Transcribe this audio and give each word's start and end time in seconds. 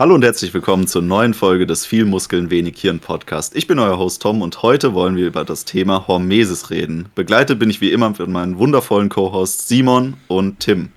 Hallo 0.00 0.14
und 0.14 0.24
herzlich 0.24 0.54
willkommen 0.54 0.86
zur 0.86 1.02
neuen 1.02 1.34
Folge 1.34 1.66
des 1.66 1.84
Viel 1.84 2.06
Muskeln, 2.06 2.48
wenig 2.48 2.80
Hirn 2.80 3.00
Podcast. 3.00 3.54
Ich 3.54 3.66
bin 3.66 3.78
euer 3.78 3.98
Host 3.98 4.22
Tom 4.22 4.40
und 4.40 4.62
heute 4.62 4.94
wollen 4.94 5.14
wir 5.14 5.26
über 5.26 5.44
das 5.44 5.66
Thema 5.66 6.08
Hormesis 6.08 6.70
reden. 6.70 7.10
Begleitet 7.14 7.58
bin 7.58 7.68
ich 7.68 7.82
wie 7.82 7.92
immer 7.92 8.08
mit 8.08 8.26
meinen 8.26 8.56
wundervollen 8.56 9.10
Co-Hosts 9.10 9.68
Simon 9.68 10.14
und 10.26 10.58
Tim. 10.60 10.88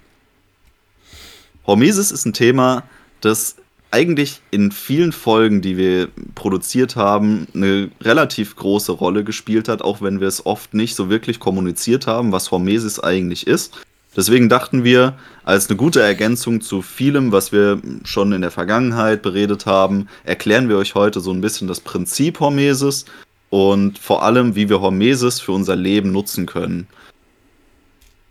Hormesis 1.67 2.13
ist 2.13 2.25
ein 2.25 2.31
Thema, 2.31 2.83
das 3.19 3.57
eigentlich 3.91 4.39
in 4.51 4.71
vielen 4.71 5.11
Folgen, 5.11 5.61
die 5.61 5.75
wir 5.75 6.07
produziert 6.33 6.95
haben, 6.95 7.47
eine 7.53 7.91
relativ 7.99 8.55
große 8.55 8.93
Rolle 8.93 9.25
gespielt 9.25 9.67
hat, 9.67 9.81
auch 9.81 10.01
wenn 10.01 10.21
wir 10.21 10.29
es 10.29 10.45
oft 10.45 10.73
nicht 10.73 10.95
so 10.95 11.09
wirklich 11.09 11.41
kommuniziert 11.41 12.07
haben, 12.07 12.31
was 12.31 12.51
Hormesis 12.51 13.01
eigentlich 13.01 13.47
ist. 13.47 13.83
Deswegen 14.15 14.47
dachten 14.47 14.83
wir, 14.83 15.17
als 15.43 15.69
eine 15.69 15.77
gute 15.77 16.01
Ergänzung 16.01 16.61
zu 16.61 16.81
vielem, 16.81 17.31
was 17.31 17.51
wir 17.51 17.81
schon 18.03 18.31
in 18.31 18.41
der 18.41 18.51
Vergangenheit 18.51 19.21
beredet 19.21 19.65
haben, 19.65 20.07
erklären 20.23 20.69
wir 20.69 20.77
euch 20.77 20.93
heute 20.93 21.19
so 21.19 21.31
ein 21.31 21.41
bisschen 21.41 21.67
das 21.67 21.79
Prinzip 21.79 22.39
Hormesis 22.39 23.05
und 23.49 23.97
vor 23.97 24.23
allem, 24.23 24.55
wie 24.55 24.69
wir 24.69 24.81
Hormesis 24.81 25.39
für 25.39 25.51
unser 25.51 25.75
Leben 25.75 26.11
nutzen 26.11 26.45
können. 26.45 26.87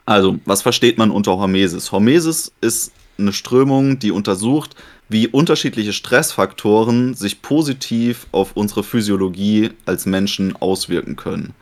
Also, 0.05 0.39
was 0.45 0.63
versteht 0.63 0.99
man 0.99 1.11
unter 1.11 1.37
Hormesis? 1.37 1.93
Hormesis 1.93 2.53
ist 2.61 2.93
eine 3.19 3.33
Strömung, 3.33 3.99
die 3.99 4.11
untersucht, 4.11 4.75
wie 5.09 5.29
unterschiedliche 5.29 5.93
Stressfaktoren 5.93 7.15
sich 7.15 7.43
positiv 7.43 8.27
auf 8.33 8.53
unsere 8.55 8.83
Physiologie 8.83 9.71
als 9.85 10.07
Menschen 10.07 10.57
auswirken 10.57 11.17
können. 11.17 11.55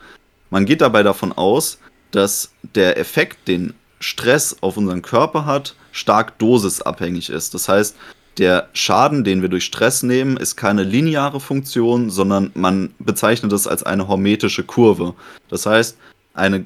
Man 0.50 0.66
geht 0.66 0.80
dabei 0.80 1.02
davon 1.02 1.32
aus, 1.32 1.78
dass 2.12 2.52
der 2.74 2.98
Effekt, 2.98 3.48
den 3.48 3.74
Stress 4.00 4.56
auf 4.60 4.76
unseren 4.76 5.02
Körper 5.02 5.46
hat, 5.46 5.76
stark 5.92 6.38
dosisabhängig 6.38 7.30
ist. 7.30 7.54
Das 7.54 7.68
heißt, 7.68 7.96
der 8.38 8.68
Schaden, 8.72 9.22
den 9.22 9.42
wir 9.42 9.48
durch 9.48 9.64
Stress 9.64 10.02
nehmen, 10.02 10.36
ist 10.36 10.56
keine 10.56 10.82
lineare 10.82 11.40
Funktion, 11.40 12.10
sondern 12.10 12.50
man 12.54 12.94
bezeichnet 12.98 13.52
es 13.52 13.66
als 13.66 13.82
eine 13.82 14.08
hormetische 14.08 14.64
Kurve. 14.64 15.14
Das 15.48 15.66
heißt, 15.66 15.98
eine 16.32 16.64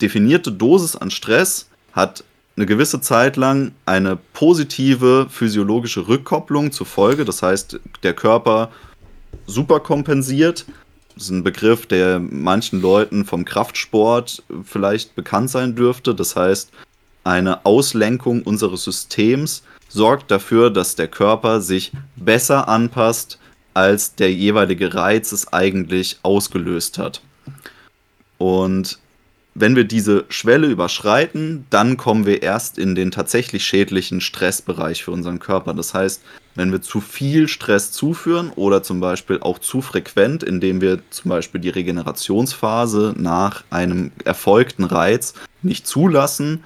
definierte 0.00 0.52
Dosis 0.52 0.94
an 0.94 1.10
Stress 1.10 1.68
hat 1.92 2.24
eine 2.56 2.66
gewisse 2.66 3.00
Zeit 3.00 3.36
lang 3.36 3.72
eine 3.84 4.16
positive 4.16 5.26
physiologische 5.28 6.08
Rückkopplung 6.08 6.72
zur 6.72 6.86
Folge. 6.86 7.24
Das 7.24 7.42
heißt, 7.42 7.80
der 8.02 8.14
Körper 8.14 8.70
superkompensiert 9.46 10.66
ist 11.16 11.30
ein 11.30 11.42
Begriff, 11.42 11.86
der 11.86 12.18
manchen 12.18 12.80
Leuten 12.80 13.24
vom 13.24 13.44
Kraftsport 13.44 14.42
vielleicht 14.64 15.14
bekannt 15.14 15.50
sein 15.50 15.74
dürfte. 15.74 16.14
Das 16.14 16.36
heißt, 16.36 16.70
eine 17.24 17.64
Auslenkung 17.64 18.42
unseres 18.42 18.84
Systems 18.84 19.62
sorgt 19.88 20.30
dafür, 20.30 20.70
dass 20.70 20.94
der 20.94 21.08
Körper 21.08 21.60
sich 21.60 21.92
besser 22.16 22.68
anpasst, 22.68 23.38
als 23.74 24.14
der 24.14 24.32
jeweilige 24.32 24.94
Reiz 24.94 25.32
es 25.32 25.52
eigentlich 25.52 26.18
ausgelöst 26.22 26.98
hat. 26.98 27.22
Und 28.38 28.98
wenn 29.54 29.74
wir 29.74 29.84
diese 29.84 30.26
Schwelle 30.28 30.66
überschreiten, 30.66 31.66
dann 31.70 31.96
kommen 31.96 32.26
wir 32.26 32.42
erst 32.42 32.78
in 32.78 32.94
den 32.94 33.10
tatsächlich 33.10 33.64
schädlichen 33.64 34.20
Stressbereich 34.20 35.02
für 35.02 35.12
unseren 35.12 35.38
Körper. 35.38 35.72
Das 35.72 35.94
heißt, 35.94 36.22
wenn 36.56 36.72
wir 36.72 36.82
zu 36.82 37.00
viel 37.00 37.48
Stress 37.48 37.92
zuführen 37.92 38.50
oder 38.56 38.82
zum 38.82 39.00
Beispiel 39.00 39.38
auch 39.40 39.58
zu 39.58 39.80
frequent, 39.82 40.42
indem 40.42 40.80
wir 40.80 40.98
zum 41.10 41.28
Beispiel 41.28 41.60
die 41.60 41.68
Regenerationsphase 41.68 43.14
nach 43.16 43.64
einem 43.70 44.10
erfolgten 44.24 44.84
Reiz 44.84 45.34
nicht 45.62 45.86
zulassen, 45.86 46.64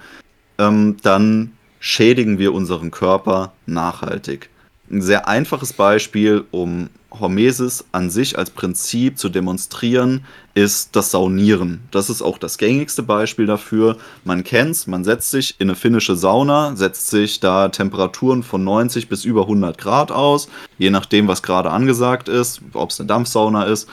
ähm, 0.57 0.97
dann 1.03 1.53
schädigen 1.79 2.39
wir 2.39 2.53
unseren 2.53 2.91
Körper 2.91 3.53
nachhaltig. 3.65 4.49
Ein 4.91 5.01
sehr 5.01 5.29
einfaches 5.29 5.71
Beispiel, 5.71 6.43
um 6.51 6.89
Hormesis 7.17 7.85
an 7.93 8.09
sich 8.09 8.37
als 8.37 8.49
Prinzip 8.49 9.17
zu 9.17 9.29
demonstrieren, 9.29 10.25
ist 10.53 10.97
das 10.97 11.11
Saunieren. 11.11 11.79
Das 11.91 12.09
ist 12.09 12.21
auch 12.21 12.37
das 12.37 12.57
gängigste 12.57 13.01
Beispiel 13.01 13.45
dafür. 13.45 13.95
Man 14.25 14.43
kennt 14.43 14.71
es, 14.71 14.87
man 14.87 15.05
setzt 15.05 15.31
sich 15.31 15.55
in 15.59 15.69
eine 15.69 15.77
finnische 15.77 16.17
Sauna, 16.17 16.75
setzt 16.75 17.09
sich 17.09 17.39
da 17.39 17.69
Temperaturen 17.69 18.43
von 18.43 18.65
90 18.65 19.07
bis 19.07 19.23
über 19.23 19.43
100 19.43 19.77
Grad 19.77 20.11
aus, 20.11 20.49
je 20.77 20.89
nachdem, 20.89 21.29
was 21.29 21.41
gerade 21.41 21.71
angesagt 21.71 22.27
ist, 22.27 22.59
ob 22.73 22.89
es 22.89 22.99
eine 22.99 23.07
Dampfsauna 23.07 23.63
ist. 23.63 23.87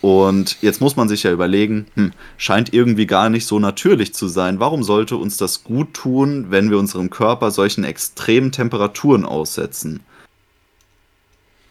Und 0.00 0.58
jetzt 0.62 0.80
muss 0.80 0.96
man 0.96 1.08
sich 1.08 1.24
ja 1.24 1.32
überlegen, 1.32 1.86
hm, 1.94 2.12
scheint 2.36 2.72
irgendwie 2.72 3.06
gar 3.06 3.30
nicht 3.30 3.46
so 3.46 3.58
natürlich 3.58 4.14
zu 4.14 4.28
sein. 4.28 4.60
Warum 4.60 4.82
sollte 4.82 5.16
uns 5.16 5.36
das 5.36 5.64
gut 5.64 5.94
tun, 5.94 6.46
wenn 6.50 6.70
wir 6.70 6.78
unserem 6.78 7.10
Körper 7.10 7.50
solchen 7.50 7.84
extremen 7.84 8.52
Temperaturen 8.52 9.24
aussetzen? 9.24 10.00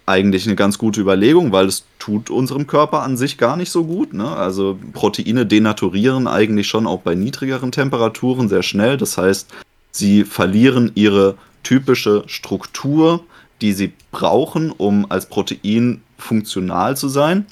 eigentlich 0.07 0.45
eine 0.47 0.55
ganz 0.55 0.77
gute 0.77 1.01
Überlegung, 1.01 1.51
weil 1.51 1.67
es 1.67 1.83
tut 1.99 2.29
unserem 2.29 2.65
Körper 2.65 3.03
an 3.03 3.17
sich 3.17 3.37
gar 3.37 3.57
nicht 3.57 3.69
so 3.69 3.83
gut. 3.83 4.13
Ne? 4.13 4.27
Also 4.27 4.79
Proteine 4.93 5.45
denaturieren 5.45 6.27
eigentlich 6.27 6.67
schon 6.67 6.87
auch 6.87 7.01
bei 7.01 7.13
niedrigeren 7.13 7.73
Temperaturen 7.73 8.47
sehr 8.47 8.63
schnell. 8.63 8.95
Das 8.95 9.17
heißt, 9.17 9.51
sie 9.91 10.23
verlieren 10.23 10.93
ihre 10.95 11.35
typische 11.61 12.23
Struktur, 12.27 13.25
die 13.61 13.73
sie 13.73 13.91
brauchen, 14.11 14.71
um 14.71 15.05
als 15.11 15.27
Protein 15.27 16.01
funktional 16.17 16.95
zu 16.95 17.09
sein. 17.09 17.45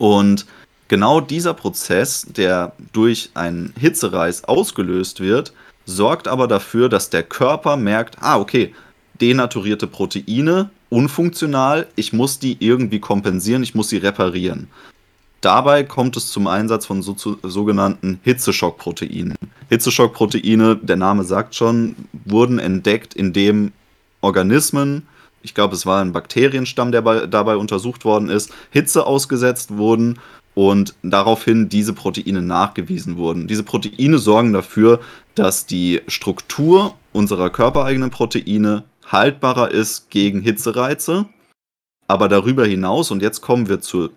Und 0.00 0.46
genau 0.88 1.20
dieser 1.20 1.52
Prozess, 1.52 2.26
der 2.26 2.72
durch 2.94 3.28
einen 3.34 3.74
Hitzereiz 3.78 4.44
ausgelöst 4.44 5.20
wird, 5.20 5.52
sorgt 5.84 6.26
aber 6.26 6.48
dafür, 6.48 6.88
dass 6.88 7.10
der 7.10 7.22
Körper 7.22 7.76
merkt, 7.76 8.16
ah, 8.22 8.38
okay, 8.38 8.74
denaturierte 9.20 9.86
Proteine 9.86 10.70
unfunktional, 10.88 11.86
ich 11.96 12.14
muss 12.14 12.38
die 12.38 12.56
irgendwie 12.60 12.98
kompensieren, 12.98 13.62
ich 13.62 13.74
muss 13.74 13.90
sie 13.90 13.98
reparieren. 13.98 14.68
Dabei 15.42 15.84
kommt 15.84 16.16
es 16.16 16.32
zum 16.32 16.46
Einsatz 16.46 16.86
von 16.86 17.02
so, 17.02 17.14
sogenannten 17.42 18.18
Hitzeschockproteinen. 18.22 19.36
Hitzeschockproteine, 19.68 20.76
der 20.76 20.96
Name 20.96 21.24
sagt 21.24 21.54
schon, 21.54 21.94
wurden 22.24 22.58
entdeckt, 22.58 23.12
indem 23.12 23.72
Organismen, 24.22 25.06
ich 25.42 25.54
glaube 25.54 25.74
es 25.74 25.86
war 25.86 26.02
ein 26.02 26.12
Bakterienstamm, 26.12 26.92
der 26.92 27.02
bei, 27.02 27.26
dabei 27.26 27.56
untersucht 27.56 28.04
worden 28.04 28.28
ist, 28.28 28.52
Hitze 28.70 29.06
ausgesetzt 29.06 29.76
wurden 29.76 30.18
und 30.54 30.94
daraufhin 31.02 31.68
diese 31.68 31.92
Proteine 31.92 32.42
nachgewiesen 32.42 33.16
wurden. 33.16 33.46
Diese 33.46 33.62
Proteine 33.62 34.18
sorgen 34.18 34.52
dafür, 34.52 35.00
dass 35.34 35.66
die 35.66 36.00
Struktur 36.08 36.94
unserer 37.12 37.50
körpereigenen 37.50 38.10
Proteine 38.10 38.84
haltbarer 39.06 39.70
ist 39.70 40.10
gegen 40.10 40.40
Hitzereize. 40.40 41.26
Aber 42.08 42.28
darüber 42.28 42.66
hinaus, 42.66 43.10
und 43.10 43.22
jetzt 43.22 43.40
kommen 43.40 43.68
wir 43.68 43.80
zur 43.80 44.10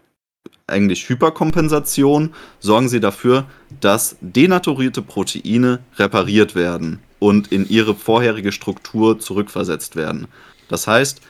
eigentlich 0.66 1.08
Hyperkompensation, 1.08 2.34
sorgen 2.60 2.90
sie 2.90 3.00
dafür, 3.00 3.46
dass 3.80 4.16
denaturierte 4.22 5.02
Proteine 5.02 5.80
repariert 5.98 6.56
werden 6.56 7.00
und 7.20 7.52
in 7.52 7.70
ihre 7.70 7.96
vorherige 7.96 8.52
Struktur 8.52 9.20
zurückversetzt 9.20 9.96
werden. 9.96 10.28
Das 10.74 10.88
heißt, 10.88 11.22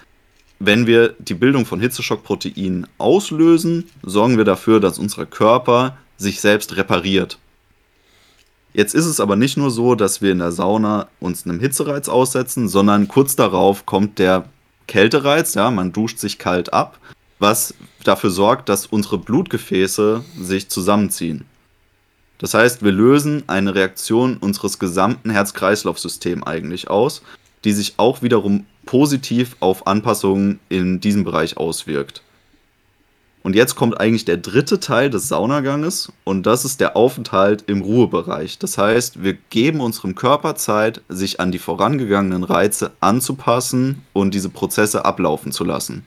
wenn 0.59 0.87
wir 0.87 1.15
die 1.19 1.33
Bildung 1.33 1.65
von 1.65 1.81
Hitzeschockproteinen 1.81 2.87
auslösen, 2.97 3.89
sorgen 4.01 4.37
wir 4.37 4.45
dafür, 4.45 4.79
dass 4.79 4.99
unser 4.99 5.25
Körper 5.25 5.97
sich 6.15 6.39
selbst 6.39 6.77
repariert. 6.77 7.39
Jetzt 8.71 8.95
ist 8.95 9.05
es 9.05 9.19
aber 9.19 9.35
nicht 9.35 9.57
nur 9.57 9.69
so, 9.69 9.95
dass 9.95 10.21
wir 10.21 10.31
in 10.31 10.39
der 10.39 10.53
Sauna 10.53 11.09
uns 11.19 11.43
einem 11.43 11.59
Hitzereiz 11.59 12.07
aussetzen, 12.07 12.69
sondern 12.69 13.09
kurz 13.09 13.35
darauf 13.35 13.85
kommt 13.85 14.17
der 14.17 14.45
Kältereiz, 14.87 15.55
ja, 15.55 15.69
man 15.71 15.91
duscht 15.91 16.19
sich 16.19 16.39
kalt 16.39 16.71
ab, 16.71 16.97
was 17.39 17.73
dafür 18.05 18.29
sorgt, 18.29 18.69
dass 18.69 18.85
unsere 18.85 19.17
Blutgefäße 19.17 20.23
sich 20.39 20.69
zusammenziehen. 20.69 21.43
Das 22.37 22.53
heißt, 22.53 22.81
wir 22.81 22.93
lösen 22.93 23.43
eine 23.47 23.75
Reaktion 23.75 24.37
unseres 24.37 24.79
gesamten 24.79 25.31
Herz-Kreislauf-Systems 25.31 26.47
eigentlich 26.47 26.89
aus, 26.89 27.23
die 27.65 27.73
sich 27.73 27.95
auch 27.97 28.21
wiederum 28.21 28.65
positiv 28.85 29.55
auf 29.59 29.87
Anpassungen 29.87 30.59
in 30.69 30.99
diesem 30.99 31.23
Bereich 31.23 31.57
auswirkt. 31.57 32.21
Und 33.43 33.57
jetzt 33.57 33.75
kommt 33.75 33.99
eigentlich 33.99 34.23
der 34.23 34.37
dritte 34.37 34.79
Teil 34.79 35.09
des 35.09 35.27
Saunaganges 35.27 36.13
und 36.23 36.45
das 36.45 36.63
ist 36.63 36.79
der 36.79 36.95
Aufenthalt 36.95 37.65
im 37.67 37.81
Ruhebereich. 37.81 38.57
Das 38.57 38.77
heißt, 38.77 39.21
wir 39.21 39.33
geben 39.49 39.81
unserem 39.81 40.15
Körper 40.15 40.55
Zeit, 40.55 41.01
sich 41.09 41.41
an 41.41 41.51
die 41.51 41.59
vorangegangenen 41.59 42.45
Reize 42.45 42.91
anzupassen 43.01 44.01
und 44.13 44.33
diese 44.33 44.49
Prozesse 44.49 45.03
ablaufen 45.03 45.51
zu 45.51 45.65
lassen. 45.65 46.05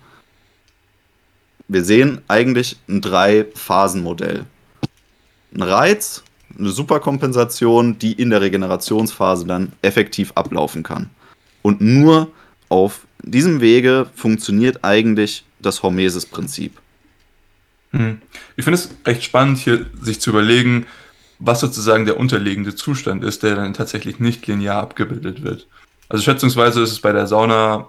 Wir 1.69 1.84
sehen 1.84 2.23
eigentlich 2.26 2.78
ein 2.88 3.02
Drei-Phasen-Modell. 3.02 4.46
Ein 5.55 5.62
Reiz, 5.62 6.23
eine 6.58 6.70
Superkompensation, 6.70 7.99
die 7.99 8.12
in 8.12 8.31
der 8.31 8.40
Regenerationsphase 8.40 9.46
dann 9.46 9.73
effektiv 9.82 10.32
ablaufen 10.37 10.82
kann. 10.82 11.11
Und 11.61 11.82
nur 11.82 12.31
auf 12.68 13.06
diesem 13.22 13.60
Wege 13.60 14.06
funktioniert 14.14 14.84
eigentlich 14.84 15.44
das 15.60 15.82
Hormesis-Prinzip. 15.82 16.72
Hm. 17.92 18.20
Ich 18.56 18.64
finde 18.64 18.78
es 18.78 18.90
recht 19.04 19.24
spannend, 19.24 19.58
hier 19.58 19.86
sich 20.00 20.20
zu 20.20 20.30
überlegen, 20.30 20.86
was 21.38 21.60
sozusagen 21.60 22.06
der 22.06 22.18
unterliegende 22.18 22.74
Zustand 22.74 23.24
ist, 23.24 23.42
der 23.42 23.56
dann 23.56 23.74
tatsächlich 23.74 24.20
nicht 24.20 24.46
linear 24.46 24.82
abgebildet 24.82 25.42
wird. 25.42 25.66
Also 26.08 26.22
schätzungsweise 26.22 26.82
ist 26.82 26.92
es 26.92 27.00
bei 27.00 27.12
der 27.12 27.26
Sauna 27.26 27.88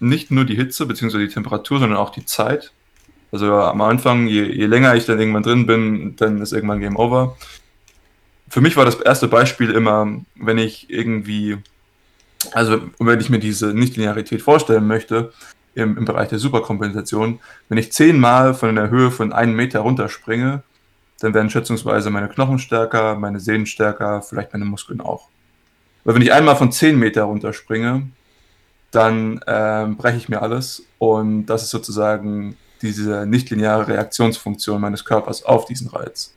nicht 0.00 0.30
nur 0.30 0.44
die 0.44 0.56
Hitze 0.56 0.86
bzw. 0.86 1.18
die 1.18 1.28
Temperatur, 1.28 1.80
sondern 1.80 1.98
auch 1.98 2.10
die 2.10 2.24
Zeit. 2.24 2.72
Also 3.32 3.52
am 3.52 3.80
Anfang, 3.80 4.26
je, 4.26 4.44
je 4.44 4.66
länger 4.66 4.94
ich 4.94 5.06
dann 5.06 5.18
irgendwann 5.18 5.42
drin 5.42 5.66
bin, 5.66 6.16
dann 6.16 6.40
ist 6.40 6.52
irgendwann 6.52 6.80
Game 6.80 6.96
Over. 6.96 7.36
Für 8.48 8.60
mich 8.60 8.76
war 8.76 8.84
das 8.84 8.94
erste 8.96 9.28
Beispiel 9.28 9.70
immer, 9.70 10.20
wenn 10.36 10.58
ich 10.58 10.88
irgendwie, 10.88 11.58
also 12.52 12.80
wenn 12.98 13.20
ich 13.20 13.30
mir 13.30 13.38
diese 13.38 13.74
Nichtlinearität 13.74 14.42
vorstellen 14.42 14.86
möchte, 14.86 15.32
im, 15.74 15.96
im 15.96 16.04
Bereich 16.04 16.28
der 16.28 16.38
Superkompensation, 16.38 17.40
wenn 17.68 17.78
ich 17.78 17.92
zehnmal 17.92 18.54
von 18.54 18.74
der 18.74 18.90
Höhe 18.90 19.10
von 19.10 19.32
einem 19.32 19.54
Meter 19.54 19.80
runterspringe, 19.80 20.62
dann 21.20 21.34
werden 21.34 21.50
schätzungsweise 21.50 22.10
meine 22.10 22.28
Knochen 22.28 22.58
stärker, 22.58 23.16
meine 23.16 23.40
Sehnen 23.40 23.66
stärker, 23.66 24.22
vielleicht 24.22 24.52
meine 24.52 24.64
Muskeln 24.64 25.00
auch. 25.00 25.28
Weil 26.04 26.14
wenn 26.14 26.22
ich 26.22 26.32
einmal 26.32 26.56
von 26.56 26.72
zehn 26.72 26.98
Meter 26.98 27.24
runterspringe, 27.24 28.08
dann 28.90 29.38
äh, 29.46 29.86
breche 29.96 30.16
ich 30.16 30.28
mir 30.28 30.40
alles 30.40 30.86
und 30.98 31.46
das 31.46 31.64
ist 31.64 31.70
sozusagen 31.70 32.56
diese 32.80 33.26
nichtlineare 33.26 33.88
Reaktionsfunktion 33.88 34.80
meines 34.80 35.04
Körpers 35.04 35.42
auf 35.42 35.66
diesen 35.66 35.88
Reiz. 35.88 36.34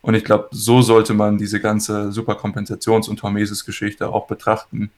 Und 0.00 0.14
ich 0.14 0.24
glaube, 0.24 0.48
so 0.52 0.82
sollte 0.82 1.14
man 1.14 1.38
diese 1.38 1.60
ganze 1.60 2.08
Superkompensations- 2.10 3.08
und 3.08 3.22
Hormesis-Geschichte 3.22 4.08
auch 4.08 4.26
betrachten. 4.26 4.90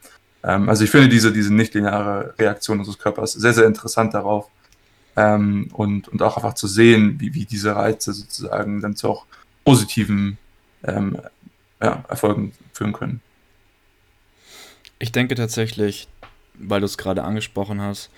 Ähm, 0.45 0.69
also 0.69 0.85
ich 0.85 0.91
finde 0.91 1.09
diese, 1.09 1.33
diese 1.33 1.53
nichtlineare 1.53 2.35
Reaktion 2.39 2.79
unseres 2.79 2.99
Körpers 2.99 3.33
sehr, 3.33 3.55
sehr 3.55 3.67
interessant 3.67 4.15
darauf. 4.15 4.49
Ähm, 5.17 5.69
und, 5.73 6.09
und 6.09 6.23
auch 6.23 6.37
einfach 6.37 6.55
zu 6.55 6.67
sehen, 6.67 7.21
wie, 7.21 7.35
wie 7.35 7.45
diese 7.45 7.75
Reize 7.75 8.13
sozusagen 8.13 8.81
dann 8.81 8.97
zu 8.97 9.09
auch 9.09 9.27
positiven 9.65 10.39
ähm, 10.83 11.19
ja, 11.81 12.05
Erfolgen 12.09 12.53
führen 12.73 12.93
können. 12.93 13.21
Ich 14.99 15.13
denke 15.13 15.35
tatsächlich, 15.35 16.09
weil 16.55 16.81
du 16.81 16.87
es 16.87 16.99
gerade 16.99 17.25
angesprochen 17.25 17.81
hast, 17.81 18.11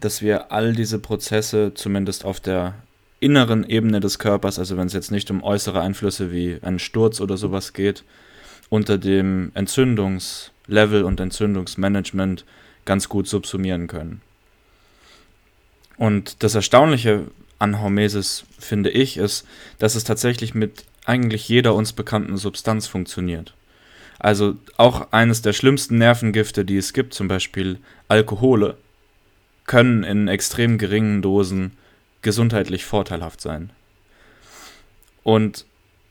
dass 0.00 0.22
wir 0.22 0.52
all 0.52 0.74
diese 0.74 0.98
Prozesse 0.98 1.72
zumindest 1.74 2.24
auf 2.24 2.40
der 2.40 2.74
inneren 3.20 3.64
Ebene 3.64 4.00
des 4.00 4.18
Körpers, 4.18 4.58
also 4.58 4.76
wenn 4.76 4.86
es 4.86 4.92
jetzt 4.92 5.10
nicht 5.10 5.30
um 5.30 5.42
äußere 5.42 5.80
Einflüsse 5.80 6.30
wie 6.30 6.58
einen 6.62 6.78
Sturz 6.78 7.20
oder 7.20 7.36
sowas 7.36 7.72
geht, 7.72 8.04
unter 8.68 8.98
dem 8.98 9.50
Entzündungslevel 10.64 11.04
und 11.04 11.20
Entzündungsmanagement 11.20 12.44
ganz 12.84 13.08
gut 13.08 13.28
subsumieren 13.28 13.86
können. 13.86 14.20
Und 15.96 16.42
das 16.42 16.54
Erstaunliche 16.54 17.26
an 17.58 17.80
Hormesis, 17.80 18.44
finde 18.58 18.90
ich, 18.90 19.16
ist, 19.16 19.46
dass 19.78 19.94
es 19.94 20.04
tatsächlich 20.04 20.54
mit 20.54 20.84
eigentlich 21.06 21.48
jeder 21.48 21.74
uns 21.74 21.92
bekannten 21.92 22.36
Substanz 22.36 22.86
funktioniert. 22.86 23.54
Also 24.18 24.56
auch 24.76 25.12
eines 25.12 25.42
der 25.42 25.52
schlimmsten 25.52 25.98
Nervengifte, 25.98 26.64
die 26.64 26.78
es 26.78 26.92
gibt, 26.92 27.14
zum 27.14 27.28
Beispiel 27.28 27.78
Alkohole, 28.08 28.76
können 29.66 30.02
in 30.02 30.28
extrem 30.28 30.78
geringen 30.78 31.22
Dosen 31.22 31.72
gesundheitlich 32.22 32.84
vorteilhaft 32.84 33.40
sein. 33.40 33.70
Und 35.22 35.66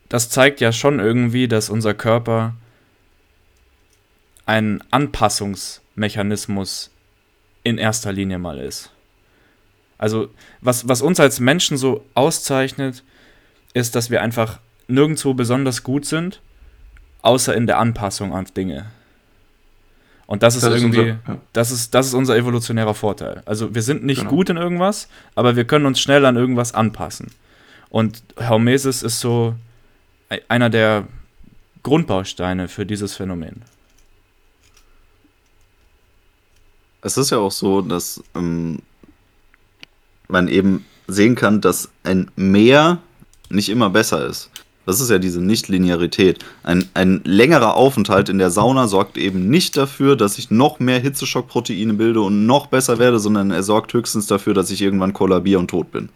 das 0.08 0.28
zeigt 0.28 0.60
ja 0.60 0.72
schon 0.72 1.00
irgendwie, 1.00 1.48
dass 1.48 1.70
unser 1.70 1.94
Körper 1.94 2.54
ein 4.46 4.82
Anpassungsmechanismus 4.90 6.90
in 7.62 7.78
erster 7.78 8.12
Linie 8.12 8.38
mal 8.38 8.58
ist. 8.58 8.90
Also 9.98 10.28
was, 10.60 10.88
was 10.88 11.02
uns 11.02 11.20
als 11.20 11.40
Menschen 11.40 11.76
so 11.76 12.04
auszeichnet, 12.14 13.02
ist, 13.72 13.94
dass 13.94 14.10
wir 14.10 14.22
einfach 14.22 14.58
nirgendwo 14.86 15.34
besonders 15.34 15.82
gut 15.82 16.04
sind, 16.04 16.40
außer 17.22 17.54
in 17.54 17.66
der 17.66 17.78
Anpassung 17.78 18.34
an 18.34 18.46
Dinge. 18.56 18.86
Und 20.26 20.42
das 20.42 20.56
ist 20.56 20.62
das 20.62 20.74
irgendwie, 20.74 21.00
ist 21.00 21.16
unser, 21.26 21.32
ja. 21.32 21.40
das, 21.52 21.70
ist, 21.70 21.94
das 21.94 22.06
ist 22.06 22.14
unser 22.14 22.36
evolutionärer 22.36 22.94
Vorteil. 22.94 23.42
Also 23.44 23.74
wir 23.74 23.82
sind 23.82 24.04
nicht 24.04 24.20
genau. 24.20 24.30
gut 24.30 24.50
in 24.50 24.56
irgendwas, 24.56 25.08
aber 25.34 25.56
wir 25.56 25.64
können 25.64 25.86
uns 25.86 26.00
schnell 26.00 26.24
an 26.24 26.36
irgendwas 26.36 26.72
anpassen. 26.72 27.30
Und 27.90 28.22
Hormesis 28.38 29.02
ist 29.02 29.20
so 29.20 29.54
einer 30.48 30.70
der 30.70 31.06
Grundbausteine 31.82 32.68
für 32.68 32.86
dieses 32.86 33.14
Phänomen. 33.14 33.62
Es 37.04 37.18
ist 37.18 37.30
ja 37.30 37.38
auch 37.38 37.52
so, 37.52 37.82
dass 37.82 38.24
ähm, 38.34 38.78
man 40.26 40.48
eben 40.48 40.86
sehen 41.06 41.34
kann, 41.34 41.60
dass 41.60 41.90
ein 42.02 42.30
Mehr 42.34 42.98
nicht 43.50 43.68
immer 43.68 43.90
besser 43.90 44.26
ist. 44.26 44.50
Das 44.86 45.00
ist 45.00 45.10
ja 45.10 45.18
diese 45.18 45.40
Nichtlinearität. 45.40 46.44
Ein, 46.62 46.88
ein 46.94 47.20
längerer 47.24 47.74
Aufenthalt 47.74 48.28
in 48.30 48.38
der 48.38 48.50
Sauna 48.50 48.88
sorgt 48.88 49.18
eben 49.18 49.48
nicht 49.48 49.76
dafür, 49.76 50.16
dass 50.16 50.38
ich 50.38 50.50
noch 50.50 50.80
mehr 50.80 50.98
Hitzeschockproteine 50.98 51.94
bilde 51.94 52.22
und 52.22 52.46
noch 52.46 52.66
besser 52.66 52.98
werde, 52.98 53.18
sondern 53.18 53.50
er 53.50 53.62
sorgt 53.62 53.92
höchstens 53.92 54.26
dafür, 54.26 54.54
dass 54.54 54.70
ich 54.70 54.80
irgendwann 54.80 55.12
kollabiere 55.12 55.60
und 55.60 55.68
tot 55.68 55.92
bin. 55.92 56.08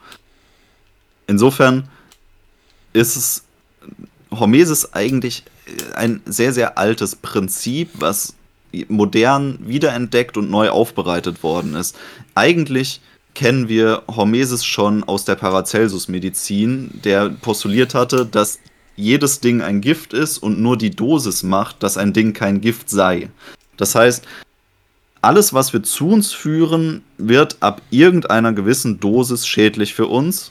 Insofern 1.27 1.89
ist 2.95 3.17
es 3.17 3.45
Hormesis 4.31 4.93
eigentlich 4.95 5.45
ein 5.95 6.23
sehr, 6.25 6.53
sehr 6.55 6.79
altes 6.79 7.15
Prinzip, 7.17 7.91
was 7.95 8.35
modern 8.89 9.59
wiederentdeckt 9.63 10.37
und 10.37 10.51
neu 10.51 10.71
aufbereitet 10.71 11.43
worden 11.43 11.75
ist. 11.75 11.97
Eigentlich 12.35 13.01
kennen 13.35 13.69
wir 13.69 14.03
Hormesis 14.09 14.65
schon 14.65 15.05
aus 15.05 15.25
der 15.25 15.37
Paracelsus-Medizin, 15.37 17.01
der 17.05 17.31
postuliert 17.31 17.95
hatte, 17.95 18.27
dass 18.27 18.59
jedes 18.97 19.41
Ding 19.41 19.63
ein 19.63 19.81
Gift 19.81 20.13
ist 20.13 20.39
und 20.39 20.61
nur 20.61 20.77
die 20.77 20.91
Dosis 20.91 21.45
macht, 21.45 21.83
dass 21.83 21.97
ein 21.97 22.13
Ding 22.13 22.33
kein 22.33 22.61
Gift 22.61 22.91
sei. 22.91 23.31
Das 23.77 23.95
heißt, 23.95 24.27
alles, 25.21 25.55
was 25.55 25.73
wir 25.73 25.83
zu 25.83 26.09
uns 26.09 26.33
führen, 26.33 27.03
wird 27.17 27.57
ab 27.61 27.81
irgendeiner 27.91 28.53
gewissen 28.53 29.01
Dosis 29.01 29.47
schädlich 29.47 29.95
für 29.95 30.07
uns, 30.07 30.51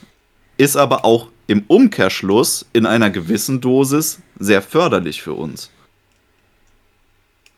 ist 0.57 0.77
aber 0.77 1.05
auch 1.05 1.27
im 1.47 1.63
Umkehrschluss 1.67 2.65
in 2.73 2.85
einer 2.85 3.09
gewissen 3.09 3.61
Dosis 3.61 4.19
sehr 4.39 4.61
förderlich 4.61 5.21
für 5.21 5.33
uns. 5.33 5.71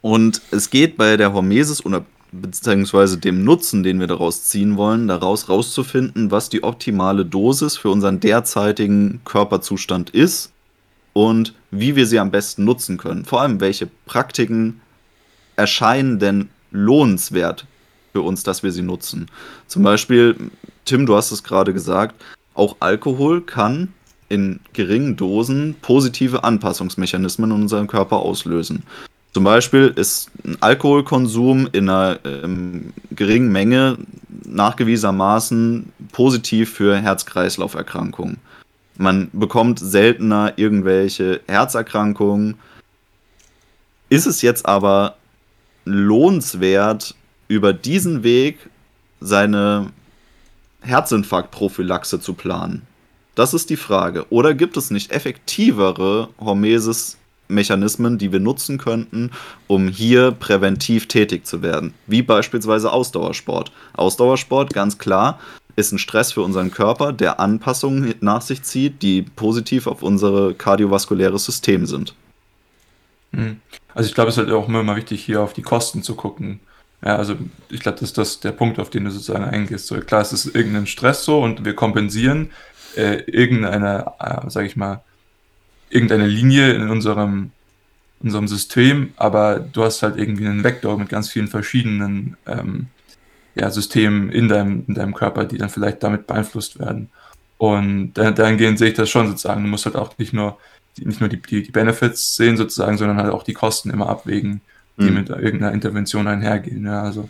Und 0.01 0.42
es 0.51 0.69
geht 0.69 0.98
bei 0.98 1.18
der 1.18 1.34
Hormesis 1.34 1.84
beziehungsweise 2.31 3.18
dem 3.18 3.44
Nutzen, 3.44 3.84
den 3.84 4.00
wir 4.00 4.07
daraus 4.07 4.46
ziehen 4.46 4.78
wollen, 4.78 5.07
daraus 5.07 5.50
rauszufinden, 5.50 6.31
was 6.31 6.50
die 6.50 6.63
optimale 6.63 7.25
Dosis 7.25 7.75
für 7.78 7.90
unseren 7.90 8.19
derzeitigen 8.19 9.22
Körperzustand 9.25 10.12
ist 10.12 10.51
und 11.13 11.54
wie 11.72 11.96
wir 11.96 12.06
sie 12.06 12.19
am 12.19 12.31
besten 12.31 12.66
nutzen 12.66 12.98
können. 12.98 13.25
Vor 13.25 13.42
allem, 13.42 13.60
welche 13.60 13.88
Praktiken 14.06 14.81
erscheinen 15.56 16.19
denn 16.19 16.50
lohnenswert 16.72 17.66
für 18.13 18.22
uns, 18.22 18.44
dass 18.44 18.63
wir 18.63 18.72
sie 18.72 18.84
nutzen. 18.84 19.28
Zum 19.68 19.83
Beispiel, 19.83 20.35
Tim, 20.85 21.06
du 21.06 21.16
hast 21.16 21.31
es 21.31 21.44
gerade 21.44 21.73
gesagt, 21.73 22.16
auch 22.54 22.78
Alkohol 22.80 23.42
kann 23.42 23.94
in 24.30 24.59
geringen 24.73 25.16
Dosen 25.16 25.76
positive 25.81 26.44
Anpassungsmechanismen 26.44 27.52
in 27.52 27.62
unserem 27.64 27.88
Körper 27.88 28.18
auslösen. 28.18 28.83
Zum 29.33 29.44
Beispiel 29.44 29.94
ist 29.95 30.31
ein 30.44 30.57
Alkoholkonsum 30.59 31.69
in 31.71 31.88
einer 31.88 32.19
ähm, 32.26 32.94
geringen 33.12 33.52
Menge 33.52 33.98
nachgewiesenermaßen 34.45 35.92
positiv 36.12 36.74
für 36.74 36.98
Herz-Kreislauf-Erkrankungen. 36.98 38.38
Man 38.98 39.30
bekommt 39.31 39.80
seltener 39.80 40.54
irgendwelche 40.57 41.42
Herzerkrankungen. 41.48 42.56
Ist 44.09 44.26
es 44.26 44.42
jetzt 44.42 44.66
aber 44.66 45.16
lohnenswert, 45.86 47.16
über 47.48 47.71
diesen 47.71 48.24
Weg 48.24 48.57
seine 49.21 49.92
Herzinfarktprophylaxe 50.81 52.19
zu 52.19 52.33
planen? 52.33 52.81
Das 53.36 53.54
ist 53.54 53.69
die 53.69 53.78
Frage. 53.78 54.26
Oder 54.31 54.54
gibt 54.54 54.76
es 54.76 54.92
nicht 54.92 55.12
effektivere 55.12 56.30
Hormesis 56.40 57.19
Mechanismen, 57.49 58.18
die 58.18 58.31
wir 58.31 58.39
nutzen 58.39 58.77
könnten, 58.77 59.31
um 59.68 59.89
hier 59.89 60.31
präventiv 60.31 61.07
tätig 61.07 61.45
zu 61.45 61.61
werden. 61.61 61.94
Wie 62.07 62.21
beispielsweise 62.21 62.91
Ausdauersport. 62.91 63.71
Ausdauersport, 63.94 64.73
ganz 64.73 64.97
klar, 64.97 65.39
ist 65.75 65.91
ein 65.91 65.99
Stress 65.99 66.31
für 66.31 66.41
unseren 66.41 66.71
Körper, 66.71 67.11
der 67.11 67.39
Anpassungen 67.39 68.15
nach 68.21 68.41
sich 68.41 68.63
zieht, 68.63 69.01
die 69.01 69.23
positiv 69.23 69.87
auf 69.87 70.03
unser 70.03 70.53
kardiovaskuläres 70.53 71.45
System 71.45 71.85
sind. 71.85 72.13
Hm. 73.33 73.59
Also 73.94 74.07
ich 74.07 74.15
glaube, 74.15 74.29
es 74.29 74.37
ist 74.37 74.44
halt 74.44 74.53
auch 74.53 74.68
immer 74.68 74.95
wichtig, 74.95 75.23
hier 75.23 75.41
auf 75.41 75.53
die 75.53 75.61
Kosten 75.61 76.03
zu 76.03 76.15
gucken. 76.15 76.59
Ja, 77.03 77.15
also 77.15 77.35
ich 77.69 77.79
glaube, 77.79 77.97
das 77.99 78.09
ist 78.09 78.18
das 78.18 78.39
der 78.39 78.51
Punkt, 78.51 78.77
auf 78.79 78.89
den 78.89 79.06
du 79.06 79.11
sozusagen 79.11 79.45
eingehst. 79.45 79.87
So, 79.87 79.99
klar, 79.99 80.21
es 80.21 80.33
ist 80.33 80.53
irgendein 80.53 80.85
Stress 80.85 81.23
so 81.23 81.41
und 81.41 81.63
wir 81.63 81.73
kompensieren 81.73 82.51
äh, 82.95 83.23
irgendeine, 83.27 84.11
äh, 84.19 84.49
sage 84.49 84.68
ich 84.68 84.75
mal, 84.75 85.01
irgendeine 85.90 86.28
Linie 86.28 86.74
in 86.74 86.90
unserem, 86.90 87.52
unserem 88.22 88.48
System, 88.48 89.14
aber 89.18 89.60
du 89.60 89.84
hast 89.84 90.04
halt 90.04 90.18
irgendwie 90.18 90.48
einen 90.48 90.64
Vektor 90.64 90.98
mit 90.98 91.10
ganz 91.10 91.30
vielen 91.30 91.48
verschiedenen 91.48 92.38
ähm, 92.46 92.88
ja, 93.56 93.69
Systemen 93.72 94.30
in 94.30 94.48
deinem, 94.48 94.86
in 94.88 94.94
deinem 94.94 95.14
Körper, 95.14 95.46
die 95.46 95.58
dann 95.58 95.69
vielleicht 95.69 96.04
damit 96.04 96.28
beeinflusst 96.28 96.80
werden. 96.80 97.10
Und 97.58 98.14
dahingehend 98.14 98.80
sehe 98.80 98.90
ich 98.90 98.94
das 98.94 99.10
schon 99.10 99.28
sozusagen. 99.28 99.64
Du 99.64 99.69
musst 99.69 99.86
halt 99.86 99.98
auch 99.98 100.18
nicht 100.18 100.31
nur, 100.31 100.58
nicht 100.98 101.19
nur 101.19 101.30
die, 101.30 101.42
die, 101.42 101.64
die 101.64 101.72
Benefits 101.72 102.36
sehen 102.38 102.56
sozusagen, 102.56 102.98
sondern 102.98 103.18
halt 103.18 103.34
auch 103.34 103.44
die 103.44 103.54
Kosten 103.54 103.90
immer 103.90 104.08
abwägen, 104.08 104.62
die 104.98 105.10
mhm. 105.10 105.14
mit 105.16 105.30
irgendeiner 105.30 105.74
Intervention 105.74 106.28
einhergehen. 106.28 106.86
Ja, 106.86 107.04
also 107.04 107.30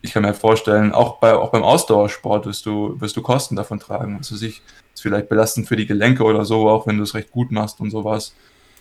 ich 0.00 0.12
kann 0.12 0.22
mir 0.22 0.32
vorstellen, 0.32 0.92
auch, 0.92 1.18
bei, 1.18 1.34
auch 1.34 1.50
beim 1.50 1.62
Ausdauersport 1.62 2.46
wirst 2.46 2.64
du, 2.64 2.98
wirst 3.00 3.16
du 3.16 3.22
Kosten 3.22 3.54
davon 3.54 3.80
tragen. 3.80 4.16
Also 4.16 4.34
sich 4.34 4.62
ist 4.94 5.02
vielleicht 5.02 5.28
belastend 5.28 5.68
für 5.68 5.76
die 5.76 5.86
Gelenke 5.86 6.24
oder 6.24 6.44
so, 6.44 6.68
auch 6.68 6.86
wenn 6.86 6.98
du 6.98 7.04
es 7.04 7.14
recht 7.14 7.30
gut 7.30 7.50
machst 7.50 7.80
und 7.80 7.90
sowas. 7.90 8.34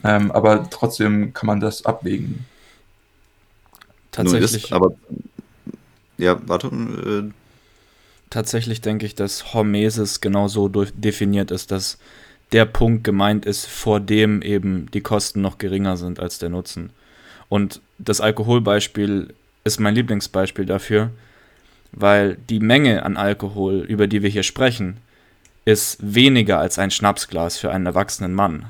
Ähm, 0.03 0.31
aber 0.31 0.69
trotzdem 0.69 1.33
kann 1.33 1.47
man 1.47 1.59
das 1.59 1.85
abwägen. 1.85 2.45
Tatsächlich. 4.11 4.65
Ist, 4.65 4.73
aber 4.73 4.93
ja, 6.17 6.39
warte. 6.47 6.67
Äh, 6.67 7.31
Tatsächlich 8.29 8.81
denke 8.81 9.07
ich, 9.07 9.15
dass 9.15 9.55
Hormesis 9.55 10.21
genau 10.21 10.47
so 10.47 10.69
definiert 10.69 11.49
ist, 11.49 11.71
dass 11.71 11.97
der 12.51 12.65
Punkt 12.65 13.03
gemeint 13.03 13.45
ist, 13.45 13.65
vor 13.65 13.99
dem 13.99 14.43
eben 14.43 14.89
die 14.91 15.01
Kosten 15.01 15.41
noch 15.41 15.57
geringer 15.57 15.97
sind 15.97 16.19
als 16.19 16.37
der 16.37 16.49
Nutzen. 16.49 16.91
Und 17.47 17.81
das 17.97 18.21
Alkoholbeispiel 18.21 19.33
ist 19.63 19.79
mein 19.79 19.95
Lieblingsbeispiel 19.95 20.65
dafür, 20.65 21.09
weil 21.91 22.37
die 22.49 22.59
Menge 22.59 23.03
an 23.03 23.17
Alkohol, 23.17 23.79
über 23.79 24.05
die 24.05 24.21
wir 24.21 24.29
hier 24.29 24.43
sprechen, 24.43 24.97
ist 25.69 25.97
weniger 26.01 26.57
als 26.59 26.79
ein 26.79 26.89
Schnapsglas 26.89 27.59
für 27.59 27.69
einen 27.69 27.85
erwachsenen 27.85 28.33
Mann. 28.33 28.65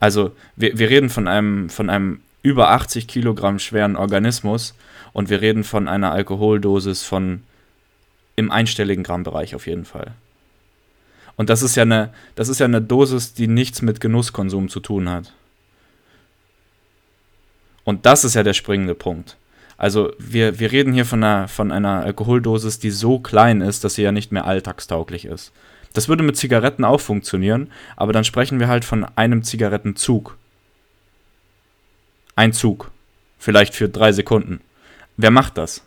Also 0.00 0.34
wir, 0.56 0.78
wir 0.78 0.88
reden 0.88 1.10
von 1.10 1.28
einem, 1.28 1.68
von 1.68 1.90
einem 1.90 2.20
über 2.42 2.70
80 2.70 3.06
Kilogramm 3.06 3.58
schweren 3.58 3.94
Organismus 3.94 4.74
und 5.12 5.28
wir 5.28 5.42
reden 5.42 5.64
von 5.64 5.86
einer 5.86 6.12
Alkoholdosis 6.12 7.02
von 7.02 7.42
im 8.36 8.50
einstelligen 8.50 9.04
Grammbereich 9.04 9.54
auf 9.54 9.66
jeden 9.66 9.84
Fall. 9.84 10.12
Und 11.36 11.50
das 11.50 11.62
ist 11.62 11.74
ja 11.74 11.82
eine, 11.82 12.14
das 12.34 12.48
ist 12.48 12.60
ja 12.60 12.64
eine 12.64 12.80
Dosis, 12.80 13.34
die 13.34 13.48
nichts 13.48 13.82
mit 13.82 14.00
Genusskonsum 14.00 14.70
zu 14.70 14.80
tun 14.80 15.10
hat. 15.10 15.34
Und 17.84 18.06
das 18.06 18.24
ist 18.24 18.34
ja 18.34 18.42
der 18.42 18.54
springende 18.54 18.94
Punkt. 18.94 19.36
Also 19.76 20.12
wir, 20.18 20.58
wir 20.58 20.72
reden 20.72 20.92
hier 20.92 21.04
von 21.04 21.22
einer, 21.22 21.48
von 21.48 21.72
einer 21.72 22.04
Alkoholdosis, 22.04 22.78
die 22.78 22.90
so 22.90 23.18
klein 23.18 23.60
ist, 23.60 23.84
dass 23.84 23.94
sie 23.94 24.02
ja 24.02 24.12
nicht 24.12 24.32
mehr 24.32 24.46
alltagstauglich 24.46 25.24
ist. 25.24 25.52
Das 25.92 26.08
würde 26.08 26.22
mit 26.22 26.36
Zigaretten 26.36 26.84
auch 26.84 27.00
funktionieren, 27.00 27.70
aber 27.96 28.12
dann 28.12 28.24
sprechen 28.24 28.60
wir 28.60 28.68
halt 28.68 28.84
von 28.84 29.06
einem 29.16 29.42
Zigarettenzug. 29.42 30.36
Ein 32.36 32.52
Zug. 32.52 32.90
Vielleicht 33.38 33.74
für 33.74 33.88
drei 33.88 34.12
Sekunden. 34.12 34.60
Wer 35.16 35.30
macht 35.30 35.58
das? 35.58 35.82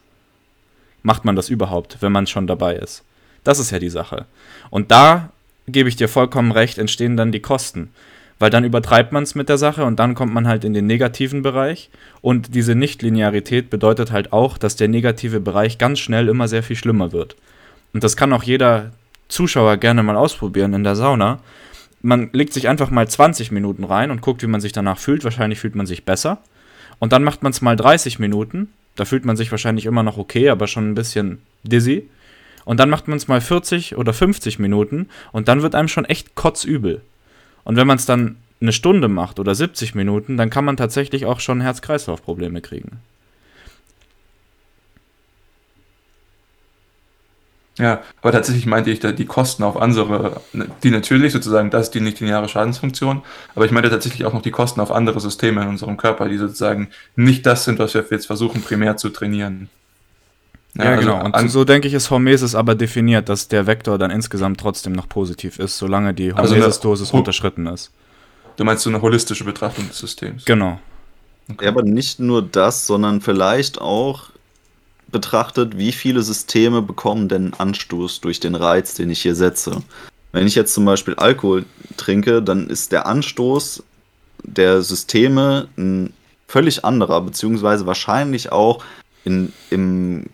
Macht 1.03 1.25
man 1.25 1.35
das 1.35 1.49
überhaupt, 1.49 1.97
wenn 2.01 2.11
man 2.11 2.27
schon 2.27 2.47
dabei 2.47 2.75
ist? 2.75 3.03
Das 3.43 3.59
ist 3.59 3.71
ja 3.71 3.79
die 3.79 3.89
Sache. 3.89 4.25
Und 4.69 4.91
da 4.91 5.31
gebe 5.67 5.89
ich 5.89 5.95
dir 5.95 6.07
vollkommen 6.07 6.51
recht, 6.51 6.77
entstehen 6.77 7.17
dann 7.17 7.31
die 7.31 7.41
Kosten 7.41 7.91
weil 8.39 8.49
dann 8.49 8.63
übertreibt 8.63 9.11
man 9.11 9.23
es 9.23 9.35
mit 9.35 9.49
der 9.49 9.57
Sache 9.57 9.83
und 9.85 9.99
dann 9.99 10.13
kommt 10.13 10.33
man 10.33 10.47
halt 10.47 10.63
in 10.63 10.73
den 10.73 10.85
negativen 10.85 11.41
Bereich. 11.41 11.89
Und 12.21 12.53
diese 12.53 12.75
Nichtlinearität 12.75 13.69
bedeutet 13.69 14.11
halt 14.11 14.31
auch, 14.31 14.57
dass 14.57 14.75
der 14.75 14.87
negative 14.87 15.39
Bereich 15.39 15.77
ganz 15.77 15.99
schnell 15.99 16.27
immer 16.29 16.47
sehr 16.47 16.63
viel 16.63 16.75
schlimmer 16.75 17.11
wird. 17.11 17.35
Und 17.93 18.03
das 18.03 18.15
kann 18.15 18.33
auch 18.33 18.43
jeder 18.43 18.91
Zuschauer 19.27 19.77
gerne 19.77 20.03
mal 20.03 20.15
ausprobieren 20.15 20.73
in 20.73 20.83
der 20.83 20.95
Sauna. 20.95 21.39
Man 22.01 22.29
legt 22.31 22.53
sich 22.53 22.67
einfach 22.67 22.91
mal 22.91 23.07
20 23.07 23.51
Minuten 23.51 23.83
rein 23.83 24.11
und 24.11 24.21
guckt, 24.21 24.43
wie 24.43 24.47
man 24.47 24.61
sich 24.61 24.71
danach 24.71 24.99
fühlt. 24.99 25.23
Wahrscheinlich 25.23 25.59
fühlt 25.59 25.75
man 25.75 25.87
sich 25.87 26.05
besser. 26.05 26.39
Und 26.99 27.13
dann 27.13 27.23
macht 27.23 27.43
man 27.43 27.51
es 27.51 27.61
mal 27.61 27.75
30 27.75 28.19
Minuten. 28.19 28.69
Da 28.95 29.05
fühlt 29.05 29.25
man 29.25 29.35
sich 29.35 29.51
wahrscheinlich 29.51 29.85
immer 29.85 30.03
noch 30.03 30.17
okay, 30.17 30.49
aber 30.49 30.67
schon 30.67 30.89
ein 30.89 30.95
bisschen 30.95 31.39
dizzy. 31.63 32.09
Und 32.65 32.79
dann 32.79 32.89
macht 32.89 33.07
man 33.07 33.17
es 33.17 33.27
mal 33.27 33.39
40 33.41 33.95
oder 33.95 34.11
50 34.11 34.59
Minuten 34.59 35.07
und 35.31 35.47
dann 35.47 35.61
wird 35.61 35.73
einem 35.73 35.87
schon 35.87 36.03
echt 36.03 36.35
kotzübel. 36.35 37.01
Und 37.67 37.75
wenn 37.75 37.85
man 37.85 37.97
es 37.97 38.05
dann 38.05 38.37
eine 38.61 38.71
Stunde 38.71 39.09
macht 39.09 39.41
oder 39.41 39.53
70 39.53 39.93
Minuten, 39.93 40.37
dann 40.37 40.49
kann 40.49 40.63
man 40.63 40.77
tatsächlich 40.77 41.25
auch 41.25 41.41
schon 41.41 41.59
Herz-Kreislauf-Probleme 41.59 42.61
kriegen. 42.61 43.01
Ja, 47.77 48.03
aber 48.21 48.31
tatsächlich 48.31 48.67
meinte 48.67 48.89
ich 48.89 49.01
da 49.01 49.11
die 49.11 49.25
Kosten 49.25 49.63
auf 49.63 49.75
andere, 49.75 50.39
die 50.81 50.91
natürlich 50.91 51.33
sozusagen, 51.33 51.69
das 51.69 51.87
ist 51.87 51.95
die 51.95 51.99
nicht-lineare 51.99 52.47
Schadensfunktion, 52.47 53.21
aber 53.53 53.65
ich 53.65 53.71
meinte 53.71 53.89
tatsächlich 53.89 54.25
auch 54.25 54.33
noch 54.33 54.41
die 54.41 54.51
Kosten 54.51 54.79
auf 54.79 54.89
andere 54.89 55.19
Systeme 55.19 55.61
in 55.61 55.67
unserem 55.67 55.97
Körper, 55.97 56.29
die 56.29 56.37
sozusagen 56.37 56.87
nicht 57.17 57.45
das 57.45 57.65
sind, 57.65 57.79
was 57.79 57.93
wir 57.93 58.05
jetzt 58.09 58.27
versuchen, 58.27 58.61
primär 58.61 58.95
zu 58.95 59.09
trainieren. 59.09 59.69
Ja, 60.77 60.83
ja 60.83 60.91
also 60.91 61.01
genau. 61.01 61.25
Und 61.25 61.49
so 61.49 61.63
denke 61.63 61.87
ich, 61.87 61.93
ist 61.93 62.09
Hormesis 62.09 62.55
aber 62.55 62.75
definiert, 62.75 63.29
dass 63.29 63.47
der 63.47 63.67
Vektor 63.67 63.97
dann 63.97 64.11
insgesamt 64.11 64.59
trotzdem 64.59 64.93
noch 64.93 65.09
positiv 65.09 65.59
ist, 65.59 65.77
solange 65.77 66.13
die 66.13 66.33
Hormesis-Dosis 66.33 67.07
also 67.07 67.17
unterschritten 67.17 67.67
ist. 67.67 67.91
Du 68.57 68.63
meinst 68.63 68.83
so 68.83 68.89
eine 68.89 69.01
holistische 69.01 69.43
Betrachtung 69.43 69.87
des 69.87 69.97
Systems? 69.99 70.45
Genau. 70.45 70.79
Okay. 71.49 71.65
Ja, 71.65 71.71
aber 71.71 71.83
nicht 71.83 72.19
nur 72.19 72.41
das, 72.41 72.87
sondern 72.87 73.21
vielleicht 73.21 73.79
auch 73.79 74.29
betrachtet, 75.09 75.77
wie 75.77 75.91
viele 75.91 76.21
Systeme 76.21 76.81
bekommen 76.81 77.29
denn 77.29 77.53
Anstoß 77.53 78.21
durch 78.21 78.39
den 78.39 78.55
Reiz, 78.55 78.93
den 78.95 79.09
ich 79.09 79.21
hier 79.21 79.35
setze. 79.35 79.81
Wenn 80.33 80.45
ich 80.45 80.55
jetzt 80.55 80.73
zum 80.73 80.83
Beispiel 80.85 81.15
Alkohol 81.15 81.65
trinke, 81.95 82.41
dann 82.41 82.69
ist 82.69 82.91
der 82.91 83.05
Anstoß 83.05 83.83
der 84.43 84.81
Systeme 84.81 85.69
ein 85.77 86.13
völlig 86.47 86.83
anderer, 86.83 87.21
beziehungsweise 87.21 87.85
wahrscheinlich 87.85 88.51
auch 88.51 88.83
in, 89.23 89.53
im 89.69 90.25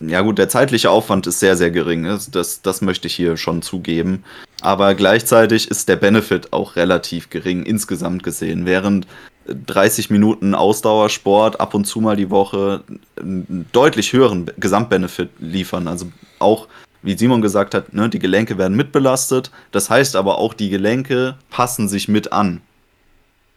ja 0.00 0.20
gut, 0.20 0.38
der 0.38 0.48
zeitliche 0.48 0.90
Aufwand 0.90 1.26
ist 1.26 1.40
sehr, 1.40 1.56
sehr 1.56 1.70
gering. 1.70 2.02
Ne? 2.02 2.18
Das, 2.30 2.62
das 2.62 2.82
möchte 2.82 3.06
ich 3.08 3.14
hier 3.14 3.36
schon 3.36 3.62
zugeben. 3.62 4.24
Aber 4.60 4.94
gleichzeitig 4.94 5.70
ist 5.70 5.88
der 5.88 5.96
Benefit 5.96 6.52
auch 6.52 6.76
relativ 6.76 7.30
gering 7.30 7.64
insgesamt 7.64 8.22
gesehen. 8.22 8.66
Während 8.66 9.06
30 9.48 10.10
Minuten 10.10 10.54
Ausdauersport 10.54 11.60
ab 11.60 11.74
und 11.74 11.86
zu 11.86 12.00
mal 12.00 12.16
die 12.16 12.30
Woche 12.30 12.82
einen 13.18 13.66
deutlich 13.72 14.12
höheren 14.12 14.50
Gesamtbenefit 14.58 15.30
liefern. 15.38 15.88
Also 15.88 16.06
auch, 16.38 16.68
wie 17.02 17.16
Simon 17.16 17.40
gesagt 17.40 17.74
hat, 17.74 17.92
ne, 17.94 18.08
die 18.08 18.18
Gelenke 18.18 18.58
werden 18.58 18.76
mitbelastet. 18.76 19.50
Das 19.72 19.90
heißt 19.90 20.16
aber 20.16 20.38
auch, 20.38 20.54
die 20.54 20.68
Gelenke 20.68 21.36
passen 21.50 21.88
sich 21.88 22.08
mit 22.08 22.32
an. 22.32 22.60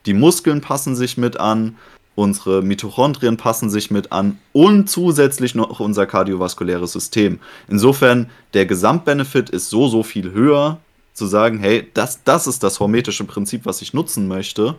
Die 0.06 0.14
Muskeln 0.14 0.62
passen 0.62 0.96
sich 0.96 1.18
mit 1.18 1.40
an 1.40 1.76
unsere 2.22 2.62
Mitochondrien 2.62 3.38
passen 3.38 3.70
sich 3.70 3.92
mit 3.92 4.12
an 4.12 4.40
und 4.54 4.90
zusätzlich 4.90 5.56
noch 5.56 5.80
unser 5.80 6.06
kardiovaskuläres 6.06 6.94
System. 6.94 7.40
Insofern, 7.68 8.30
der 8.54 8.66
Gesamtbenefit 8.66 9.50
ist 9.50 9.70
so, 9.70 9.88
so 9.88 10.04
viel 10.04 10.32
höher, 10.32 10.80
zu 11.14 11.26
sagen, 11.26 11.60
hey, 11.60 11.90
das, 11.94 12.24
das 12.24 12.48
ist 12.48 12.64
das 12.64 12.80
hormetische 12.80 13.26
Prinzip, 13.26 13.66
was 13.66 13.82
ich 13.82 13.94
nutzen 13.94 14.28
möchte, 14.28 14.76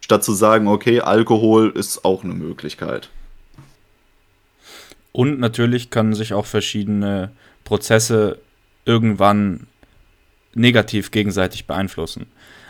statt 0.00 0.24
zu 0.24 0.32
sagen, 0.32 0.66
okay, 0.66 1.00
Alkohol 1.00 1.70
ist 1.70 2.04
auch 2.04 2.24
eine 2.24 2.34
Möglichkeit. 2.34 3.10
Und 5.12 5.38
natürlich 5.38 5.90
können 5.90 6.14
sich 6.14 6.34
auch 6.34 6.46
verschiedene 6.46 7.30
Prozesse 7.64 8.38
irgendwann 8.84 9.66
negativ 10.54 11.10
gegenseitig 11.10 11.66
beeinflussen. 11.66 12.26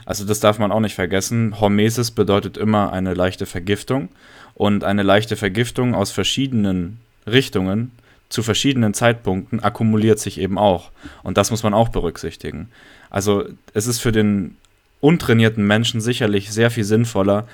Also 0.07 0.25
das 0.25 0.41
darf 0.41 0.59
man 0.59 0.73
auch 0.73 0.81
nicht 0.81 0.95
vergessen. 0.95 1.61
Hormesis 1.61 2.13
bedeutet 2.13 2.57
immer 2.57 2.93
eine 2.93 3.13
leichte 3.13 3.45
Vergiftung 3.45 4.09
und 4.55 4.85
eine 4.85 5.03
leichte 5.03 5.37
Vergiftung 5.37 5.95
aus 5.95 6.13
verschiedenen 6.13 7.01
Richtungen 7.27 7.91
zu 8.29 8.43
verschiedenen 8.43 8.95
Zeitpunkten 8.95 9.61
akkumuliert 9.61 10.19
sich 10.19 10.41
eben 10.41 10.59
auch. 10.59 10.91
Und 11.23 11.37
das 11.37 11.51
muss 11.51 11.63
man 11.63 11.75
auch 11.75 11.91
berücksichtigen. 11.91 12.71
Also 13.11 13.45
es 13.73 13.87
ist 13.87 14.01
für 14.01 14.13
den 14.13 14.57
untrainierten 15.01 15.65
Menschen 15.65 16.01
sicherlich 16.01 16.51
sehr 16.51 16.71
viel 16.71 16.85
sinnvoller, 16.85 17.47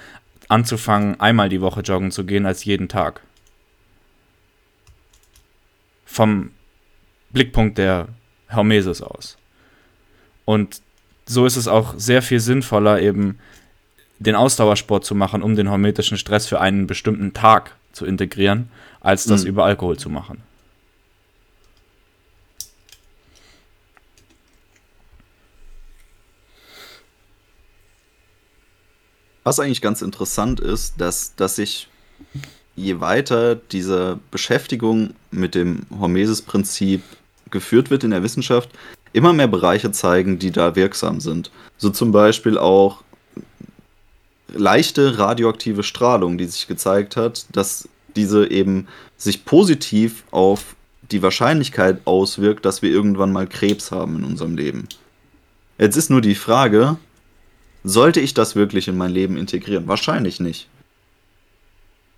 anzufangen, 0.48 1.20
einmal 1.20 1.48
die 1.48 1.60
Woche 1.60 1.80
joggen 1.80 2.10
zu 2.10 2.24
gehen, 2.24 2.46
als 2.46 2.64
jeden 2.64 2.88
Tag. 2.88 3.20
Vom 6.04 6.50
Blickpunkt 7.30 7.78
der 7.78 8.08
Hormesis 8.50 9.02
aus. 9.02 9.38
Und 10.44 10.82
so 11.26 11.46
ist 11.46 11.56
es 11.56 11.68
auch 11.68 11.94
sehr 11.96 12.22
viel 12.22 12.40
sinnvoller, 12.40 13.00
eben 13.00 13.38
den 14.18 14.34
Ausdauersport 14.34 15.04
zu 15.04 15.14
machen, 15.14 15.42
um 15.42 15.56
den 15.56 15.70
hormetischen 15.70 16.16
Stress 16.16 16.46
für 16.46 16.60
einen 16.60 16.86
bestimmten 16.86 17.32
Tag 17.32 17.74
zu 17.92 18.06
integrieren, 18.06 18.68
als 19.00 19.24
das 19.24 19.42
mhm. 19.42 19.50
über 19.50 19.64
Alkohol 19.64 19.98
zu 19.98 20.08
machen. 20.08 20.42
Was 29.44 29.58
eigentlich 29.58 29.82
ganz 29.82 30.02
interessant 30.02 30.60
ist, 30.60 31.00
dass, 31.00 31.34
dass 31.34 31.56
sich 31.56 31.88
je 32.76 33.00
weiter 33.00 33.56
diese 33.56 34.20
Beschäftigung 34.30 35.14
mit 35.30 35.54
dem 35.54 35.86
Hormesis-Prinzip 35.98 37.02
geführt 37.50 37.90
wird 37.90 38.04
in 38.04 38.12
der 38.12 38.22
Wissenschaft, 38.22 38.70
immer 39.12 39.32
mehr 39.32 39.48
Bereiche 39.48 39.92
zeigen, 39.92 40.38
die 40.38 40.50
da 40.50 40.74
wirksam 40.76 41.20
sind. 41.20 41.50
So 41.76 41.90
zum 41.90 42.12
Beispiel 42.12 42.58
auch 42.58 43.02
leichte 44.48 45.18
radioaktive 45.18 45.82
Strahlung, 45.82 46.38
die 46.38 46.46
sich 46.46 46.66
gezeigt 46.66 47.16
hat, 47.16 47.46
dass 47.52 47.88
diese 48.16 48.50
eben 48.50 48.86
sich 49.16 49.44
positiv 49.44 50.24
auf 50.30 50.76
die 51.10 51.22
Wahrscheinlichkeit 51.22 52.00
auswirkt, 52.06 52.64
dass 52.64 52.82
wir 52.82 52.90
irgendwann 52.90 53.32
mal 53.32 53.46
Krebs 53.46 53.90
haben 53.90 54.16
in 54.16 54.24
unserem 54.24 54.56
Leben. 54.56 54.88
Jetzt 55.78 55.96
ist 55.96 56.10
nur 56.10 56.20
die 56.20 56.34
Frage, 56.34 56.96
sollte 57.84 58.20
ich 58.20 58.34
das 58.34 58.54
wirklich 58.54 58.88
in 58.88 58.96
mein 58.96 59.10
Leben 59.10 59.36
integrieren? 59.36 59.88
Wahrscheinlich 59.88 60.40
nicht. 60.40 60.68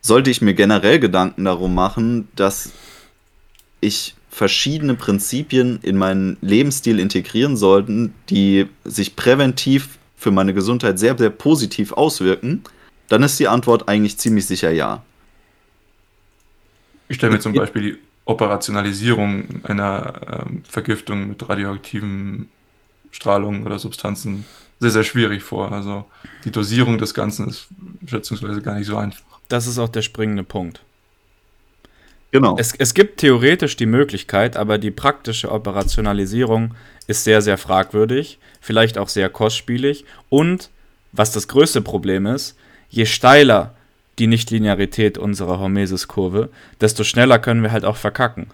sollte 0.03 0.31
ich 0.31 0.43
mir 0.43 0.53
generell 0.53 0.99
Gedanken 1.01 1.47
darum 1.47 1.75
machen, 1.75 2.29
dass 2.37 2.73
ich 3.81 4.15
verschiedene 4.35 4.97
Prinzipien 4.97 5.79
in 5.83 5.97
meinen 5.97 6.39
Lebensstil 6.41 6.99
integrieren 6.99 7.57
sollten, 7.57 8.15
die 8.31 8.67
sich 8.85 9.15
präventiv 9.15 9.99
für 10.17 10.33
meine 10.33 10.53
Gesundheit 10.53 10.99
sehr, 10.99 11.17
sehr 11.17 11.31
positiv 11.31 11.93
auswirken, 11.93 12.65
dann 13.09 13.23
ist 13.23 13.39
die 13.39 13.47
Antwort 13.47 13.89
eigentlich 13.89 14.19
ziemlich 14.19 14.47
sicher 14.47 14.73
ja. 14.73 15.05
Ich 17.07 17.17
stelle 17.19 17.35
mir 17.35 17.39
zum 17.39 17.53
Beispiel 17.53 17.83
die 17.83 17.99
Operationalisierung 18.25 19.63
einer 19.63 20.47
ähm, 20.49 20.65
Vergiftung 20.69 21.29
mit 21.29 21.49
radioaktiven 21.49 22.49
Strahlungen 23.13 23.65
oder 23.65 23.79
Substanzen 23.79 24.47
sehr, 24.81 24.91
sehr 24.91 25.05
schwierig 25.05 25.45
vor. 25.45 25.71
Also 25.71 26.07
die 26.45 26.51
Dosierung 26.51 26.99
des 26.99 27.15
Ganzen 27.15 27.47
ist 27.47 27.69
schätzungsweise 28.05 28.63
gar 28.63 28.75
nicht 28.75 28.89
so 28.89 28.97
einfach. 28.97 29.23
Das 29.47 29.69
ist 29.69 29.79
auch 29.79 29.91
der 29.91 30.03
springende 30.03 30.43
Punkt. 30.43 30.81
Genau. 32.35 32.57
Es, 32.59 32.75
es 32.75 32.95
gibt 32.95 33.21
theoretisch 33.21 33.77
die 33.77 33.87
Möglichkeit, 33.87 34.57
aber 34.57 34.77
die 34.77 34.91
praktische 34.91 35.53
Operationalisierung 35.53 36.75
ist 37.07 37.23
sehr, 37.23 37.41
sehr 37.43 37.57
fragwürdig, 37.57 38.41
vielleicht 38.61 38.99
auch 38.99 39.09
sehr 39.09 39.29
kostspielig. 39.29 40.05
Und 40.31 40.71
was 41.13 41.31
das 41.31 41.47
größte 41.47 41.81
Problem 41.81 42.27
ist, 42.27 42.57
je 42.91 43.07
steiler 43.07 43.77
die 44.19 44.27
Nichtlinearität 44.27 45.17
unserer 45.17 45.61
Hormesis-Kurve, 45.61 46.49
desto 46.81 47.05
schneller 47.05 47.39
können 47.39 47.63
wir 47.63 47.71
halt 47.71 47.85
auch 47.85 47.97
verkacken. 47.97 48.49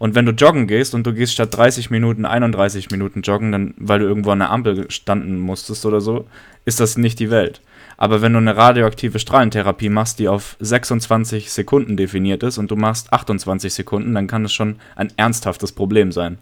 Und 0.00 0.16
wenn 0.16 0.26
du 0.26 0.32
joggen 0.32 0.66
gehst 0.66 0.92
und 0.92 1.06
du 1.06 1.14
gehst 1.14 1.34
statt 1.34 1.56
30 1.56 1.90
Minuten 1.90 2.24
31 2.24 2.90
Minuten 2.90 3.22
joggen, 3.22 3.52
dann, 3.52 3.74
weil 3.76 4.00
du 4.00 4.06
irgendwo 4.06 4.32
an 4.32 4.40
der 4.40 4.50
Ampel 4.50 4.90
standen 4.90 5.38
musstest 5.38 5.86
oder 5.86 6.00
so, 6.00 6.26
ist 6.64 6.80
das 6.80 6.98
nicht 6.98 7.20
die 7.20 7.30
Welt. 7.30 7.60
Aber 7.96 8.22
wenn 8.22 8.32
du 8.32 8.38
eine 8.38 8.56
radioaktive 8.56 9.18
Strahlentherapie 9.18 9.88
machst, 9.88 10.18
die 10.18 10.28
auf 10.28 10.56
26 10.60 11.50
Sekunden 11.50 11.96
definiert 11.96 12.42
ist 12.42 12.58
und 12.58 12.70
du 12.70 12.76
machst 12.76 13.12
28 13.12 13.72
Sekunden, 13.72 14.14
dann 14.14 14.26
kann 14.26 14.44
es 14.44 14.52
schon 14.52 14.76
ein 14.96 15.12
ernsthaftes 15.16 15.72
Problem 15.72 16.12
sein. 16.12 16.38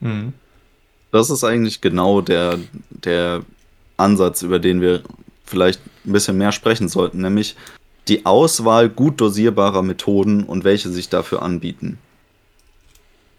Mhm. 0.00 0.32
Das 1.12 1.30
ist 1.30 1.44
eigentlich 1.44 1.80
genau 1.80 2.20
der, 2.20 2.58
der 2.90 3.42
Ansatz, 3.96 4.42
über 4.42 4.58
den 4.58 4.80
wir 4.80 5.02
vielleicht 5.44 5.80
ein 6.06 6.12
bisschen 6.12 6.38
mehr 6.38 6.52
sprechen 6.52 6.88
sollten, 6.88 7.20
nämlich 7.20 7.56
die 8.08 8.24
Auswahl 8.24 8.88
gut 8.88 9.20
dosierbarer 9.20 9.82
Methoden 9.82 10.44
und 10.44 10.64
welche 10.64 10.88
sich 10.88 11.08
dafür 11.08 11.42
anbieten. 11.42 11.98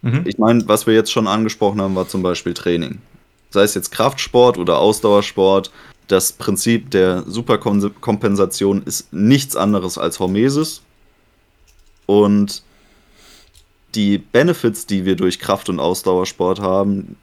Mhm. 0.01 0.23
Ich 0.25 0.37
meine, 0.37 0.67
was 0.67 0.87
wir 0.87 0.93
jetzt 0.93 1.11
schon 1.11 1.27
angesprochen 1.27 1.81
haben, 1.81 1.95
war 1.95 2.07
zum 2.07 2.21
Beispiel 2.21 2.53
Training. 2.53 2.99
Sei 3.51 3.63
es 3.63 3.75
jetzt 3.75 3.91
Kraftsport 3.91 4.57
oder 4.57 4.79
Ausdauersport, 4.79 5.71
das 6.07 6.33
Prinzip 6.33 6.91
der 6.91 7.23
Superkompensation 7.27 8.83
ist 8.83 9.13
nichts 9.13 9.55
anderes 9.55 9.97
als 9.97 10.19
Hormesis. 10.19 10.81
Und 12.05 12.63
die 13.95 14.17
Benefits, 14.17 14.85
die 14.85 15.05
wir 15.05 15.15
durch 15.15 15.39
Kraft- 15.39 15.69
und 15.69 15.79
Ausdauersport 15.79 16.59
haben, 16.59 17.15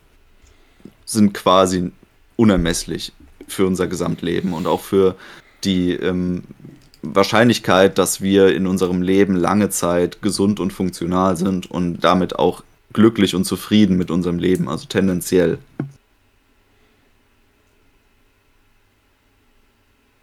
sind 1.04 1.34
quasi 1.34 1.90
unermesslich 2.36 3.12
für 3.46 3.66
unser 3.66 3.86
Gesamtleben 3.86 4.52
und 4.52 4.66
auch 4.66 4.80
für 4.80 5.16
die 5.64 5.92
ähm, 5.92 6.44
Wahrscheinlichkeit, 7.02 7.98
dass 7.98 8.20
wir 8.20 8.54
in 8.54 8.66
unserem 8.66 9.02
Leben 9.02 9.34
lange 9.36 9.70
Zeit 9.70 10.22
gesund 10.22 10.60
und 10.60 10.72
funktional 10.72 11.36
sind 11.36 11.70
und 11.70 12.00
damit 12.00 12.38
auch 12.38 12.62
glücklich 12.92 13.34
und 13.34 13.44
zufrieden 13.44 13.96
mit 13.96 14.10
unserem 14.10 14.38
Leben, 14.38 14.68
also 14.68 14.86
tendenziell. 14.86 15.58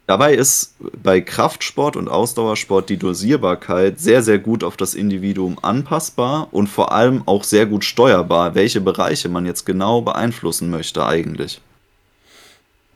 Dabei 0.06 0.34
ist 0.34 0.76
bei 1.02 1.20
Kraftsport 1.20 1.96
und 1.96 2.08
Ausdauersport 2.08 2.88
die 2.88 2.96
Dosierbarkeit 2.96 3.98
sehr, 3.98 4.22
sehr 4.22 4.38
gut 4.38 4.62
auf 4.62 4.76
das 4.76 4.94
Individuum 4.94 5.58
anpassbar 5.62 6.48
und 6.52 6.68
vor 6.68 6.92
allem 6.92 7.24
auch 7.26 7.42
sehr 7.42 7.66
gut 7.66 7.84
steuerbar, 7.84 8.54
welche 8.54 8.80
Bereiche 8.80 9.28
man 9.28 9.46
jetzt 9.46 9.66
genau 9.66 10.02
beeinflussen 10.02 10.70
möchte 10.70 11.04
eigentlich. 11.04 11.60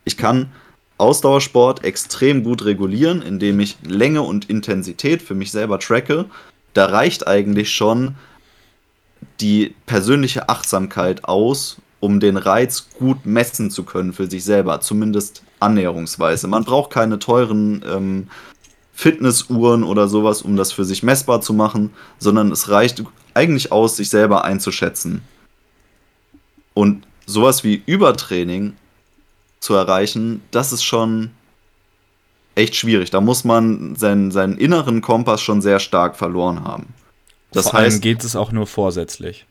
Ich 0.05 0.16
kann 0.16 0.53
Ausdauersport 0.99 1.83
extrem 1.83 2.44
gut 2.44 2.64
regulieren, 2.64 3.23
indem 3.23 3.59
ich 3.59 3.79
Länge 3.83 4.23
und 4.23 4.49
Intensität 4.49 5.20
für 5.20 5.35
mich 5.35 5.51
selber 5.51 5.81
tracke. 5.81 6.27
Da 6.75 6.87
reicht 6.87 7.27
eigentlich 7.27 7.75
schon 7.75 8.14
die 9.40 9.75
persönliche 9.87 10.49
Achtsamkeit 10.49 11.25
aus, 11.25 11.79
um 11.99 12.20
den 12.20 12.37
Reiz 12.37 12.88
gut 12.96 13.27
messen 13.27 13.70
zu 13.70 13.83
können 13.83 14.12
für 14.12 14.31
sich 14.31 14.44
selber, 14.44 14.81
zumindest 14.81 15.42
annäherungsweise. 15.61 16.49
Man 16.49 16.64
braucht 16.64 16.90
keine 16.90 17.18
teuren 17.18 17.85
ähm, 17.87 18.29
Fitnessuhren 18.92 19.85
oder 19.85 20.09
sowas, 20.09 20.42
um 20.42 20.57
das 20.57 20.73
für 20.73 20.85
sich 20.85 21.03
messbar 21.03 21.40
zu 21.40 21.55
machen, 21.55 21.90
sondern 22.18 22.51
es 22.53 22.68
reicht 22.68 23.03
eigentlich 23.35 23.73
aus, 23.73 23.96
sich 23.96 24.11
selber 24.11 24.44
einzuschätzen. 24.44 25.23
Und 26.75 27.07
sowas 27.27 27.64
wie 27.64 27.83
Übertraining 27.87 28.75
zu 29.61 29.75
erreichen, 29.75 30.42
das 30.51 30.73
ist 30.73 30.83
schon 30.83 31.31
echt 32.55 32.77
schwierig. 32.77 33.11
Da 33.11 33.20
muss 33.20 33.44
man 33.44 33.96
seinen, 33.96 34.31
seinen 34.31 34.59
inneren 34.59 35.01
Kompass 35.01 35.40
schon 35.40 35.62
sehr 35.62 35.79
stark 35.79 36.16
verloren 36.16 36.64
haben. 36.64 36.88
Das 37.53 37.70
Vor 37.70 37.81
heißt, 37.81 37.94
allem 37.94 38.01
geht 38.01 38.25
es 38.25 38.37
auch 38.37 38.53
nur 38.53 38.66
vorsätzlich. 38.66 39.46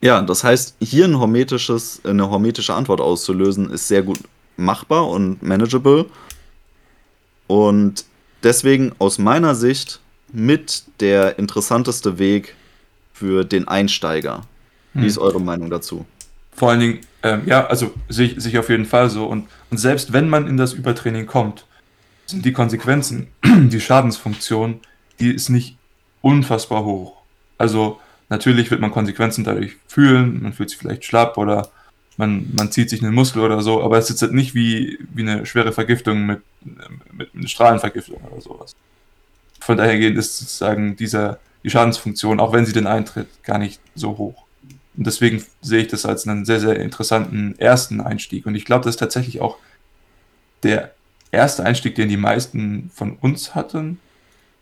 Ja, 0.00 0.20
das 0.20 0.44
heißt, 0.44 0.76
hier 0.80 1.06
ein 1.06 1.18
hormetisches, 1.18 2.00
eine 2.04 2.28
hormetische 2.28 2.74
Antwort 2.74 3.00
auszulösen, 3.00 3.70
ist 3.70 3.88
sehr 3.88 4.02
gut 4.02 4.18
machbar 4.56 5.08
und 5.08 5.42
manageable. 5.42 6.06
Und 7.46 8.04
deswegen 8.42 8.92
aus 8.98 9.18
meiner 9.18 9.54
Sicht 9.54 10.00
mit 10.32 10.84
der 11.00 11.38
interessanteste 11.38 12.18
Weg 12.18 12.54
für 13.12 13.44
den 13.44 13.68
Einsteiger. 13.68 14.42
Hm. 14.92 15.02
Wie 15.02 15.06
ist 15.06 15.18
eure 15.18 15.40
Meinung 15.40 15.70
dazu? 15.70 16.04
Vor 16.52 16.70
allen 16.70 16.80
Dingen, 16.80 17.00
ähm, 17.22 17.42
ja, 17.46 17.66
also 17.66 17.92
sehe 18.08 18.28
ich, 18.28 18.42
sehe 18.42 18.58
auf 18.60 18.68
jeden 18.68 18.86
Fall 18.86 19.10
so. 19.10 19.26
Und, 19.26 19.48
und 19.70 19.78
selbst 19.78 20.12
wenn 20.12 20.28
man 20.28 20.46
in 20.46 20.56
das 20.56 20.72
Übertraining 20.72 21.26
kommt, 21.26 21.66
sind 22.26 22.44
die 22.44 22.52
Konsequenzen, 22.52 23.28
die 23.44 23.80
Schadensfunktion, 23.80 24.80
die 25.20 25.34
ist 25.34 25.48
nicht 25.48 25.76
unfassbar 26.20 26.84
hoch. 26.84 27.16
Also 27.58 28.00
natürlich 28.28 28.70
wird 28.70 28.80
man 28.80 28.90
Konsequenzen 28.90 29.44
dadurch 29.44 29.76
fühlen, 29.86 30.42
man 30.42 30.52
fühlt 30.52 30.70
sich 30.70 30.78
vielleicht 30.78 31.04
schlapp 31.04 31.38
oder 31.38 31.70
man, 32.16 32.52
man 32.54 32.70
zieht 32.70 32.90
sich 32.90 33.02
einen 33.02 33.14
Muskel 33.14 33.42
oder 33.42 33.60
so, 33.62 33.82
aber 33.82 33.98
es 33.98 34.10
ist 34.10 34.20
jetzt 34.20 34.32
nicht 34.32 34.54
wie, 34.54 34.98
wie 35.12 35.22
eine 35.22 35.46
schwere 35.46 35.72
Vergiftung 35.72 36.26
mit, 36.26 36.40
mit, 37.12 37.34
mit 37.34 37.50
Strahlenvergiftung 37.50 38.16
oder 38.30 38.40
sowas. 38.40 38.74
Von 39.60 39.76
daher 39.76 39.98
geht 39.98 40.16
ist 40.16 40.38
sozusagen 40.38 40.96
dieser, 40.96 41.38
die 41.62 41.70
Schadensfunktion, 41.70 42.40
auch 42.40 42.52
wenn 42.52 42.66
sie 42.66 42.72
denn 42.72 42.86
eintritt, 42.86 43.28
gar 43.42 43.58
nicht 43.58 43.80
so 43.94 44.18
hoch. 44.18 44.44
Und 44.96 45.06
deswegen 45.06 45.44
sehe 45.60 45.82
ich 45.82 45.88
das 45.88 46.06
als 46.06 46.28
einen 46.28 46.44
sehr, 46.44 46.60
sehr 46.60 46.78
interessanten 46.78 47.58
ersten 47.58 48.00
Einstieg. 48.00 48.46
Und 48.46 48.54
ich 48.54 48.64
glaube, 48.64 48.84
das 48.84 48.94
ist 48.94 49.00
tatsächlich 49.00 49.40
auch 49.40 49.56
der 50.62 50.92
erste 51.32 51.64
Einstieg, 51.64 51.96
den 51.96 52.08
die 52.08 52.16
meisten 52.16 52.90
von 52.94 53.16
uns 53.16 53.54
hatten 53.54 53.98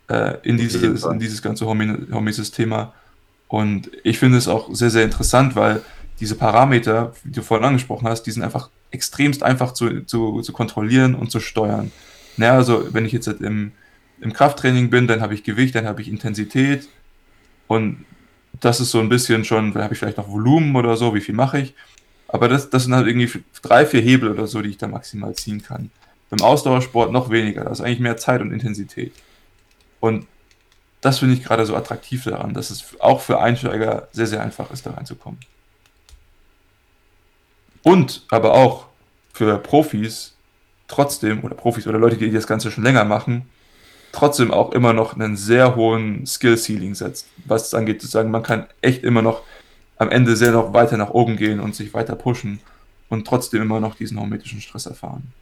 äh, 0.09 0.37
in, 0.43 0.57
dieses, 0.57 1.03
in 1.03 1.19
dieses 1.19 1.41
ganze 1.41 1.65
Hormesis-Thema. 1.65 2.93
Und 3.47 3.91
ich 4.03 4.17
finde 4.17 4.39
es 4.39 4.47
auch 4.47 4.73
sehr, 4.73 4.89
sehr 4.89 5.03
interessant, 5.03 5.55
weil 5.55 5.81
diese 6.19 6.35
Parameter, 6.35 7.13
die 7.23 7.31
du 7.31 7.41
vorhin 7.41 7.65
angesprochen 7.65 8.07
hast, 8.07 8.23
die 8.23 8.31
sind 8.31 8.43
einfach 8.43 8.69
extremst 8.91 9.43
einfach 9.43 9.73
zu, 9.73 10.01
zu, 10.01 10.41
zu 10.41 10.53
kontrollieren 10.53 11.15
und 11.15 11.31
zu 11.31 11.39
steuern. 11.39 11.91
Naja, 12.37 12.55
also 12.55 12.93
wenn 12.93 13.05
ich 13.05 13.11
jetzt 13.11 13.27
im, 13.27 13.71
im 14.21 14.33
Krafttraining 14.33 14.89
bin, 14.89 15.07
dann 15.07 15.21
habe 15.21 15.33
ich 15.33 15.43
Gewicht, 15.43 15.75
dann 15.75 15.85
habe 15.85 16.01
ich 16.01 16.07
Intensität 16.07 16.87
und 17.67 18.05
das 18.61 18.79
ist 18.79 18.91
so 18.91 18.99
ein 18.99 19.09
bisschen 19.09 19.45
schon, 19.45 19.73
da 19.73 19.83
habe 19.83 19.93
ich 19.93 19.99
vielleicht 19.99 20.17
noch 20.17 20.29
Volumen 20.29 20.75
oder 20.75 20.95
so, 20.95 21.15
wie 21.15 21.21
viel 21.21 21.35
mache 21.35 21.59
ich. 21.59 21.73
Aber 22.27 22.47
das, 22.47 22.69
das 22.69 22.83
sind 22.83 22.95
halt 22.95 23.07
irgendwie 23.07 23.43
drei, 23.61 23.85
vier 23.85 24.01
Hebel 24.01 24.31
oder 24.31 24.47
so, 24.47 24.61
die 24.61 24.69
ich 24.69 24.77
da 24.77 24.87
maximal 24.87 25.35
ziehen 25.35 25.61
kann. 25.61 25.91
Beim 26.29 26.41
Ausdauersport 26.41 27.11
noch 27.11 27.29
weniger. 27.29 27.63
Das 27.63 27.79
ist 27.79 27.85
eigentlich 27.85 27.99
mehr 27.99 28.17
Zeit 28.17 28.41
und 28.41 28.51
Intensität. 28.51 29.13
Und 29.99 30.25
das 31.01 31.19
finde 31.19 31.35
ich 31.35 31.43
gerade 31.43 31.65
so 31.65 31.75
attraktiv 31.75 32.23
daran, 32.23 32.53
dass 32.53 32.69
es 32.69 32.99
auch 32.99 33.21
für 33.21 33.39
Einsteiger 33.39 34.07
sehr, 34.13 34.27
sehr 34.27 34.41
einfach 34.41 34.71
ist, 34.71 34.85
da 34.85 34.91
reinzukommen. 34.91 35.39
Und 37.83 38.25
aber 38.29 38.53
auch 38.53 38.87
für 39.33 39.57
Profis 39.59 40.35
trotzdem, 40.87 41.43
oder 41.43 41.55
Profis 41.55 41.87
oder 41.87 41.99
Leute, 41.99 42.17
die 42.17 42.31
das 42.31 42.47
Ganze 42.47 42.71
schon 42.71 42.83
länger 42.83 43.03
machen, 43.03 43.49
trotzdem 44.11 44.51
auch 44.51 44.71
immer 44.71 44.93
noch 44.93 45.15
einen 45.15 45.35
sehr 45.35 45.75
hohen 45.75 46.25
Skill-Ceiling 46.25 46.95
setzt, 46.95 47.27
was 47.45 47.67
es 47.67 47.73
angeht, 47.73 48.01
zu 48.01 48.07
sagen, 48.07 48.31
man 48.31 48.43
kann 48.43 48.67
echt 48.81 49.03
immer 49.03 49.21
noch 49.21 49.41
am 49.97 50.09
Ende 50.09 50.35
sehr 50.35 50.51
noch 50.51 50.73
weiter 50.73 50.97
nach 50.97 51.09
oben 51.09 51.35
gehen 51.35 51.59
und 51.59 51.75
sich 51.75 51.93
weiter 51.93 52.15
pushen 52.15 52.59
und 53.09 53.27
trotzdem 53.27 53.61
immer 53.61 53.79
noch 53.79 53.95
diesen 53.95 54.19
hormetischen 54.19 54.61
Stress 54.61 54.85
erfahren. 54.85 55.33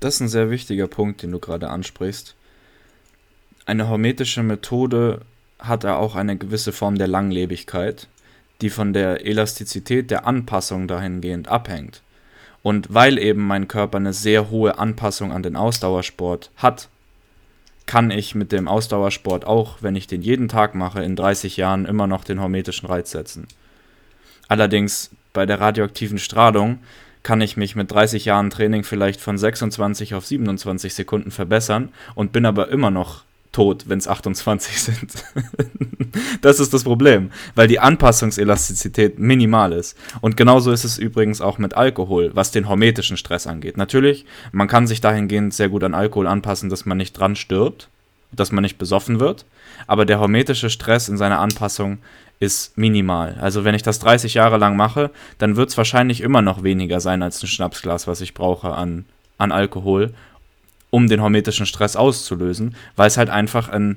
Das 0.00 0.14
ist 0.14 0.20
ein 0.20 0.28
sehr 0.28 0.50
wichtiger 0.50 0.86
Punkt, 0.86 1.22
den 1.22 1.32
du 1.32 1.38
gerade 1.38 1.70
ansprichst. 1.70 2.34
Eine 3.66 3.88
hormetische 3.88 4.42
Methode 4.42 5.20
hat 5.58 5.84
ja 5.84 5.96
auch 5.96 6.14
eine 6.14 6.36
gewisse 6.36 6.72
Form 6.72 6.96
der 6.96 7.08
Langlebigkeit, 7.08 8.08
die 8.64 8.70
von 8.70 8.94
der 8.94 9.26
Elastizität 9.26 10.10
der 10.10 10.26
Anpassung 10.26 10.88
dahingehend 10.88 11.48
abhängt. 11.48 12.00
Und 12.62 12.94
weil 12.94 13.18
eben 13.18 13.46
mein 13.46 13.68
Körper 13.68 13.98
eine 13.98 14.14
sehr 14.14 14.48
hohe 14.48 14.78
Anpassung 14.78 15.32
an 15.32 15.42
den 15.42 15.54
Ausdauersport 15.54 16.50
hat, 16.56 16.88
kann 17.84 18.10
ich 18.10 18.34
mit 18.34 18.52
dem 18.52 18.66
Ausdauersport 18.66 19.44
auch, 19.44 19.82
wenn 19.82 19.96
ich 19.96 20.06
den 20.06 20.22
jeden 20.22 20.48
Tag 20.48 20.74
mache, 20.74 21.02
in 21.02 21.14
30 21.14 21.58
Jahren 21.58 21.84
immer 21.84 22.06
noch 22.06 22.24
den 22.24 22.40
hormetischen 22.40 22.86
Reiz 22.86 23.10
setzen. 23.10 23.48
Allerdings 24.48 25.10
bei 25.34 25.44
der 25.44 25.60
radioaktiven 25.60 26.16
Strahlung 26.16 26.78
kann 27.22 27.42
ich 27.42 27.58
mich 27.58 27.76
mit 27.76 27.92
30 27.92 28.24
Jahren 28.24 28.48
Training 28.48 28.82
vielleicht 28.82 29.20
von 29.20 29.36
26 29.36 30.14
auf 30.14 30.24
27 30.24 30.94
Sekunden 30.94 31.32
verbessern 31.32 31.90
und 32.14 32.32
bin 32.32 32.46
aber 32.46 32.70
immer 32.70 32.90
noch 32.90 33.24
tot, 33.54 33.84
wenn 33.88 33.98
es 33.98 34.08
28 34.08 34.82
sind. 34.82 35.12
das 36.42 36.60
ist 36.60 36.74
das 36.74 36.84
Problem, 36.84 37.30
weil 37.54 37.68
die 37.68 37.80
Anpassungselastizität 37.80 39.18
minimal 39.18 39.72
ist. 39.72 39.96
Und 40.20 40.36
genauso 40.36 40.72
ist 40.72 40.84
es 40.84 40.98
übrigens 40.98 41.40
auch 41.40 41.58
mit 41.58 41.74
Alkohol, 41.74 42.30
was 42.34 42.50
den 42.50 42.68
hormetischen 42.68 43.16
Stress 43.16 43.46
angeht. 43.46 43.76
Natürlich, 43.76 44.26
man 44.52 44.68
kann 44.68 44.86
sich 44.86 45.00
dahingehend 45.00 45.54
sehr 45.54 45.68
gut 45.68 45.84
an 45.84 45.94
Alkohol 45.94 46.26
anpassen, 46.26 46.68
dass 46.68 46.84
man 46.84 46.98
nicht 46.98 47.18
dran 47.18 47.36
stirbt, 47.36 47.88
dass 48.32 48.52
man 48.52 48.62
nicht 48.62 48.78
besoffen 48.78 49.20
wird, 49.20 49.46
aber 49.86 50.04
der 50.04 50.18
hormetische 50.18 50.68
Stress 50.68 51.08
in 51.08 51.16
seiner 51.16 51.38
Anpassung 51.38 51.98
ist 52.40 52.76
minimal. 52.76 53.36
Also 53.40 53.64
wenn 53.64 53.76
ich 53.76 53.82
das 53.82 54.00
30 54.00 54.34
Jahre 54.34 54.58
lang 54.58 54.76
mache, 54.76 55.10
dann 55.38 55.56
wird 55.56 55.70
es 55.70 55.76
wahrscheinlich 55.78 56.20
immer 56.20 56.42
noch 56.42 56.64
weniger 56.64 57.00
sein 57.00 57.22
als 57.22 57.42
ein 57.42 57.46
Schnapsglas, 57.46 58.08
was 58.08 58.20
ich 58.20 58.34
brauche 58.34 58.74
an, 58.74 59.04
an 59.38 59.52
Alkohol 59.52 60.12
um 60.94 61.08
den 61.08 61.20
hormetischen 61.20 61.66
Stress 61.66 61.96
auszulösen, 61.96 62.76
weil 62.94 63.08
es 63.08 63.16
halt 63.16 63.28
einfach 63.28 63.68
ein, 63.68 63.96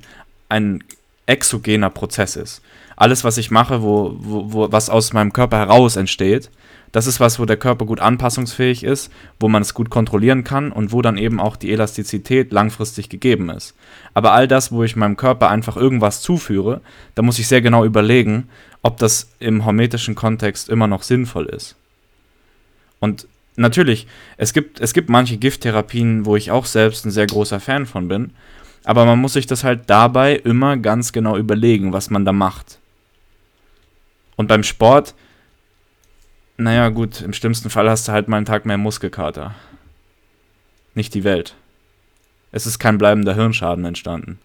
ein 0.50 0.84
exogener 1.28 1.92
Prozess 1.92 2.36
ist. 2.36 2.64
Alles, 2.96 3.24
was 3.24 3.38
ich 3.38 3.52
mache, 3.52 3.84
wo, 3.84 4.16
wo, 4.18 4.52
wo, 4.52 4.72
was 4.72 4.90
aus 4.90 5.14
meinem 5.14 5.32
Körper 5.32 5.60
heraus 5.60 5.96
entsteht, 5.96 6.50
das 6.92 7.06
ist 7.06 7.20
was, 7.20 7.38
wo 7.38 7.46
der 7.46 7.58
Körper 7.58 7.86
gut 7.86 8.00
anpassungsfähig 8.00 8.84
ist, 8.84 9.12
wo 9.40 9.48
man 9.48 9.62
es 9.62 9.76
gut 9.76 9.92
kontrollieren 9.92 10.44
kann 10.44 10.72
und 10.72 10.92
wo 10.92 11.04
dann 11.04 11.20
eben 11.20 11.40
auch 11.40 11.56
die 11.56 11.72
Elastizität 11.72 12.52
langfristig 12.52 13.10
gegeben 13.10 13.52
ist. 13.52 13.76
Aber 14.16 14.32
all 14.32 14.48
das, 14.48 14.72
wo 14.72 14.82
ich 14.82 14.96
meinem 14.96 15.18
Körper 15.18 15.52
einfach 15.52 15.78
irgendwas 15.78 16.24
zuführe, 16.24 16.82
da 17.14 17.22
muss 17.22 17.38
ich 17.38 17.48
sehr 17.48 17.62
genau 17.62 17.86
überlegen, 17.86 18.50
ob 18.82 18.98
das 18.98 19.30
im 19.38 19.66
hormetischen 19.66 20.16
Kontext 20.16 20.68
immer 20.68 20.88
noch 20.88 21.04
sinnvoll 21.04 21.46
ist. 21.46 21.76
Und 23.00 23.28
natürlich, 23.58 24.08
es 24.38 24.54
gibt, 24.54 24.80
es 24.80 24.94
gibt 24.94 25.10
manche 25.10 25.38
Gifttherapien, 25.38 26.26
wo 26.26 26.36
ich 26.36 26.52
auch 26.52 26.66
selbst 26.66 27.06
ein 27.06 27.12
sehr 27.12 27.28
großer 27.28 27.60
Fan 27.60 27.86
von 27.86 28.08
bin. 28.08 28.32
Aber 28.84 29.06
man 29.06 29.20
muss 29.20 29.34
sich 29.34 29.48
das 29.48 29.64
halt 29.66 29.90
dabei 29.90 30.36
immer 30.36 30.78
ganz 30.78 31.12
genau 31.12 31.36
überlegen, 31.36 31.92
was 31.92 32.10
man 32.10 32.24
da 32.24 32.32
macht. 32.32 32.80
Und 34.38 34.48
beim 34.48 34.64
Sport, 34.64 35.14
naja, 36.56 36.90
gut, 36.90 37.22
im 37.22 37.34
schlimmsten 37.34 37.70
Fall 37.70 37.90
hast 37.90 38.08
du 38.08 38.14
halt 38.14 38.28
mal 38.28 38.38
einen 38.38 38.46
Tag 38.46 38.66
mehr 38.66 38.78
Muskelkater. 38.78 39.56
Nicht 40.96 41.14
die 41.14 41.24
Welt. 41.24 41.56
Es 42.52 42.66
ist 42.66 42.80
kein 42.80 42.98
bleibender 42.98 43.36
Hirnschaden 43.36 43.84
entstanden. 43.84 44.40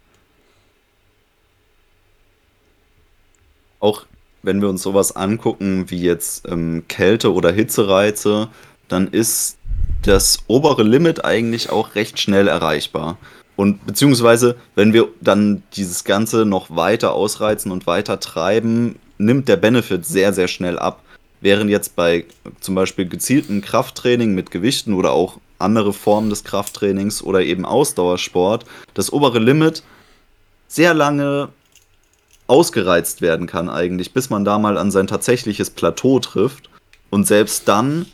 Auch 3.78 4.06
wenn 4.42 4.60
wir 4.60 4.68
uns 4.68 4.82
sowas 4.82 5.14
angucken 5.14 5.90
wie 5.90 6.02
jetzt 6.02 6.48
ähm, 6.48 6.84
Kälte- 6.88 7.32
oder 7.32 7.52
Hitzereize, 7.52 8.48
dann 8.92 9.08
ist 9.08 9.56
das 10.02 10.40
obere 10.46 10.82
Limit 10.82 11.24
eigentlich 11.24 11.70
auch 11.70 11.94
recht 11.94 12.20
schnell 12.20 12.48
erreichbar. 12.48 13.18
Und 13.56 13.86
beziehungsweise, 13.86 14.56
wenn 14.74 14.92
wir 14.92 15.08
dann 15.20 15.62
dieses 15.76 16.04
Ganze 16.04 16.44
noch 16.44 16.74
weiter 16.74 17.12
ausreizen 17.12 17.70
und 17.70 17.86
weiter 17.86 18.18
treiben, 18.20 18.98
nimmt 19.18 19.48
der 19.48 19.56
Benefit 19.56 20.04
sehr, 20.04 20.32
sehr 20.32 20.48
schnell 20.48 20.78
ab. 20.78 21.02
Während 21.40 21.70
jetzt 21.70 21.96
bei 21.96 22.24
zum 22.60 22.74
Beispiel 22.74 23.08
gezielten 23.08 23.60
Krafttraining 23.62 24.34
mit 24.34 24.50
Gewichten 24.50 24.94
oder 24.94 25.12
auch 25.12 25.38
andere 25.58 25.92
Formen 25.92 26.30
des 26.30 26.44
Krafttrainings 26.44 27.22
oder 27.22 27.42
eben 27.42 27.64
Ausdauersport 27.64 28.64
das 28.94 29.12
obere 29.12 29.38
Limit 29.38 29.82
sehr 30.66 30.94
lange 30.94 31.48
ausgereizt 32.46 33.22
werden 33.22 33.46
kann 33.46 33.70
eigentlich, 33.70 34.12
bis 34.12 34.28
man 34.28 34.44
da 34.44 34.58
mal 34.58 34.76
an 34.76 34.90
sein 34.90 35.06
tatsächliches 35.06 35.70
Plateau 35.70 36.18
trifft. 36.18 36.68
Und 37.10 37.26
selbst 37.26 37.68
dann 37.68 38.06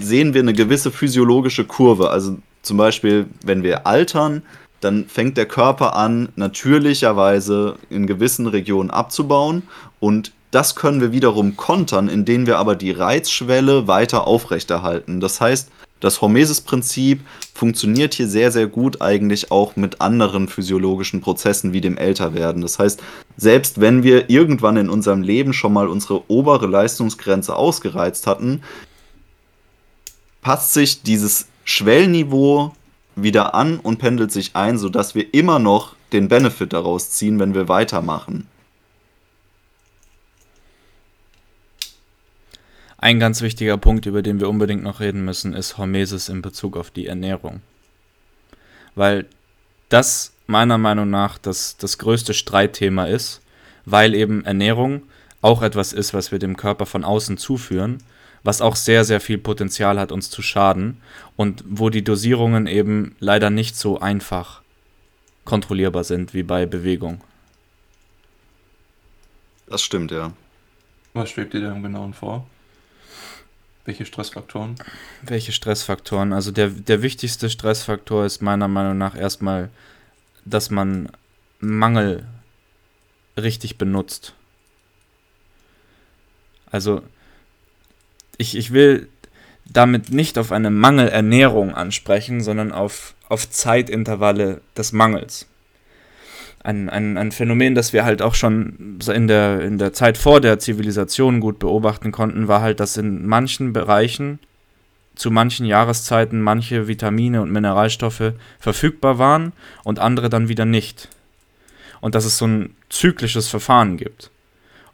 sehen 0.00 0.34
wir 0.34 0.40
eine 0.40 0.52
gewisse 0.52 0.90
physiologische 0.90 1.64
Kurve. 1.64 2.10
Also 2.10 2.38
zum 2.62 2.76
Beispiel, 2.76 3.26
wenn 3.44 3.62
wir 3.62 3.86
altern, 3.86 4.42
dann 4.80 5.06
fängt 5.06 5.36
der 5.36 5.46
Körper 5.46 5.96
an, 5.96 6.28
natürlicherweise 6.36 7.76
in 7.90 8.06
gewissen 8.06 8.46
Regionen 8.46 8.90
abzubauen. 8.90 9.62
Und 10.00 10.32
das 10.50 10.76
können 10.76 11.00
wir 11.00 11.12
wiederum 11.12 11.56
kontern, 11.56 12.08
indem 12.08 12.46
wir 12.46 12.58
aber 12.58 12.76
die 12.76 12.92
Reizschwelle 12.92 13.88
weiter 13.88 14.26
aufrechterhalten. 14.26 15.20
Das 15.20 15.40
heißt, 15.40 15.68
das 16.00 16.20
Hormesis-Prinzip 16.20 17.20
funktioniert 17.54 18.14
hier 18.14 18.28
sehr, 18.28 18.52
sehr 18.52 18.68
gut 18.68 19.02
eigentlich 19.02 19.50
auch 19.50 19.74
mit 19.74 20.00
anderen 20.00 20.46
physiologischen 20.46 21.20
Prozessen 21.20 21.72
wie 21.72 21.80
dem 21.80 21.98
Älterwerden. 21.98 22.62
Das 22.62 22.78
heißt, 22.78 23.02
selbst 23.36 23.80
wenn 23.80 24.04
wir 24.04 24.30
irgendwann 24.30 24.76
in 24.76 24.90
unserem 24.90 25.22
Leben 25.22 25.52
schon 25.52 25.72
mal 25.72 25.88
unsere 25.88 26.30
obere 26.30 26.66
Leistungsgrenze 26.66 27.56
ausgereizt 27.56 28.28
hatten, 28.28 28.62
passt 30.40 30.72
sich 30.72 31.02
dieses 31.02 31.48
Schwellniveau 31.64 32.74
wieder 33.14 33.54
an 33.54 33.78
und 33.78 33.98
pendelt 33.98 34.32
sich 34.32 34.54
ein, 34.54 34.78
sodass 34.78 35.14
wir 35.14 35.34
immer 35.34 35.58
noch 35.58 35.96
den 36.12 36.28
Benefit 36.28 36.72
daraus 36.72 37.10
ziehen, 37.10 37.38
wenn 37.38 37.54
wir 37.54 37.68
weitermachen. 37.68 38.46
Ein 43.00 43.20
ganz 43.20 43.42
wichtiger 43.42 43.76
Punkt, 43.76 44.06
über 44.06 44.22
den 44.22 44.40
wir 44.40 44.48
unbedingt 44.48 44.82
noch 44.82 45.00
reden 45.00 45.24
müssen, 45.24 45.54
ist 45.54 45.78
Hormesis 45.78 46.28
in 46.28 46.42
Bezug 46.42 46.76
auf 46.76 46.90
die 46.90 47.06
Ernährung. 47.06 47.60
Weil 48.96 49.26
das 49.88 50.32
meiner 50.48 50.78
Meinung 50.78 51.08
nach 51.08 51.38
das, 51.38 51.76
das 51.76 51.98
größte 51.98 52.34
Streitthema 52.34 53.04
ist, 53.04 53.40
weil 53.84 54.14
eben 54.14 54.44
Ernährung 54.44 55.02
auch 55.42 55.62
etwas 55.62 55.92
ist, 55.92 56.12
was 56.12 56.32
wir 56.32 56.40
dem 56.40 56.56
Körper 56.56 56.86
von 56.86 57.04
außen 57.04 57.38
zuführen 57.38 58.02
was 58.42 58.60
auch 58.60 58.76
sehr, 58.76 59.04
sehr 59.04 59.20
viel 59.20 59.38
Potenzial 59.38 59.98
hat, 59.98 60.12
uns 60.12 60.30
zu 60.30 60.42
schaden 60.42 61.00
und 61.36 61.64
wo 61.68 61.90
die 61.90 62.04
Dosierungen 62.04 62.66
eben 62.66 63.16
leider 63.20 63.50
nicht 63.50 63.76
so 63.76 64.00
einfach 64.00 64.62
kontrollierbar 65.44 66.04
sind 66.04 66.34
wie 66.34 66.42
bei 66.42 66.66
Bewegung. 66.66 67.22
Das 69.66 69.82
stimmt, 69.82 70.10
ja. 70.10 70.32
Was 71.14 71.30
schwebt 71.30 71.54
dir 71.54 71.60
da 71.60 71.72
im 71.72 71.82
Genauen 71.82 72.14
vor? 72.14 72.46
Welche 73.84 74.04
Stressfaktoren? 74.04 74.76
Welche 75.22 75.52
Stressfaktoren? 75.52 76.32
Also 76.32 76.52
der, 76.52 76.68
der 76.68 77.00
wichtigste 77.02 77.48
Stressfaktor 77.48 78.26
ist 78.26 78.42
meiner 78.42 78.68
Meinung 78.68 78.98
nach 78.98 79.16
erstmal, 79.16 79.70
dass 80.44 80.70
man 80.70 81.10
Mangel 81.60 82.26
richtig 83.36 83.78
benutzt. 83.78 84.34
Also 86.70 87.02
ich, 88.38 88.56
ich 88.56 88.72
will 88.72 89.08
damit 89.70 90.10
nicht 90.10 90.38
auf 90.38 90.50
eine 90.50 90.70
Mangelernährung 90.70 91.74
ansprechen, 91.74 92.40
sondern 92.40 92.72
auf, 92.72 93.14
auf 93.28 93.50
Zeitintervalle 93.50 94.62
des 94.76 94.92
Mangels. 94.92 95.46
Ein, 96.64 96.88
ein, 96.88 97.16
ein 97.18 97.32
Phänomen, 97.32 97.74
das 97.74 97.92
wir 97.92 98.04
halt 98.04 98.22
auch 98.22 98.34
schon 98.34 98.98
in 99.06 99.28
der, 99.28 99.60
in 99.60 99.78
der 99.78 99.92
Zeit 99.92 100.18
vor 100.18 100.40
der 100.40 100.58
Zivilisation 100.58 101.40
gut 101.40 101.58
beobachten 101.58 102.10
konnten, 102.10 102.48
war 102.48 102.62
halt, 102.62 102.80
dass 102.80 102.96
in 102.96 103.26
manchen 103.26 103.72
Bereichen 103.72 104.38
zu 105.14 105.30
manchen 105.30 105.66
Jahreszeiten 105.66 106.40
manche 106.40 106.88
Vitamine 106.88 107.42
und 107.42 107.50
Mineralstoffe 107.50 108.32
verfügbar 108.58 109.18
waren 109.18 109.52
und 109.84 109.98
andere 109.98 110.30
dann 110.30 110.48
wieder 110.48 110.64
nicht. 110.64 111.08
Und 112.00 112.14
dass 112.14 112.24
es 112.24 112.38
so 112.38 112.46
ein 112.46 112.76
zyklisches 112.88 113.48
Verfahren 113.48 113.96
gibt. 113.96 114.30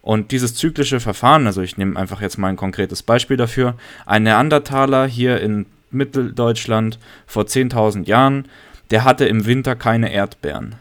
Und 0.04 0.32
dieses 0.32 0.54
zyklische 0.54 1.00
Verfahren, 1.00 1.46
also 1.46 1.62
ich 1.62 1.78
nehme 1.78 1.98
einfach 1.98 2.20
jetzt 2.20 2.36
mal 2.36 2.48
ein 2.48 2.56
konkretes 2.56 3.02
Beispiel 3.02 3.38
dafür, 3.38 3.74
ein 4.04 4.24
Neandertaler 4.24 5.06
hier 5.06 5.40
in 5.40 5.64
Mitteldeutschland 5.90 6.98
vor 7.26 7.44
10.000 7.44 8.06
Jahren, 8.06 8.46
der 8.90 9.04
hatte 9.04 9.24
im 9.24 9.46
Winter 9.46 9.74
keine 9.76 10.12
Erdbeeren. 10.12 10.74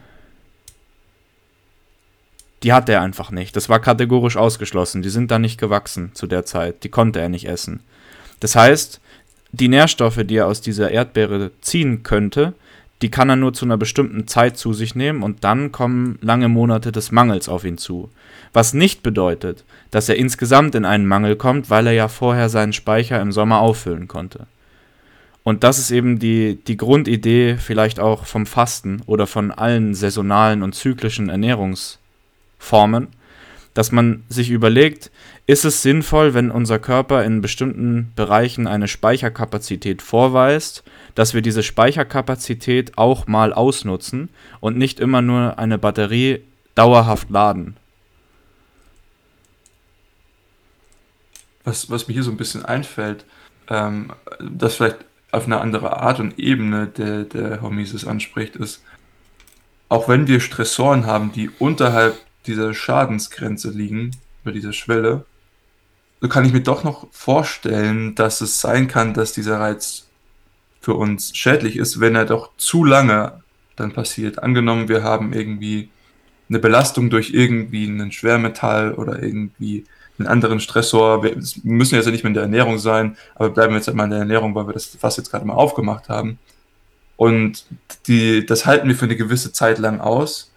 Die 2.62 2.74
hatte 2.74 2.92
er 2.92 3.00
einfach 3.00 3.30
nicht. 3.30 3.56
Das 3.56 3.70
war 3.70 3.80
kategorisch 3.80 4.36
ausgeschlossen. 4.36 5.00
Die 5.00 5.08
sind 5.08 5.30
da 5.30 5.38
nicht 5.38 5.58
gewachsen 5.58 6.10
zu 6.12 6.26
der 6.26 6.44
Zeit. 6.44 6.84
Die 6.84 6.90
konnte 6.90 7.22
er 7.22 7.30
nicht 7.30 7.48
essen. 7.48 7.80
Das 8.40 8.54
heißt, 8.54 9.00
die 9.52 9.68
Nährstoffe, 9.68 10.20
die 10.24 10.36
er 10.36 10.48
aus 10.48 10.60
dieser 10.60 10.90
Erdbeere 10.90 11.50
ziehen 11.62 12.02
könnte, 12.02 12.52
die 13.02 13.10
kann 13.10 13.28
er 13.28 13.36
nur 13.36 13.52
zu 13.52 13.64
einer 13.64 13.76
bestimmten 13.76 14.26
Zeit 14.26 14.56
zu 14.56 14.72
sich 14.72 14.94
nehmen 14.94 15.22
und 15.22 15.44
dann 15.44 15.72
kommen 15.72 16.18
lange 16.22 16.48
Monate 16.48 16.92
des 16.92 17.12
Mangels 17.12 17.48
auf 17.48 17.64
ihn 17.64 17.78
zu. 17.78 18.10
Was 18.52 18.72
nicht 18.72 19.02
bedeutet, 19.02 19.64
dass 19.90 20.08
er 20.08 20.16
insgesamt 20.16 20.74
in 20.74 20.84
einen 20.84 21.06
Mangel 21.06 21.36
kommt, 21.36 21.70
weil 21.70 21.86
er 21.86 21.92
ja 21.92 22.08
vorher 22.08 22.48
seinen 22.48 22.72
Speicher 22.72 23.20
im 23.20 23.32
Sommer 23.32 23.60
auffüllen 23.60 24.08
konnte. 24.08 24.46
Und 25.42 25.62
das 25.62 25.78
ist 25.78 25.90
eben 25.90 26.18
die, 26.18 26.58
die 26.66 26.78
Grundidee 26.78 27.56
vielleicht 27.58 28.00
auch 28.00 28.24
vom 28.24 28.46
Fasten 28.46 29.02
oder 29.06 29.26
von 29.26 29.50
allen 29.50 29.94
saisonalen 29.94 30.62
und 30.62 30.74
zyklischen 30.74 31.28
Ernährungsformen, 31.28 33.08
dass 33.74 33.90
man 33.90 34.22
sich 34.28 34.50
überlegt, 34.50 35.10
ist 35.46 35.64
es 35.64 35.82
sinnvoll, 35.82 36.32
wenn 36.32 36.50
unser 36.50 36.78
Körper 36.78 37.24
in 37.24 37.42
bestimmten 37.42 38.12
Bereichen 38.16 38.66
eine 38.66 38.88
Speicherkapazität 38.88 40.00
vorweist, 40.00 40.84
dass 41.14 41.34
wir 41.34 41.42
diese 41.42 41.62
Speicherkapazität 41.62 42.96
auch 42.96 43.26
mal 43.26 43.52
ausnutzen 43.52 44.30
und 44.60 44.78
nicht 44.78 45.00
immer 45.00 45.20
nur 45.20 45.58
eine 45.58 45.76
Batterie 45.76 46.40
dauerhaft 46.74 47.30
laden. 47.30 47.76
Was, 51.64 51.90
was 51.90 52.08
mir 52.08 52.14
hier 52.14 52.22
so 52.22 52.30
ein 52.30 52.36
bisschen 52.36 52.64
einfällt, 52.64 53.24
ähm, 53.68 54.12
das 54.40 54.76
vielleicht 54.76 54.98
auf 55.32 55.46
eine 55.46 55.60
andere 55.60 55.96
Art 55.96 56.20
und 56.20 56.38
Ebene 56.38 56.86
der, 56.86 57.24
der 57.24 57.60
Hormesis 57.60 58.06
anspricht, 58.06 58.54
ist, 58.54 58.82
auch 59.88 60.08
wenn 60.08 60.26
wir 60.26 60.40
Stressoren 60.40 61.06
haben, 61.06 61.32
die 61.32 61.50
unterhalb 61.58 62.23
dieser 62.46 62.74
Schadensgrenze 62.74 63.70
liegen, 63.70 64.10
über 64.42 64.52
dieser 64.52 64.72
Schwelle, 64.72 65.24
so 66.20 66.28
kann 66.28 66.44
ich 66.44 66.52
mir 66.52 66.62
doch 66.62 66.84
noch 66.84 67.06
vorstellen, 67.12 68.14
dass 68.14 68.40
es 68.40 68.60
sein 68.60 68.88
kann, 68.88 69.12
dass 69.12 69.32
dieser 69.32 69.60
Reiz 69.60 70.06
für 70.80 70.94
uns 70.94 71.36
schädlich 71.36 71.76
ist, 71.76 72.00
wenn 72.00 72.14
er 72.14 72.24
doch 72.24 72.50
zu 72.56 72.84
lange 72.84 73.42
dann 73.76 73.92
passiert. 73.92 74.42
Angenommen, 74.42 74.88
wir 74.88 75.02
haben 75.02 75.32
irgendwie 75.32 75.90
eine 76.48 76.58
Belastung 76.58 77.10
durch 77.10 77.34
irgendwie 77.34 77.86
einen 77.86 78.12
Schwermetall 78.12 78.94
oder 78.94 79.22
irgendwie 79.22 79.84
einen 80.18 80.28
anderen 80.28 80.60
Stressor. 80.60 81.22
Wir 81.22 81.36
müssen 81.62 81.94
jetzt 81.94 82.06
ja 82.06 82.10
nicht 82.10 82.24
mehr 82.24 82.30
in 82.30 82.34
der 82.34 82.44
Ernährung 82.44 82.78
sein, 82.78 83.16
aber 83.34 83.50
bleiben 83.50 83.74
jetzt 83.74 83.88
einmal 83.88 84.04
in 84.06 84.10
der 84.10 84.20
Ernährung, 84.20 84.54
weil 84.54 84.66
wir 84.66 84.72
das 84.72 84.86
fast 84.86 85.18
jetzt 85.18 85.30
gerade 85.30 85.44
mal 85.44 85.54
aufgemacht 85.54 86.08
haben. 86.08 86.38
Und 87.16 87.66
die, 88.06 88.46
das 88.46 88.66
halten 88.66 88.88
wir 88.88 88.96
für 88.96 89.04
eine 89.04 89.16
gewisse 89.16 89.52
Zeit 89.52 89.78
lang 89.78 90.00
aus. 90.00 90.52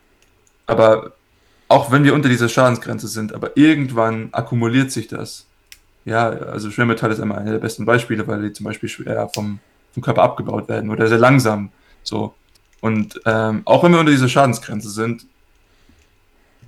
Aber 0.66 1.14
auch 1.68 1.92
wenn 1.92 2.04
wir 2.04 2.14
unter 2.14 2.30
dieser 2.30 2.50
Schadensgrenze 2.50 3.08
sind, 3.08 3.34
aber 3.34 3.58
irgendwann 3.58 4.30
akkumuliert 4.32 4.92
sich 4.92 5.08
das. 5.08 5.46
Ja, 6.06 6.30
also 6.30 6.72
Schwermetall 6.72 7.12
ist 7.12 7.20
immer 7.20 7.38
einer 7.38 7.52
der 7.52 7.60
besten 7.60 7.86
Beispiele, 7.86 8.26
weil 8.28 8.42
die 8.42 8.54
zum 8.54 8.66
Beispiel 8.66 8.88
schwer 8.88 9.30
vom, 9.34 9.60
vom 9.94 10.04
Körper 10.04 10.24
abgebaut 10.24 10.70
werden 10.70 10.90
oder 10.90 11.08
sehr 11.08 11.18
langsam. 11.18 11.72
So. 12.04 12.34
Und 12.80 13.20
ähm, 13.26 13.64
auch 13.66 13.84
wenn 13.84 13.92
wir 13.92 14.00
unter 14.00 14.12
dieser 14.12 14.30
Schadensgrenze 14.30 14.90
sind, 14.90 15.26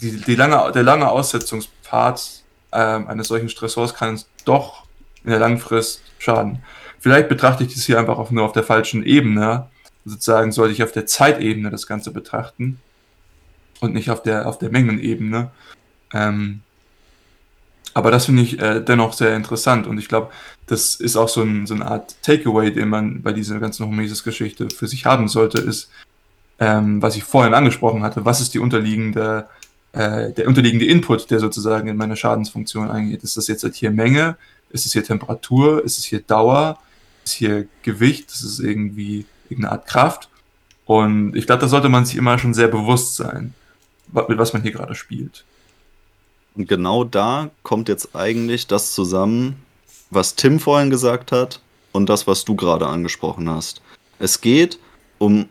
die, 0.02 0.18
die 0.18 0.36
lange, 0.36 0.72
der 0.74 0.84
lange 0.84 1.10
Aussetzungspfad 1.10 2.44
ähm, 2.74 3.08
eines 3.08 3.30
solchen 3.30 3.50
Stressors 3.50 3.94
kann 3.94 4.10
uns 4.10 4.28
doch 4.44 4.84
in 5.24 5.30
der 5.30 5.40
Langfrist 5.40 6.02
schaden. 6.18 6.64
Vielleicht 7.00 7.30
betrachte 7.30 7.64
ich 7.64 7.74
das 7.74 7.86
hier 7.86 7.98
einfach 8.00 8.18
auch 8.18 8.32
nur 8.32 8.44
auf 8.44 8.52
der 8.52 8.64
falschen 8.64 9.04
Ebene. 9.04 9.68
Sozusagen 10.04 10.52
sollte 10.52 10.74
ich 10.74 10.84
auf 10.84 10.92
der 10.92 11.06
Zeitebene 11.06 11.70
das 11.70 11.88
Ganze 11.88 12.12
betrachten 12.12 12.82
und 13.80 13.94
nicht 13.94 14.10
auf 14.10 14.22
der, 14.24 14.48
auf 14.48 14.58
der 14.58 14.70
Mengenebene. 14.70 15.52
Ähm, 16.14 16.62
aber 17.94 18.12
das 18.12 18.26
finde 18.26 18.44
ich 18.44 18.60
äh, 18.60 18.82
dennoch 18.82 19.14
sehr 19.14 19.36
interessant 19.36 19.88
und 19.88 19.98
ich 19.98 20.08
glaube, 20.08 20.32
das 20.68 20.96
ist 20.96 21.16
auch 21.16 21.30
so, 21.30 21.42
ein, 21.42 21.66
so 21.66 21.74
eine 21.74 21.86
Art 21.86 22.16
Takeaway, 22.22 22.72
den 22.72 22.90
man 22.90 23.22
bei 23.22 23.34
dieser 23.34 23.60
ganzen 23.60 23.86
Homesis-Geschichte 23.86 24.70
für 24.70 24.88
sich 24.88 25.06
haben 25.06 25.28
sollte, 25.28 25.60
ist, 25.60 25.90
ähm, 26.60 27.02
was 27.02 27.16
ich 27.16 27.24
vorhin 27.24 27.54
angesprochen 27.54 28.04
hatte, 28.04 28.26
was 28.26 28.42
ist 28.42 28.54
die 28.54 28.60
unterliegende 28.60 29.48
äh, 29.92 30.32
der 30.34 30.48
unterliegende 30.48 30.86
Input, 30.86 31.32
der 31.32 31.40
sozusagen 31.40 31.88
in 31.88 31.98
meine 31.98 32.16
Schadensfunktion 32.16 32.90
eingeht. 32.90 33.24
Ist 33.24 33.38
das 33.38 33.48
jetzt 33.48 33.64
halt 33.64 33.76
hier 33.76 33.92
Menge? 33.92 34.38
Ist 34.70 34.86
es 34.86 34.94
hier 34.94 35.04
Temperatur? 35.04 35.84
Ist 35.84 35.98
es 35.98 36.06
hier 36.06 36.22
Dauer? 36.22 36.78
Ist 37.24 37.34
hier 37.34 37.68
Gewicht? 37.84 38.30
Ist 38.30 38.44
es 38.44 38.60
irgendwie 38.60 39.26
irgendeine 39.50 39.74
Art 39.74 39.88
Kraft? 39.88 40.30
Und 40.86 41.36
ich 41.36 41.46
glaube, 41.46 41.62
da 41.62 41.68
sollte 41.68 41.90
man 41.90 42.06
sich 42.06 42.18
immer 42.18 42.38
schon 42.38 42.54
sehr 42.54 42.68
bewusst 42.68 43.16
sein, 43.16 43.54
mit 44.12 44.38
was 44.38 44.54
man 44.54 44.62
hier 44.62 44.72
gerade 44.72 44.96
spielt. 44.96 45.44
Und 46.56 46.68
genau 46.68 47.04
da 47.04 47.52
kommt 47.64 47.90
jetzt 47.90 48.16
eigentlich 48.16 48.68
das 48.68 48.94
zusammen, 48.94 49.64
was 50.10 50.36
Tim 50.36 50.60
vorhin 50.60 50.90
gesagt 50.90 51.32
hat 51.32 51.62
und 51.92 52.10
das, 52.10 52.28
was 52.28 52.46
du 52.46 52.56
gerade 52.56 52.88
angesprochen 52.88 53.50
hast. 53.50 53.82
Es 54.18 54.42
geht 54.42 54.80
um 55.18 55.48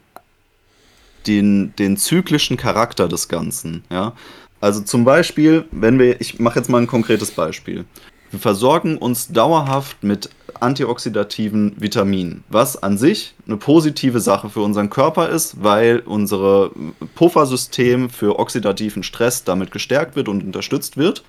den, 1.27 1.75
den 1.77 1.97
zyklischen 1.97 2.57
Charakter 2.57 3.09
des 3.09 3.29
Ganzen. 3.29 3.85
Ja? 3.90 4.14
Also 4.61 4.81
zum 4.81 5.05
Beispiel, 5.05 5.66
wenn 5.71 5.99
wir, 5.99 6.21
ich 6.21 6.38
mache 6.40 6.59
jetzt 6.59 6.68
mal 6.68 6.81
ein 6.81 6.87
konkretes 6.87 7.31
Beispiel. 7.31 7.85
Wir 8.31 8.40
versorgen 8.40 8.99
uns 8.99 9.29
dauerhaft 9.29 10.03
mit 10.03 10.31
antioxidativen 10.61 11.75
Vitaminen, 11.79 12.44
was 12.49 12.83
an 12.83 12.99
sich 12.99 13.35
eine 13.47 13.57
positive 13.57 14.21
Sache 14.21 14.49
für 14.51 14.61
unseren 14.61 14.90
Körper 14.90 15.29
ist, 15.29 15.62
weil 15.62 16.01
unser 16.01 16.71
Puffersystem 17.14 18.11
für 18.11 18.38
oxidativen 18.38 19.03
Stress 19.03 19.44
damit 19.44 19.71
gestärkt 19.71 20.16
wird 20.16 20.29
und 20.29 20.42
unterstützt 20.42 20.97
wird. 20.97 21.25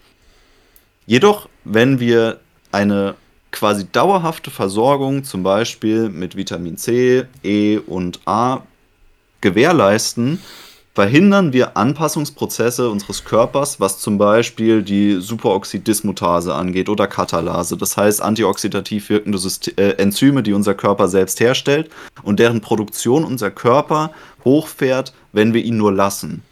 Jedoch, 1.06 1.50
wenn 1.64 2.00
wir 2.00 2.40
eine 2.72 3.16
quasi 3.52 3.88
dauerhafte 3.92 4.52
Versorgung 4.52 5.24
zum 5.24 5.44
Beispiel 5.44 6.10
mit 6.10 6.36
Vitamin 6.36 6.78
C, 6.78 7.26
E 7.44 7.78
und 7.78 8.20
A 8.26 8.62
gewährleisten, 9.42 10.40
verhindern 11.00 11.54
wir 11.54 11.78
Anpassungsprozesse 11.78 12.90
unseres 12.90 13.24
Körpers, 13.24 13.80
was 13.80 14.00
zum 14.00 14.18
Beispiel 14.18 14.84
die 14.84 15.22
Superoxidismutase 15.22 16.54
angeht 16.54 16.90
oder 16.90 17.08
Katalase. 17.08 17.78
Das 17.78 17.96
heißt 17.96 18.22
antioxidativ 18.22 19.10
wirkende 19.10 19.40
äh, 19.78 19.92
Enzyme, 19.92 20.44
die 20.44 20.52
unser 20.52 20.74
Körper 20.74 21.08
selbst 21.08 21.40
herstellt 21.40 21.90
und 22.22 22.38
deren 22.38 22.60
Produktion 22.60 23.24
unser 23.24 23.50
Körper 23.50 24.12
hochfährt, 24.44 25.14
wenn 25.32 25.54
wir 25.54 25.64
ihn 25.64 25.78
nur 25.78 25.94
lassen. 25.94 26.44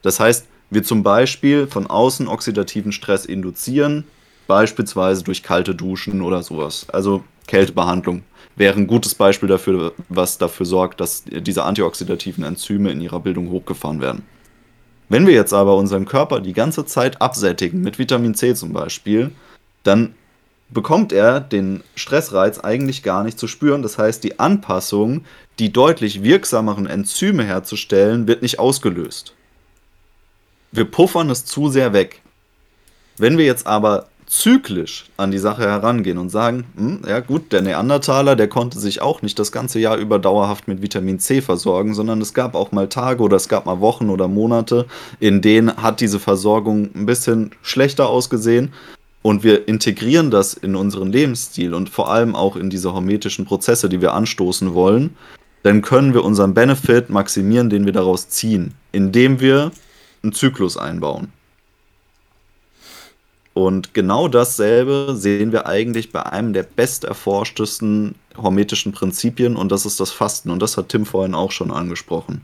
Das 0.00 0.18
heißt, 0.18 0.46
wir 0.70 0.82
zum 0.82 1.02
Beispiel 1.02 1.66
von 1.66 1.86
außen 1.86 2.26
oxidativen 2.26 2.90
Stress 2.90 3.26
induzieren, 3.26 4.04
beispielsweise 4.46 5.24
durch 5.24 5.42
kalte 5.42 5.74
Duschen 5.74 6.22
oder 6.22 6.42
sowas. 6.42 6.86
Also 6.90 7.22
Kältebehandlung 7.46 8.22
wäre 8.56 8.76
ein 8.76 8.86
gutes 8.86 9.14
Beispiel 9.14 9.48
dafür, 9.48 9.92
was 10.08 10.38
dafür 10.38 10.66
sorgt, 10.66 11.00
dass 11.00 11.24
diese 11.24 11.64
antioxidativen 11.64 12.44
Enzyme 12.44 12.90
in 12.90 13.00
ihrer 13.00 13.20
Bildung 13.20 13.50
hochgefahren 13.50 14.00
werden. 14.00 14.22
Wenn 15.08 15.26
wir 15.26 15.34
jetzt 15.34 15.52
aber 15.52 15.76
unseren 15.76 16.06
Körper 16.06 16.40
die 16.40 16.52
ganze 16.52 16.86
Zeit 16.86 17.20
absättigen, 17.20 17.82
mit 17.82 17.98
Vitamin 17.98 18.34
C 18.34 18.54
zum 18.54 18.72
Beispiel, 18.72 19.32
dann 19.82 20.14
bekommt 20.70 21.12
er 21.12 21.40
den 21.40 21.82
Stressreiz 21.94 22.58
eigentlich 22.58 23.02
gar 23.02 23.22
nicht 23.22 23.38
zu 23.38 23.46
spüren. 23.46 23.82
Das 23.82 23.98
heißt, 23.98 24.24
die 24.24 24.38
Anpassung, 24.38 25.24
die 25.58 25.72
deutlich 25.72 26.22
wirksameren 26.22 26.86
Enzyme 26.86 27.44
herzustellen, 27.44 28.26
wird 28.26 28.42
nicht 28.42 28.58
ausgelöst. 28.58 29.34
Wir 30.72 30.84
puffern 30.84 31.30
es 31.30 31.44
zu 31.44 31.68
sehr 31.68 31.92
weg. 31.92 32.22
Wenn 33.16 33.38
wir 33.38 33.44
jetzt 33.44 33.66
aber 33.66 34.08
zyklisch 34.26 35.06
an 35.16 35.30
die 35.30 35.38
Sache 35.38 35.62
herangehen 35.62 36.18
und 36.18 36.28
sagen, 36.28 36.64
hm, 36.76 37.02
ja 37.06 37.20
gut, 37.20 37.52
der 37.52 37.62
Neandertaler, 37.62 38.36
der 38.36 38.48
konnte 38.48 38.78
sich 38.78 39.00
auch 39.00 39.22
nicht 39.22 39.38
das 39.38 39.52
ganze 39.52 39.78
Jahr 39.78 39.96
über 39.96 40.18
dauerhaft 40.18 40.68
mit 40.68 40.82
Vitamin 40.82 41.18
C 41.18 41.40
versorgen, 41.40 41.94
sondern 41.94 42.20
es 42.20 42.34
gab 42.34 42.54
auch 42.54 42.72
mal 42.72 42.88
Tage 42.88 43.22
oder 43.22 43.36
es 43.36 43.48
gab 43.48 43.66
mal 43.66 43.80
Wochen 43.80 44.10
oder 44.10 44.28
Monate, 44.28 44.86
in 45.20 45.40
denen 45.40 45.76
hat 45.76 46.00
diese 46.00 46.18
Versorgung 46.18 46.90
ein 46.94 47.06
bisschen 47.06 47.50
schlechter 47.62 48.08
ausgesehen. 48.08 48.72
Und 49.22 49.42
wir 49.42 49.68
integrieren 49.68 50.30
das 50.30 50.52
in 50.52 50.76
unseren 50.76 51.10
Lebensstil 51.10 51.72
und 51.72 51.88
vor 51.88 52.10
allem 52.10 52.34
auch 52.34 52.56
in 52.56 52.68
diese 52.68 52.92
hormetischen 52.92 53.46
Prozesse, 53.46 53.88
die 53.88 54.02
wir 54.02 54.12
anstoßen 54.12 54.74
wollen, 54.74 55.16
dann 55.62 55.80
können 55.80 56.12
wir 56.12 56.24
unseren 56.24 56.52
Benefit 56.52 57.08
maximieren, 57.08 57.70
den 57.70 57.86
wir 57.86 57.92
daraus 57.92 58.28
ziehen, 58.28 58.74
indem 58.92 59.40
wir 59.40 59.72
einen 60.22 60.34
Zyklus 60.34 60.76
einbauen. 60.76 61.32
Und 63.54 63.94
genau 63.94 64.26
dasselbe 64.26 65.14
sehen 65.16 65.52
wir 65.52 65.66
eigentlich 65.66 66.10
bei 66.10 66.26
einem 66.26 66.52
der 66.52 66.64
besterforschtesten 66.64 68.16
hormetischen 68.36 68.90
Prinzipien 68.90 69.54
und 69.54 69.70
das 69.70 69.86
ist 69.86 70.00
das 70.00 70.10
Fasten. 70.10 70.50
Und 70.50 70.60
das 70.60 70.76
hat 70.76 70.88
Tim 70.88 71.06
vorhin 71.06 71.34
auch 71.34 71.52
schon 71.52 71.70
angesprochen. 71.70 72.42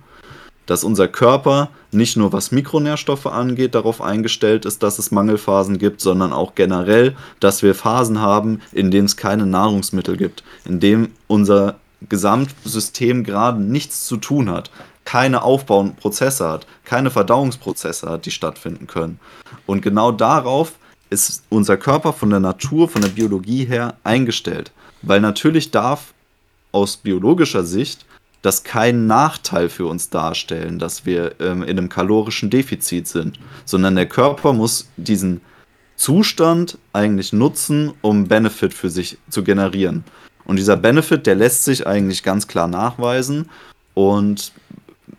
Dass 0.66 0.84
unser 0.84 1.08
Körper 1.08 1.70
nicht 1.90 2.16
nur 2.16 2.32
was 2.32 2.52
Mikronährstoffe 2.52 3.26
angeht, 3.26 3.74
darauf 3.74 4.00
eingestellt 4.00 4.64
ist, 4.64 4.84
dass 4.84 5.00
es 5.00 5.10
Mangelphasen 5.10 5.78
gibt, 5.78 6.00
sondern 6.00 6.32
auch 6.32 6.54
generell, 6.54 7.16
dass 7.40 7.64
wir 7.64 7.74
Phasen 7.74 8.20
haben, 8.20 8.60
in 8.70 8.92
denen 8.92 9.06
es 9.06 9.16
keine 9.16 9.46
Nahrungsmittel 9.46 10.16
gibt, 10.16 10.44
in 10.64 10.78
dem 10.78 11.10
unser 11.26 11.80
Gesamtsystem 12.08 13.24
gerade 13.24 13.60
nichts 13.60 14.06
zu 14.06 14.16
tun 14.16 14.48
hat, 14.48 14.70
keine 15.04 15.42
aufbauenden 15.42 15.96
Prozesse 15.96 16.48
hat, 16.48 16.68
keine 16.84 17.10
Verdauungsprozesse 17.10 18.08
hat, 18.08 18.26
die 18.26 18.30
stattfinden 18.30 18.86
können. 18.86 19.18
Und 19.66 19.82
genau 19.82 20.12
darauf 20.12 20.74
ist 21.10 21.44
unser 21.48 21.76
Körper 21.76 22.12
von 22.12 22.30
der 22.30 22.40
Natur, 22.40 22.88
von 22.88 23.02
der 23.02 23.08
Biologie 23.08 23.64
her 23.64 23.96
eingestellt. 24.04 24.72
Weil 25.02 25.20
natürlich 25.20 25.70
darf 25.70 26.14
aus 26.72 26.96
biologischer 26.96 27.64
Sicht 27.64 28.06
das 28.42 28.64
keinen 28.64 29.06
Nachteil 29.06 29.68
für 29.68 29.86
uns 29.86 30.08
darstellen, 30.08 30.78
dass 30.78 31.04
wir 31.04 31.34
ähm, 31.40 31.62
in 31.62 31.76
einem 31.76 31.88
kalorischen 31.88 32.48
Defizit 32.48 33.06
sind, 33.06 33.38
sondern 33.66 33.96
der 33.96 34.06
Körper 34.06 34.52
muss 34.52 34.88
diesen 34.96 35.42
Zustand 35.96 36.78
eigentlich 36.94 37.34
nutzen, 37.34 37.92
um 38.00 38.28
Benefit 38.28 38.72
für 38.72 38.88
sich 38.88 39.18
zu 39.28 39.44
generieren. 39.44 40.04
Und 40.46 40.56
dieser 40.56 40.78
Benefit, 40.78 41.26
der 41.26 41.34
lässt 41.34 41.64
sich 41.64 41.86
eigentlich 41.86 42.22
ganz 42.22 42.48
klar 42.48 42.66
nachweisen. 42.66 43.50
Und 43.92 44.52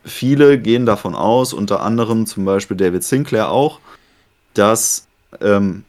viele 0.03 0.57
gehen 0.57 0.87
davon 0.87 1.13
aus, 1.13 1.53
unter 1.53 1.81
anderem 1.83 2.25
zum 2.25 2.45
Beispiel 2.45 2.75
David 2.75 3.03
Sinclair 3.03 3.51
auch, 3.51 3.79
dass 4.55 5.07
ähm, 5.39 5.83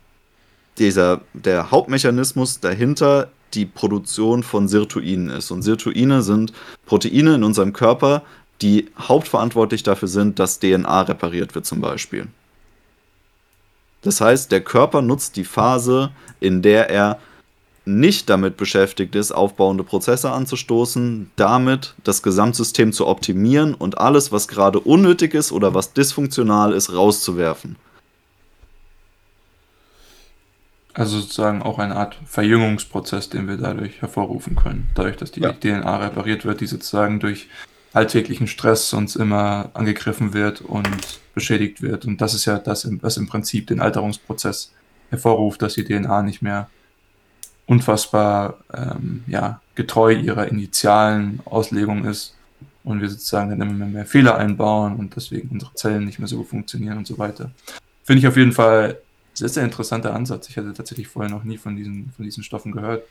dieser, 0.78 1.20
der 1.34 1.70
Hauptmechanismus 1.70 2.60
dahinter 2.60 3.30
die 3.54 3.66
Produktion 3.66 4.42
von 4.42 4.68
Sirtuinen 4.68 5.28
ist. 5.30 5.50
Und 5.50 5.62
Sirtuine 5.62 6.22
sind 6.22 6.52
Proteine 6.86 7.34
in 7.34 7.44
unserem 7.44 7.72
Körper, 7.72 8.22
die 8.62 8.88
hauptverantwortlich 8.98 9.82
dafür 9.82 10.08
sind, 10.08 10.38
dass 10.38 10.60
DNA 10.60 11.02
repariert 11.02 11.54
wird 11.54 11.66
zum 11.66 11.80
Beispiel. 11.80 12.28
Das 14.02 14.20
heißt, 14.20 14.50
der 14.50 14.62
Körper 14.62 15.02
nutzt 15.02 15.36
die 15.36 15.44
Phase, 15.44 16.10
in 16.40 16.62
der 16.62 16.90
er 16.90 17.18
nicht 17.84 18.30
damit 18.30 18.56
beschäftigt 18.56 19.14
ist, 19.16 19.32
aufbauende 19.32 19.82
Prozesse 19.82 20.30
anzustoßen, 20.30 21.30
damit 21.34 21.94
das 22.04 22.22
Gesamtsystem 22.22 22.92
zu 22.92 23.06
optimieren 23.06 23.74
und 23.74 23.98
alles, 23.98 24.30
was 24.30 24.46
gerade 24.46 24.78
unnötig 24.78 25.34
ist 25.34 25.50
oder 25.50 25.74
was 25.74 25.92
dysfunktional 25.92 26.72
ist, 26.72 26.92
rauszuwerfen. 26.92 27.76
Also 30.94 31.20
sozusagen 31.20 31.62
auch 31.62 31.78
eine 31.78 31.96
Art 31.96 32.18
Verjüngungsprozess, 32.26 33.30
den 33.30 33.48
wir 33.48 33.56
dadurch 33.56 34.00
hervorrufen 34.02 34.56
können. 34.56 34.90
Dadurch, 34.94 35.16
dass 35.16 35.32
die 35.32 35.40
ja. 35.40 35.52
DNA 35.52 35.96
repariert 35.96 36.44
wird, 36.44 36.60
die 36.60 36.66
sozusagen 36.66 37.18
durch 37.18 37.48
alltäglichen 37.94 38.46
Stress 38.46 38.92
uns 38.92 39.16
immer 39.16 39.70
angegriffen 39.74 40.34
wird 40.34 40.60
und 40.60 41.20
beschädigt 41.34 41.82
wird. 41.82 42.04
Und 42.04 42.20
das 42.20 42.34
ist 42.34 42.44
ja 42.44 42.58
das, 42.58 42.88
was 43.00 43.16
im 43.16 43.26
Prinzip 43.26 43.66
den 43.66 43.80
Alterungsprozess 43.80 44.72
hervorruft, 45.10 45.62
dass 45.62 45.74
die 45.74 45.84
DNA 45.84 46.22
nicht 46.22 46.42
mehr 46.42 46.68
unfassbar 47.66 48.58
ähm, 48.74 49.24
ja, 49.26 49.60
getreu 49.74 50.12
ihrer 50.12 50.48
initialen 50.48 51.40
Auslegung 51.44 52.04
ist 52.04 52.34
und 52.84 53.00
wir 53.00 53.08
sozusagen 53.08 53.50
dann 53.50 53.70
immer 53.70 53.86
mehr 53.86 54.06
Fehler 54.06 54.36
einbauen 54.36 54.96
und 54.96 55.14
deswegen 55.16 55.50
unsere 55.50 55.72
Zellen 55.74 56.04
nicht 56.04 56.18
mehr 56.18 56.28
so 56.28 56.42
funktionieren 56.44 56.98
und 56.98 57.06
so 57.06 57.18
weiter. 57.18 57.50
Finde 58.04 58.20
ich 58.20 58.26
auf 58.26 58.36
jeden 58.36 58.52
Fall 58.52 58.98
sehr, 59.34 59.48
sehr 59.48 59.64
interessanter 59.64 60.14
Ansatz. 60.14 60.48
Ich 60.48 60.56
hatte 60.56 60.72
tatsächlich 60.74 61.08
vorher 61.08 61.30
noch 61.30 61.44
nie 61.44 61.58
von 61.58 61.76
diesen, 61.76 62.12
von 62.16 62.24
diesen 62.24 62.42
Stoffen 62.42 62.72
gehört. 62.72 63.04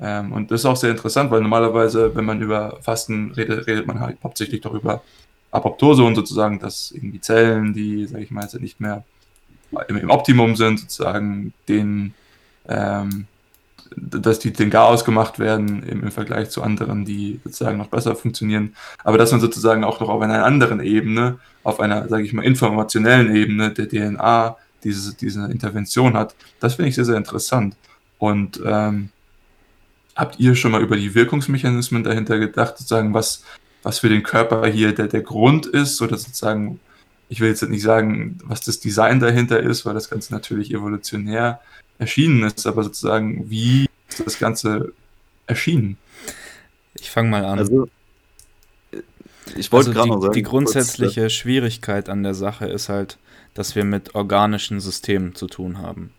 Ähm, 0.00 0.32
und 0.32 0.50
das 0.50 0.62
ist 0.62 0.66
auch 0.66 0.76
sehr 0.76 0.90
interessant, 0.90 1.30
weil 1.30 1.40
normalerweise, 1.40 2.14
wenn 2.14 2.24
man 2.24 2.40
über 2.40 2.78
Fasten 2.82 3.32
redet, 3.32 3.66
redet 3.66 3.86
man 3.86 4.00
halt 4.00 4.18
hauptsächlich 4.22 4.60
darüber 4.60 5.02
Apoptose 5.50 6.02
und 6.02 6.16
sozusagen, 6.16 6.58
dass 6.58 6.90
irgendwie 6.90 7.20
Zellen, 7.20 7.72
die, 7.72 8.06
sage 8.06 8.24
ich 8.24 8.30
mal, 8.30 8.42
jetzt 8.42 8.60
nicht 8.60 8.80
mehr 8.80 9.04
im, 9.88 9.96
im 9.96 10.10
Optimum 10.10 10.56
sind, 10.56 10.80
sozusagen 10.80 11.52
den 11.68 12.14
ähm, 12.68 13.26
dass 13.96 14.38
die 14.38 14.52
den 14.52 14.70
gar 14.70 14.86
ausgemacht 14.86 15.38
werden 15.38 15.82
im, 15.84 16.02
im, 16.02 16.10
Vergleich 16.10 16.50
zu 16.50 16.62
anderen, 16.62 17.04
die 17.04 17.40
sozusagen 17.44 17.78
noch 17.78 17.88
besser 17.88 18.16
funktionieren. 18.16 18.74
Aber 19.02 19.18
dass 19.18 19.32
man 19.32 19.40
sozusagen 19.40 19.84
auch 19.84 20.00
noch 20.00 20.08
auf 20.08 20.22
einer 20.22 20.44
anderen 20.44 20.80
Ebene, 20.80 21.38
auf 21.62 21.80
einer, 21.80 22.08
sage 22.08 22.24
ich 22.24 22.32
mal, 22.32 22.44
informationellen 22.44 23.34
Ebene 23.34 23.70
der 23.70 23.88
DNA 23.88 24.56
diese, 24.84 25.14
diese 25.14 25.44
Intervention 25.46 26.14
hat, 26.14 26.34
das 26.60 26.74
finde 26.74 26.90
ich 26.90 26.94
sehr, 26.94 27.04
sehr 27.04 27.16
interessant. 27.16 27.76
Und 28.18 28.60
ähm, 28.64 29.10
habt 30.14 30.38
ihr 30.38 30.54
schon 30.54 30.72
mal 30.72 30.82
über 30.82 30.96
die 30.96 31.14
Wirkungsmechanismen 31.14 32.04
dahinter 32.04 32.38
gedacht, 32.38 32.78
sozusagen, 32.78 33.14
was, 33.14 33.44
was 33.82 33.98
für 33.98 34.08
den 34.08 34.22
Körper 34.22 34.66
hier 34.66 34.94
der, 34.94 35.08
der 35.08 35.22
Grund 35.22 35.66
ist 35.66 36.00
oder 36.00 36.16
sozusagen, 36.16 36.80
ich 37.28 37.40
will 37.40 37.48
jetzt 37.48 37.62
nicht 37.62 37.82
sagen, 37.82 38.38
was 38.44 38.60
das 38.60 38.80
Design 38.80 39.20
dahinter 39.20 39.60
ist, 39.60 39.84
weil 39.84 39.94
das 39.94 40.10
Ganze 40.10 40.32
natürlich 40.32 40.72
evolutionär 40.72 41.60
erschienen 41.98 42.44
ist, 42.44 42.66
aber 42.66 42.84
sozusagen, 42.84 43.48
wie 43.50 43.88
ist 44.08 44.24
das 44.24 44.38
Ganze 44.38 44.92
erschienen? 45.46 45.96
Ich 46.94 47.10
fange 47.10 47.28
mal 47.28 47.44
an. 47.44 47.58
Also, 47.58 47.88
ich 49.56 49.72
wollte 49.72 49.90
also 49.90 49.92
gerade 49.92 50.08
noch 50.08 50.22
sagen. 50.22 50.34
Die 50.34 50.42
grundsätzliche 50.42 51.22
kurz, 51.22 51.32
Schwierigkeit 51.32 52.08
an 52.08 52.22
der 52.22 52.34
Sache 52.34 52.66
ist 52.66 52.88
halt, 52.88 53.18
dass 53.54 53.74
wir 53.76 53.84
mit 53.84 54.14
organischen 54.14 54.80
Systemen 54.80 55.34
zu 55.34 55.46
tun 55.46 55.78
haben. 55.78 56.12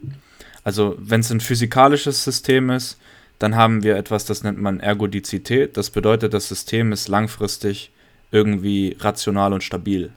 Also, 0.63 0.95
wenn 0.97 1.19
es 1.19 1.29
ein 1.31 1.41
physikalisches 1.41 2.23
System 2.23 2.69
ist, 2.69 2.97
dann 3.39 3.55
haben 3.55 3.83
wir 3.83 3.97
etwas, 3.97 4.25
das 4.25 4.43
nennt 4.43 4.59
man 4.59 4.79
Ergodizität. 4.79 5.77
Das 5.77 5.89
bedeutet, 5.89 6.33
das 6.33 6.47
System 6.47 6.91
ist 6.91 7.07
langfristig 7.07 7.91
irgendwie 8.31 8.97
rational 8.99 9.53
und 9.53 9.63
stabil. 9.63 10.11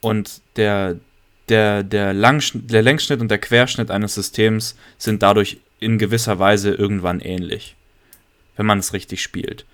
Und 0.00 0.40
der, 0.56 0.96
der, 1.48 1.82
der, 1.82 2.12
der 2.12 2.82
Längsschnitt 2.82 3.20
und 3.20 3.30
der 3.30 3.38
Querschnitt 3.38 3.90
eines 3.90 4.14
Systems 4.14 4.76
sind 4.98 5.22
dadurch 5.22 5.60
in 5.78 5.98
gewisser 5.98 6.38
Weise 6.38 6.74
irgendwann 6.74 7.20
ähnlich, 7.20 7.76
wenn 8.56 8.66
man 8.66 8.78
es 8.78 8.92
richtig 8.92 9.22
spielt. 9.22 9.64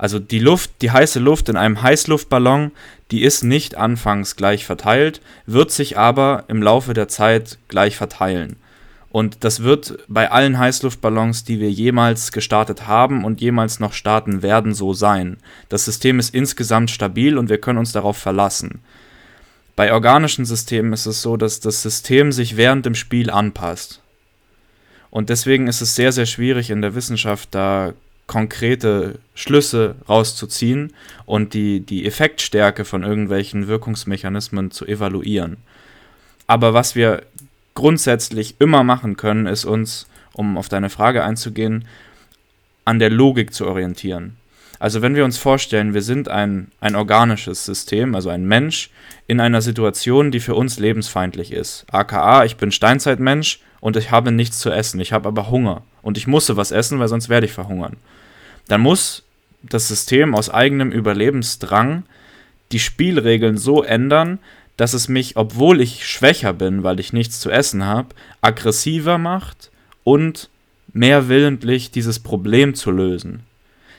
Also 0.00 0.18
die 0.18 0.38
Luft, 0.38 0.70
die 0.80 0.92
heiße 0.92 1.18
Luft 1.18 1.50
in 1.50 1.58
einem 1.58 1.82
Heißluftballon, 1.82 2.72
die 3.10 3.22
ist 3.22 3.44
nicht 3.44 3.74
anfangs 3.74 4.34
gleich 4.34 4.64
verteilt, 4.64 5.20
wird 5.44 5.70
sich 5.70 5.98
aber 5.98 6.44
im 6.48 6.62
Laufe 6.62 6.94
der 6.94 7.06
Zeit 7.08 7.58
gleich 7.68 7.96
verteilen. 7.96 8.56
Und 9.10 9.44
das 9.44 9.62
wird 9.62 9.98
bei 10.08 10.30
allen 10.30 10.58
Heißluftballons, 10.58 11.44
die 11.44 11.60
wir 11.60 11.70
jemals 11.70 12.32
gestartet 12.32 12.86
haben 12.86 13.26
und 13.26 13.42
jemals 13.42 13.78
noch 13.78 13.92
starten 13.92 14.40
werden, 14.40 14.72
so 14.72 14.94
sein. 14.94 15.36
Das 15.68 15.84
System 15.84 16.18
ist 16.18 16.34
insgesamt 16.34 16.90
stabil 16.90 17.36
und 17.36 17.50
wir 17.50 17.58
können 17.58 17.78
uns 17.78 17.92
darauf 17.92 18.16
verlassen. 18.16 18.80
Bei 19.76 19.92
organischen 19.92 20.46
Systemen 20.46 20.94
ist 20.94 21.04
es 21.04 21.20
so, 21.20 21.36
dass 21.36 21.60
das 21.60 21.82
System 21.82 22.32
sich 22.32 22.56
während 22.56 22.86
dem 22.86 22.94
Spiel 22.94 23.28
anpasst. 23.28 24.00
Und 25.10 25.28
deswegen 25.28 25.66
ist 25.66 25.82
es 25.82 25.94
sehr, 25.94 26.12
sehr 26.12 26.24
schwierig 26.24 26.70
in 26.70 26.80
der 26.80 26.94
Wissenschaft 26.94 27.50
da 27.54 27.92
konkrete 28.30 29.18
Schlüsse 29.34 29.96
rauszuziehen 30.08 30.92
und 31.26 31.52
die, 31.52 31.80
die 31.80 32.06
Effektstärke 32.06 32.84
von 32.84 33.02
irgendwelchen 33.02 33.66
Wirkungsmechanismen 33.66 34.70
zu 34.70 34.86
evaluieren. 34.86 35.56
Aber 36.46 36.72
was 36.72 36.94
wir 36.94 37.24
grundsätzlich 37.74 38.54
immer 38.60 38.84
machen 38.84 39.16
können, 39.16 39.46
ist 39.46 39.64
uns, 39.64 40.06
um 40.32 40.56
auf 40.58 40.68
deine 40.68 40.90
Frage 40.90 41.24
einzugehen, 41.24 41.86
an 42.84 43.00
der 43.00 43.10
Logik 43.10 43.52
zu 43.52 43.66
orientieren. 43.66 44.36
Also 44.78 45.02
wenn 45.02 45.16
wir 45.16 45.24
uns 45.24 45.36
vorstellen, 45.36 45.92
wir 45.92 46.02
sind 46.02 46.28
ein, 46.28 46.70
ein 46.80 46.94
organisches 46.94 47.64
System, 47.64 48.14
also 48.14 48.28
ein 48.30 48.46
Mensch, 48.46 48.90
in 49.26 49.40
einer 49.40 49.60
Situation, 49.60 50.30
die 50.30 50.38
für 50.38 50.54
uns 50.54 50.78
lebensfeindlich 50.78 51.52
ist. 51.52 51.84
AKA, 51.90 52.44
ich 52.44 52.56
bin 52.56 52.70
Steinzeitmensch 52.70 53.58
und 53.80 53.96
ich 53.96 54.12
habe 54.12 54.30
nichts 54.30 54.60
zu 54.60 54.70
essen, 54.70 55.00
ich 55.00 55.12
habe 55.12 55.26
aber 55.26 55.50
Hunger 55.50 55.82
und 56.00 56.16
ich 56.16 56.28
muss 56.28 56.54
was 56.56 56.70
essen, 56.70 57.00
weil 57.00 57.08
sonst 57.08 57.28
werde 57.28 57.46
ich 57.46 57.52
verhungern. 57.52 57.96
Dann 58.68 58.80
muss 58.80 59.24
das 59.62 59.88
System 59.88 60.34
aus 60.34 60.50
eigenem 60.50 60.90
Überlebensdrang 60.92 62.04
die 62.72 62.78
Spielregeln 62.78 63.56
so 63.56 63.82
ändern, 63.82 64.38
dass 64.76 64.94
es 64.94 65.08
mich, 65.08 65.36
obwohl 65.36 65.80
ich 65.80 66.06
schwächer 66.06 66.52
bin, 66.52 66.82
weil 66.82 67.00
ich 67.00 67.12
nichts 67.12 67.40
zu 67.40 67.50
essen 67.50 67.84
habe, 67.84 68.14
aggressiver 68.40 69.18
macht 69.18 69.70
und 70.04 70.48
mehr 70.92 71.28
willentlich 71.28 71.90
dieses 71.90 72.18
Problem 72.18 72.74
zu 72.74 72.90
lösen. 72.90 73.42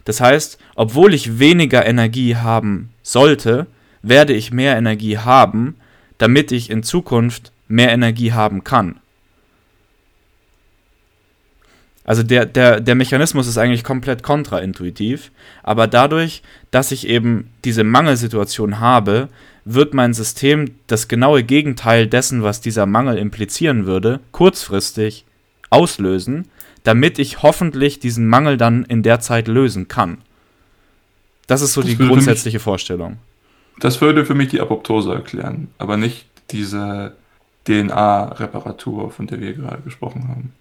Das 0.06 0.20
heißt, 0.20 0.58
obwohl 0.76 1.14
ich 1.14 1.38
weniger 1.38 1.86
Energie 1.86 2.36
haben 2.36 2.90
sollte, 3.04 3.68
werde 4.02 4.34
ich 4.34 4.52
mehr 4.52 4.76
Energie 4.76 5.20
haben, 5.20 5.76
damit 6.18 6.52
ich 6.52 6.70
in 6.70 6.84
Zukunft 6.84 7.52
mehr 7.68 7.92
Energie 7.92 8.34
haben 8.34 8.64
kann. 8.64 9.00
Also 12.04 12.24
der, 12.24 12.46
der, 12.46 12.80
der 12.80 12.96
Mechanismus 12.96 13.48
ist 13.48 13.58
eigentlich 13.58 13.84
komplett 13.84 14.24
kontraintuitiv, 14.24 15.32
aber 15.62 15.88
dadurch, 15.88 16.42
dass 16.72 16.92
ich 16.92 17.08
eben 17.08 17.52
diese 17.64 17.84
Mangelsituation 17.84 18.80
habe, 18.80 19.30
wird 19.66 19.94
mein 19.94 20.14
System 20.14 20.72
das 20.88 21.08
genaue 21.08 21.44
Gegenteil 21.44 22.08
dessen, 22.08 22.42
was 22.42 22.62
dieser 22.62 22.88
Mangel 22.88 23.18
implizieren 23.18 23.86
würde, 23.86 24.20
kurzfristig 24.32 25.26
auslösen, 25.70 26.48
damit 26.84 27.20
ich 27.20 27.44
hoffentlich 27.44 28.00
diesen 28.00 28.28
Mangel 28.28 28.58
dann 28.58 28.84
in 28.84 29.04
der 29.04 29.20
Zeit 29.20 29.48
lösen 29.48 29.88
kann. 29.88 30.18
Das 31.46 31.62
ist 31.62 31.74
so 31.74 31.82
das 31.82 31.92
die 31.92 31.98
grundsätzliche 31.98 32.58
mich, 32.58 32.64
Vorstellung. 32.64 33.18
Das 33.80 34.02
würde 34.02 34.26
für 34.26 34.34
mich 34.34 34.50
die 34.50 34.62
Apoptose 34.62 35.14
erklären, 35.14 35.68
aber 35.78 35.98
nicht 35.98 36.26
diese 36.50 37.16
DNA-Reparatur, 37.68 39.12
von 39.12 39.28
der 39.28 39.40
wir 39.40 39.54
gerade 39.54 39.82
gesprochen 39.84 40.28
haben. 40.28 40.54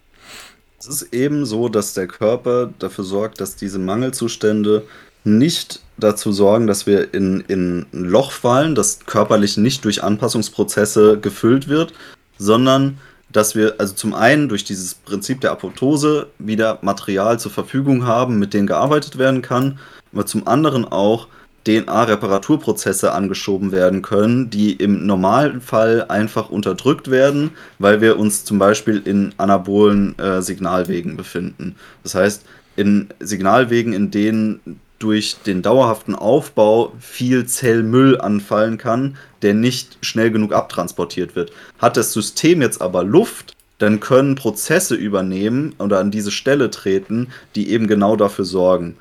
Es 0.81 0.87
ist 0.87 1.13
eben 1.13 1.45
so, 1.45 1.69
dass 1.69 1.93
der 1.93 2.07
Körper 2.07 2.71
dafür 2.79 3.03
sorgt, 3.03 3.39
dass 3.39 3.55
diese 3.55 3.77
Mangelzustände 3.77 4.81
nicht 5.23 5.79
dazu 5.97 6.31
sorgen, 6.31 6.65
dass 6.65 6.87
wir 6.87 7.13
in, 7.13 7.41
in 7.41 7.85
ein 7.93 8.05
Loch 8.05 8.31
fallen, 8.31 8.73
das 8.73 9.01
körperlich 9.05 9.57
nicht 9.57 9.85
durch 9.85 10.03
Anpassungsprozesse 10.03 11.19
gefüllt 11.19 11.67
wird, 11.67 11.93
sondern 12.39 12.97
dass 13.31 13.53
wir 13.53 13.75
also 13.77 13.93
zum 13.93 14.15
einen 14.15 14.49
durch 14.49 14.63
dieses 14.63 14.95
Prinzip 14.95 15.39
der 15.41 15.51
Apoptose 15.51 16.27
wieder 16.39 16.79
Material 16.81 17.39
zur 17.39 17.51
Verfügung 17.51 18.07
haben, 18.07 18.39
mit 18.39 18.55
dem 18.55 18.65
gearbeitet 18.65 19.19
werden 19.19 19.43
kann, 19.43 19.77
aber 20.11 20.25
zum 20.25 20.47
anderen 20.47 20.85
auch 20.85 21.27
DNA-Reparaturprozesse 21.67 23.11
angeschoben 23.11 23.71
werden 23.71 24.01
können, 24.01 24.49
die 24.49 24.73
im 24.73 25.05
normalen 25.05 25.61
Fall 25.61 26.05
einfach 26.09 26.49
unterdrückt 26.49 27.11
werden, 27.11 27.51
weil 27.77 28.01
wir 28.01 28.17
uns 28.17 28.43
zum 28.45 28.57
Beispiel 28.57 29.01
in 29.05 29.33
anabolen 29.37 30.17
äh, 30.17 30.41
Signalwegen 30.41 31.17
befinden. 31.17 31.75
Das 32.03 32.15
heißt, 32.15 32.45
in 32.75 33.09
Signalwegen, 33.19 33.93
in 33.93 34.11
denen 34.11 34.79
durch 34.97 35.37
den 35.45 35.61
dauerhaften 35.61 36.15
Aufbau 36.15 36.93
viel 36.99 37.45
Zellmüll 37.45 38.19
anfallen 38.19 38.77
kann, 38.77 39.17
der 39.41 39.53
nicht 39.53 39.97
schnell 40.01 40.31
genug 40.31 40.53
abtransportiert 40.53 41.35
wird. 41.35 41.51
Hat 41.79 41.97
das 41.97 42.13
System 42.13 42.61
jetzt 42.61 42.81
aber 42.81 43.03
Luft, 43.03 43.55
dann 43.79 43.99
können 43.99 44.35
Prozesse 44.35 44.93
übernehmen 44.93 45.73
oder 45.79 45.99
an 45.99 46.11
diese 46.11 46.29
Stelle 46.29 46.69
treten, 46.69 47.29
die 47.55 47.71
eben 47.71 47.87
genau 47.87 48.15
dafür 48.15 48.45
sorgen. 48.45 48.95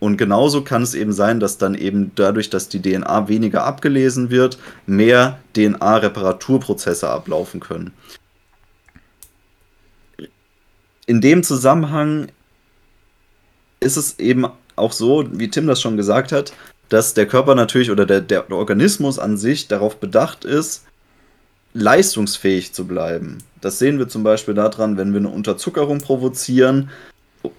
Und 0.00 0.16
genauso 0.16 0.62
kann 0.62 0.82
es 0.82 0.94
eben 0.94 1.12
sein, 1.12 1.40
dass 1.40 1.58
dann 1.58 1.74
eben 1.74 2.12
dadurch, 2.14 2.50
dass 2.50 2.68
die 2.68 2.80
DNA 2.80 3.28
weniger 3.28 3.64
abgelesen 3.64 4.30
wird, 4.30 4.58
mehr 4.86 5.40
DNA-Reparaturprozesse 5.56 7.08
ablaufen 7.08 7.60
können. 7.60 7.92
In 11.06 11.20
dem 11.20 11.42
Zusammenhang 11.42 12.28
ist 13.80 13.96
es 13.96 14.18
eben 14.18 14.46
auch 14.76 14.92
so, 14.92 15.26
wie 15.32 15.50
Tim 15.50 15.66
das 15.66 15.80
schon 15.80 15.96
gesagt 15.96 16.32
hat, 16.32 16.52
dass 16.88 17.14
der 17.14 17.26
Körper 17.26 17.54
natürlich 17.54 17.90
oder 17.90 18.06
der, 18.06 18.20
der 18.20 18.50
Organismus 18.50 19.18
an 19.18 19.36
sich 19.36 19.68
darauf 19.68 19.96
bedacht 19.96 20.44
ist, 20.44 20.84
leistungsfähig 21.74 22.72
zu 22.72 22.86
bleiben. 22.86 23.38
Das 23.60 23.78
sehen 23.78 23.98
wir 23.98 24.08
zum 24.08 24.22
Beispiel 24.22 24.54
daran, 24.54 24.96
wenn 24.96 25.12
wir 25.12 25.20
eine 25.20 25.28
Unterzuckerung 25.28 26.00
provozieren, 26.00 26.90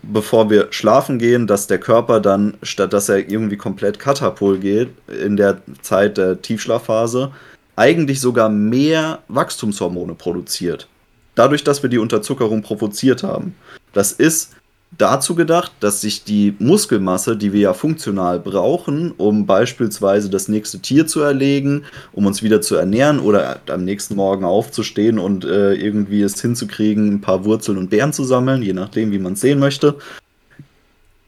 bevor 0.02 0.50
wir 0.50 0.68
schlafen 0.72 1.20
gehen, 1.20 1.48
dass 1.48 1.68
der 1.68 1.80
Körper 1.80 2.20
dann, 2.20 2.58
statt 2.64 2.94
dass 2.94 3.10
er 3.10 3.30
irgendwie 3.30 3.58
komplett 3.58 4.00
Katapul 4.00 4.60
geht 4.60 4.90
in 5.08 5.38
der 5.38 5.62
Zeit 5.82 6.18
der 6.18 6.42
Tiefschlafphase, 6.42 7.32
eigentlich 7.76 8.20
sogar 8.20 8.50
mehr 8.50 9.20
Wachstumshormone 9.28 10.16
produziert. 10.16 10.88
Dadurch, 11.36 11.64
dass 11.64 11.82
wir 11.82 11.90
die 11.90 11.98
Unterzuckerung 11.98 12.62
provoziert 12.62 13.24
haben. 13.24 13.56
Das 13.94 14.12
ist 14.12 14.52
dazu 14.98 15.36
gedacht, 15.36 15.72
dass 15.80 16.02
sich 16.02 16.24
die 16.24 16.56
Muskelmasse, 16.60 17.38
die 17.38 17.54
wir 17.54 17.62
ja 17.62 17.74
funktional 17.74 18.40
brauchen, 18.40 19.14
um 19.18 19.46
beispielsweise 19.46 20.30
das 20.30 20.48
nächste 20.48 20.80
Tier 20.80 21.08
zu 21.08 21.22
erlegen, 21.22 21.84
um 22.12 22.26
uns 22.26 22.44
wieder 22.44 22.62
zu 22.62 22.76
ernähren 22.76 23.20
oder 23.20 23.60
am 23.70 23.86
nächsten 23.86 24.16
Morgen 24.16 24.44
aufzustehen 24.44 25.20
und 25.20 25.46
äh, 25.46 25.74
irgendwie 25.74 26.22
es 26.22 26.42
hinzukriegen, 26.42 27.14
ein 27.14 27.22
paar 27.22 27.46
Wurzeln 27.46 27.78
und 27.78 27.90
Beeren 27.90 28.14
zu 28.14 28.24
sammeln, 28.24 28.62
je 28.62 28.74
nachdem, 28.74 29.12
wie 29.12 29.20
man 29.20 29.34
es 29.34 29.42
sehen 29.42 29.60
möchte. 29.60 29.96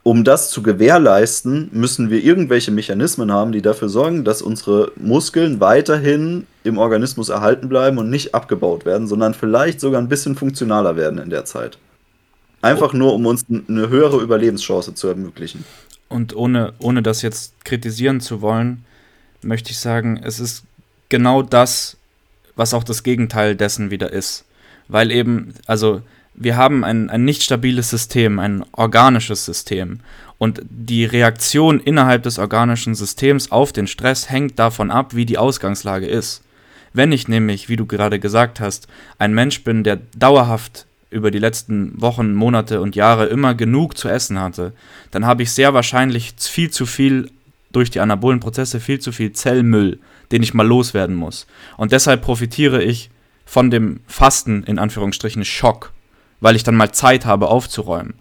Um 0.04 0.24
das 0.24 0.50
zu 0.50 0.64
gewährleisten, 0.64 1.70
müssen 1.72 2.10
wir 2.10 2.24
irgendwelche 2.24 2.72
Mechanismen 2.72 3.32
haben, 3.32 3.52
die 3.52 3.62
dafür 3.62 3.88
sorgen, 3.88 4.24
dass 4.24 4.42
unsere 4.42 4.92
Muskeln 4.96 5.60
weiterhin 5.60 6.48
im 6.64 6.80
Organismus 6.80 7.30
erhalten 7.30 7.70
bleiben 7.70 8.00
und 8.00 8.10
nicht 8.10 8.34
abgebaut 8.34 8.84
werden, 8.84 9.08
sondern 9.08 9.36
vielleicht 9.36 9.80
sogar 9.80 10.02
ein 10.02 10.10
bisschen 10.10 10.36
funktionaler 10.36 10.96
werden 10.96 11.20
in 11.20 11.30
der 11.30 11.46
Zeit. 11.46 11.78
Einfach 12.62 12.94
nur, 12.94 13.14
um 13.14 13.26
uns 13.26 13.46
eine 13.50 13.90
höhere 13.90 14.22
Überlebenschance 14.22 14.94
zu 14.94 15.08
ermöglichen. 15.08 15.66
Und 16.10 16.36
ohne, 16.36 16.74
ohne 16.80 17.02
das 17.02 17.22
jetzt 17.22 17.64
kritisieren 17.66 18.22
zu 18.22 18.42
wollen, 18.42 18.86
möchte 19.42 19.72
ich 19.72 19.80
sagen, 19.80 20.20
es 20.24 20.40
ist 20.40 20.64
genau 21.10 21.42
das, 21.42 21.98
was 22.56 22.74
auch 22.74 22.84
das 22.84 23.04
Gegenteil 23.04 23.56
dessen 23.56 23.92
wieder 23.92 24.12
ist. 24.12 24.46
Weil 24.88 25.10
eben, 25.12 25.54
also 25.66 26.02
wir 26.34 26.58
haben 26.58 26.84
ein, 26.84 27.10
ein 27.10 27.26
nicht 27.26 27.44
stabiles 27.44 27.90
System, 27.90 28.40
ein 28.40 28.64
organisches 28.74 29.46
System. 29.46 30.00
Und 30.38 30.62
die 30.70 31.06
Reaktion 31.06 31.80
innerhalb 31.80 32.24
des 32.24 32.40
organischen 32.40 32.96
Systems 32.96 33.52
auf 33.52 33.72
den 33.72 33.88
Stress 33.88 34.30
hängt 34.30 34.60
davon 34.60 34.92
ab, 34.92 35.16
wie 35.16 35.26
die 35.26 35.38
Ausgangslage 35.38 36.08
ist. 36.08 36.42
Wenn 36.94 37.12
ich 37.12 37.28
nämlich, 37.28 37.70
wie 37.70 37.76
du 37.76 37.86
gerade 37.86 38.20
gesagt 38.20 38.60
hast, 38.60 38.88
ein 39.18 39.34
Mensch 39.34 39.64
bin, 39.64 39.84
der 39.84 40.00
dauerhaft 40.18 40.86
über 41.12 41.30
die 41.30 41.40
letzten 41.40 42.02
Wochen, 42.02 42.34
Monate 42.34 42.82
und 42.82 42.96
Jahre 42.96 43.26
immer 43.28 43.54
genug 43.54 43.98
zu 43.98 44.10
essen 44.10 44.40
hatte, 44.40 44.74
dann 45.12 45.26
habe 45.26 45.44
ich 45.44 45.52
sehr 45.52 45.74
wahrscheinlich 45.74 46.34
viel 46.38 46.72
zu 46.72 46.86
viel 46.86 47.30
durch 47.72 47.92
die 47.92 48.00
anabolen 48.00 48.40
Prozesse 48.40 48.80
viel 48.80 49.00
zu 49.00 49.12
viel 49.12 49.32
Zellmüll, 49.34 50.00
den 50.32 50.44
ich 50.44 50.54
mal 50.54 50.68
loswerden 50.68 51.16
muss. 51.16 51.48
Und 51.78 51.92
deshalb 51.92 52.22
profitiere 52.22 52.82
ich 52.82 53.10
von 53.46 53.70
dem 53.70 54.00
Fasten 54.08 54.64
in 54.64 54.80
Anführungsstrichen 54.80 55.46
Schock, 55.46 55.92
weil 56.40 56.56
ich 56.56 56.64
dann 56.64 56.76
mal 56.76 56.92
Zeit 56.92 57.26
habe 57.26 57.48
aufzuräumen. 57.48 58.14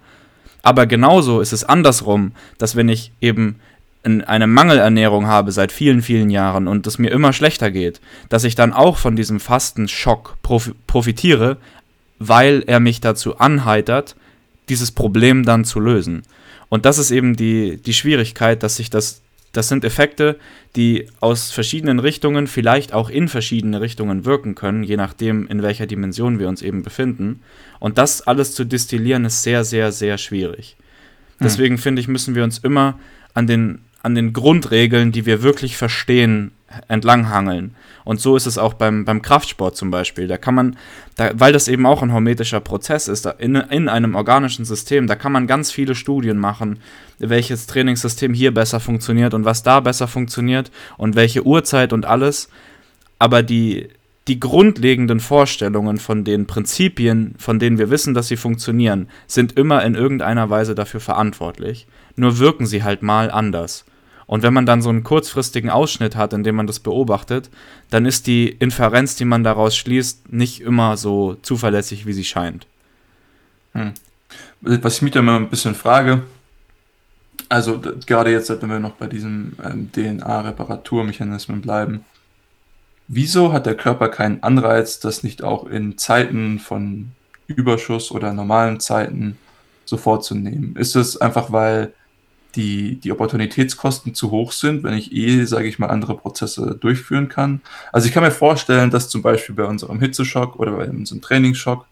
Aber 0.62 0.86
genauso 0.86 1.40
ist 1.40 1.52
es 1.52 1.64
andersrum, 1.64 2.32
dass 2.58 2.76
wenn 2.76 2.88
ich 2.88 3.12
eben 3.20 3.56
eine 4.02 4.46
Mangelernährung 4.46 5.26
habe 5.26 5.52
seit 5.52 5.72
vielen, 5.72 6.00
vielen 6.00 6.30
Jahren 6.30 6.68
und 6.68 6.86
es 6.86 6.98
mir 6.98 7.10
immer 7.10 7.34
schlechter 7.34 7.70
geht, 7.70 8.00
dass 8.30 8.44
ich 8.44 8.54
dann 8.54 8.72
auch 8.72 8.96
von 8.96 9.14
diesem 9.14 9.40
Fastenschock 9.40 10.38
profitiere, 10.86 11.58
weil 12.20 12.62
er 12.66 12.78
mich 12.78 13.00
dazu 13.00 13.38
anheitert, 13.38 14.14
dieses 14.68 14.92
Problem 14.92 15.44
dann 15.44 15.64
zu 15.64 15.80
lösen. 15.80 16.22
Und 16.68 16.84
das 16.84 16.98
ist 16.98 17.10
eben 17.10 17.34
die, 17.34 17.78
die 17.78 17.94
Schwierigkeit, 17.94 18.62
dass 18.62 18.76
sich 18.76 18.90
das, 18.90 19.22
das 19.52 19.68
sind 19.68 19.84
Effekte, 19.84 20.38
die 20.76 21.08
aus 21.18 21.50
verschiedenen 21.50 21.98
Richtungen, 21.98 22.46
vielleicht 22.46 22.92
auch 22.92 23.10
in 23.10 23.26
verschiedene 23.26 23.80
Richtungen 23.80 24.24
wirken 24.24 24.54
können, 24.54 24.84
je 24.84 24.96
nachdem, 24.96 25.48
in 25.48 25.62
welcher 25.62 25.86
Dimension 25.86 26.38
wir 26.38 26.48
uns 26.48 26.62
eben 26.62 26.84
befinden. 26.84 27.40
Und 27.80 27.98
das 27.98 28.22
alles 28.22 28.54
zu 28.54 28.64
distillieren, 28.64 29.24
ist 29.24 29.42
sehr, 29.42 29.64
sehr, 29.64 29.90
sehr 29.90 30.18
schwierig. 30.18 30.76
Hm. 31.38 31.46
Deswegen 31.46 31.74
hm. 31.74 31.82
finde 31.82 32.00
ich, 32.00 32.06
müssen 32.06 32.36
wir 32.36 32.44
uns 32.44 32.58
immer 32.58 33.00
an 33.34 33.48
den, 33.48 33.80
an 34.02 34.14
den 34.14 34.32
Grundregeln, 34.32 35.10
die 35.10 35.26
wir 35.26 35.42
wirklich 35.42 35.76
verstehen, 35.76 36.52
entlanghangeln. 36.88 37.74
Und 38.04 38.20
so 38.20 38.36
ist 38.36 38.46
es 38.46 38.58
auch 38.58 38.74
beim, 38.74 39.04
beim 39.04 39.22
Kraftsport 39.22 39.76
zum 39.76 39.90
Beispiel. 39.90 40.26
Da 40.26 40.36
kann 40.36 40.54
man, 40.54 40.76
da, 41.16 41.30
weil 41.34 41.52
das 41.52 41.68
eben 41.68 41.86
auch 41.86 42.02
ein 42.02 42.12
hormetischer 42.12 42.60
Prozess 42.60 43.08
ist, 43.08 43.26
in, 43.38 43.54
in 43.56 43.88
einem 43.88 44.14
organischen 44.14 44.64
System, 44.64 45.06
da 45.06 45.16
kann 45.16 45.32
man 45.32 45.46
ganz 45.46 45.70
viele 45.70 45.94
Studien 45.94 46.38
machen, 46.38 46.78
welches 47.18 47.66
Trainingssystem 47.66 48.32
hier 48.32 48.54
besser 48.54 48.80
funktioniert 48.80 49.34
und 49.34 49.44
was 49.44 49.62
da 49.62 49.80
besser 49.80 50.08
funktioniert 50.08 50.70
und 50.96 51.16
welche 51.16 51.44
Uhrzeit 51.44 51.92
und 51.92 52.06
alles. 52.06 52.48
Aber 53.18 53.42
die, 53.42 53.88
die 54.28 54.40
grundlegenden 54.40 55.20
Vorstellungen 55.20 55.98
von 55.98 56.24
den 56.24 56.46
Prinzipien, 56.46 57.34
von 57.38 57.58
denen 57.58 57.78
wir 57.78 57.90
wissen, 57.90 58.14
dass 58.14 58.28
sie 58.28 58.36
funktionieren, 58.36 59.08
sind 59.26 59.56
immer 59.58 59.84
in 59.84 59.94
irgendeiner 59.94 60.48
Weise 60.50 60.74
dafür 60.74 61.00
verantwortlich. 61.00 61.86
Nur 62.16 62.38
wirken 62.38 62.66
sie 62.66 62.82
halt 62.82 63.02
mal 63.02 63.30
anders. 63.30 63.84
Und 64.30 64.44
wenn 64.44 64.54
man 64.54 64.64
dann 64.64 64.80
so 64.80 64.90
einen 64.90 65.02
kurzfristigen 65.02 65.70
Ausschnitt 65.70 66.14
hat, 66.14 66.32
in 66.32 66.44
dem 66.44 66.54
man 66.54 66.68
das 66.68 66.78
beobachtet, 66.78 67.50
dann 67.90 68.06
ist 68.06 68.28
die 68.28 68.48
Inferenz, 68.48 69.16
die 69.16 69.24
man 69.24 69.42
daraus 69.42 69.76
schließt, 69.76 70.32
nicht 70.32 70.60
immer 70.60 70.96
so 70.96 71.34
zuverlässig, 71.42 72.06
wie 72.06 72.12
sie 72.12 72.22
scheint. 72.22 72.68
Hm. 73.72 73.92
Was 74.60 74.94
ich 74.94 75.02
mich 75.02 75.10
da 75.10 75.18
immer 75.18 75.34
ein 75.34 75.50
bisschen 75.50 75.74
frage, 75.74 76.22
also 77.48 77.82
gerade 78.06 78.30
jetzt, 78.30 78.50
wenn 78.50 78.70
wir 78.70 78.78
noch 78.78 78.92
bei 78.92 79.08
diesen 79.08 79.56
ähm, 79.64 79.90
DNA-Reparaturmechanismen 79.90 81.60
bleiben, 81.60 82.04
wieso 83.08 83.52
hat 83.52 83.66
der 83.66 83.74
Körper 83.76 84.10
keinen 84.10 84.44
Anreiz, 84.44 85.00
das 85.00 85.24
nicht 85.24 85.42
auch 85.42 85.66
in 85.66 85.98
Zeiten 85.98 86.60
von 86.60 87.10
Überschuss 87.48 88.12
oder 88.12 88.32
normalen 88.32 88.78
Zeiten 88.78 89.38
sofort 89.84 90.24
zu 90.24 90.36
nehmen? 90.36 90.76
Ist 90.76 90.94
es 90.94 91.16
einfach, 91.16 91.50
weil 91.50 91.92
die, 92.56 92.96
die 92.96 93.12
Opportunitätskosten 93.12 94.14
zu 94.14 94.30
hoch 94.30 94.52
sind, 94.52 94.82
wenn 94.82 94.94
ich 94.94 95.12
eh, 95.12 95.44
sage 95.44 95.68
ich 95.68 95.78
mal, 95.78 95.88
andere 95.88 96.16
Prozesse 96.16 96.76
durchführen 96.80 97.28
kann. 97.28 97.60
Also 97.92 98.06
ich 98.06 98.12
kann 98.12 98.22
mir 98.22 98.30
vorstellen, 98.30 98.90
dass 98.90 99.08
zum 99.08 99.22
Beispiel 99.22 99.54
bei 99.54 99.64
unserem 99.64 100.00
Hitzeschock 100.00 100.58
oder 100.58 100.72
bei 100.72 100.88
unserem 100.88 101.20
Trainingsschock, 101.20 101.86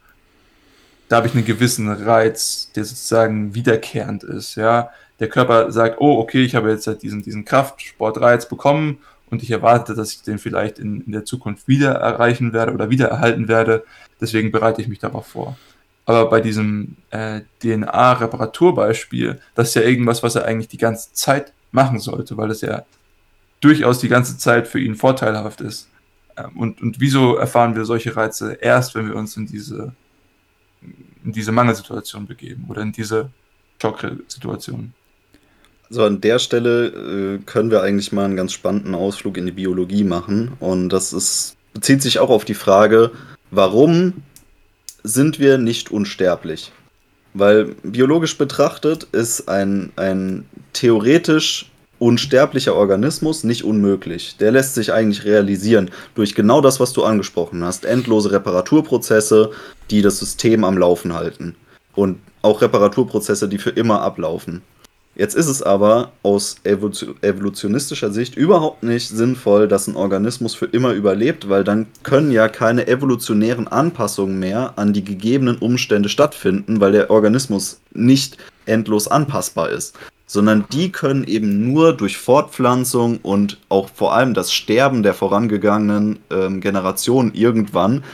da 1.08 1.16
habe 1.16 1.26
ich 1.26 1.34
einen 1.34 1.44
gewissen 1.44 1.88
Reiz, 1.90 2.70
der 2.74 2.84
sozusagen 2.84 3.54
wiederkehrend 3.54 4.24
ist. 4.24 4.56
Ja, 4.56 4.90
der 5.20 5.28
Körper 5.28 5.72
sagt, 5.72 6.00
oh, 6.00 6.18
okay, 6.18 6.42
ich 6.42 6.54
habe 6.54 6.70
jetzt 6.70 6.86
halt 6.86 7.02
diesen, 7.02 7.22
diesen 7.22 7.44
Kraftsportreiz 7.44 8.48
bekommen 8.48 8.98
und 9.30 9.42
ich 9.42 9.50
erwarte, 9.50 9.94
dass 9.94 10.12
ich 10.12 10.22
den 10.22 10.38
vielleicht 10.38 10.78
in, 10.78 11.02
in 11.02 11.12
der 11.12 11.24
Zukunft 11.24 11.68
wieder 11.68 11.92
erreichen 11.92 12.52
werde 12.52 12.72
oder 12.72 12.90
wieder 12.90 13.08
erhalten 13.08 13.48
werde. 13.48 13.84
Deswegen 14.20 14.50
bereite 14.50 14.82
ich 14.82 14.88
mich 14.88 14.98
darauf 14.98 15.26
vor. 15.26 15.56
Aber 16.08 16.30
bei 16.30 16.40
diesem 16.40 16.96
äh, 17.10 17.42
DNA-Reparaturbeispiel, 17.62 19.42
das 19.54 19.68
ist 19.68 19.74
ja 19.74 19.82
irgendwas, 19.82 20.22
was 20.22 20.36
er 20.36 20.46
eigentlich 20.46 20.68
die 20.68 20.78
ganze 20.78 21.12
Zeit 21.12 21.52
machen 21.70 21.98
sollte, 21.98 22.38
weil 22.38 22.50
es 22.50 22.62
ja 22.62 22.86
durchaus 23.60 23.98
die 23.98 24.08
ganze 24.08 24.38
Zeit 24.38 24.68
für 24.68 24.80
ihn 24.80 24.94
vorteilhaft 24.94 25.60
ist. 25.60 25.90
Ähm, 26.38 26.56
und, 26.56 26.80
und 26.80 26.98
wieso 26.98 27.36
erfahren 27.36 27.76
wir 27.76 27.84
solche 27.84 28.16
Reize 28.16 28.54
erst, 28.54 28.94
wenn 28.94 29.06
wir 29.06 29.16
uns 29.16 29.36
in 29.36 29.48
diese, 29.48 29.92
in 31.26 31.32
diese 31.32 31.52
Mangelsituation 31.52 32.26
begeben 32.26 32.64
oder 32.68 32.80
in 32.80 32.92
diese 32.92 33.28
Schocksituation? 33.78 34.94
So, 35.90 36.04
an 36.04 36.22
der 36.22 36.38
Stelle 36.38 36.86
äh, 36.86 37.38
können 37.44 37.70
wir 37.70 37.82
eigentlich 37.82 38.12
mal 38.12 38.24
einen 38.24 38.36
ganz 38.36 38.54
spannenden 38.54 38.94
Ausflug 38.94 39.36
in 39.36 39.44
die 39.44 39.52
Biologie 39.52 40.04
machen. 40.04 40.52
Und 40.58 40.88
das 40.88 41.12
ist, 41.12 41.58
bezieht 41.74 42.00
sich 42.00 42.18
auch 42.18 42.30
auf 42.30 42.46
die 42.46 42.54
Frage, 42.54 43.10
warum 43.50 44.14
sind 45.02 45.38
wir 45.38 45.58
nicht 45.58 45.90
unsterblich. 45.90 46.72
Weil 47.34 47.76
biologisch 47.82 48.36
betrachtet 48.38 49.04
ist 49.12 49.48
ein, 49.48 49.92
ein 49.96 50.46
theoretisch 50.72 51.70
unsterblicher 51.98 52.74
Organismus 52.74 53.44
nicht 53.44 53.64
unmöglich. 53.64 54.36
Der 54.38 54.52
lässt 54.52 54.74
sich 54.74 54.92
eigentlich 54.92 55.24
realisieren 55.24 55.90
durch 56.14 56.34
genau 56.34 56.60
das, 56.60 56.80
was 56.80 56.92
du 56.92 57.04
angesprochen 57.04 57.64
hast. 57.64 57.84
Endlose 57.84 58.32
Reparaturprozesse, 58.32 59.50
die 59.90 60.02
das 60.02 60.18
System 60.18 60.64
am 60.64 60.78
Laufen 60.78 61.14
halten. 61.14 61.56
Und 61.94 62.20
auch 62.42 62.62
Reparaturprozesse, 62.62 63.48
die 63.48 63.58
für 63.58 63.70
immer 63.70 64.00
ablaufen. 64.02 64.62
Jetzt 65.18 65.34
ist 65.34 65.48
es 65.48 65.64
aber 65.64 66.12
aus 66.22 66.60
evolutionistischer 66.62 68.12
Sicht 68.12 68.36
überhaupt 68.36 68.84
nicht 68.84 69.08
sinnvoll, 69.08 69.66
dass 69.66 69.88
ein 69.88 69.96
Organismus 69.96 70.54
für 70.54 70.66
immer 70.66 70.92
überlebt, 70.92 71.48
weil 71.48 71.64
dann 71.64 71.88
können 72.04 72.30
ja 72.30 72.46
keine 72.46 72.86
evolutionären 72.86 73.66
Anpassungen 73.66 74.38
mehr 74.38 74.74
an 74.76 74.92
die 74.92 75.02
gegebenen 75.02 75.58
Umstände 75.58 76.08
stattfinden, 76.08 76.78
weil 76.80 76.92
der 76.92 77.10
Organismus 77.10 77.80
nicht 77.92 78.36
endlos 78.64 79.08
anpassbar 79.08 79.70
ist, 79.70 79.98
sondern 80.26 80.66
die 80.72 80.92
können 80.92 81.24
eben 81.24 81.72
nur 81.72 81.94
durch 81.94 82.16
Fortpflanzung 82.16 83.18
und 83.20 83.58
auch 83.68 83.88
vor 83.92 84.14
allem 84.14 84.34
das 84.34 84.52
Sterben 84.52 85.02
der 85.02 85.14
vorangegangenen 85.14 86.20
ähm, 86.30 86.60
Generationen 86.60 87.34
irgendwann 87.34 88.04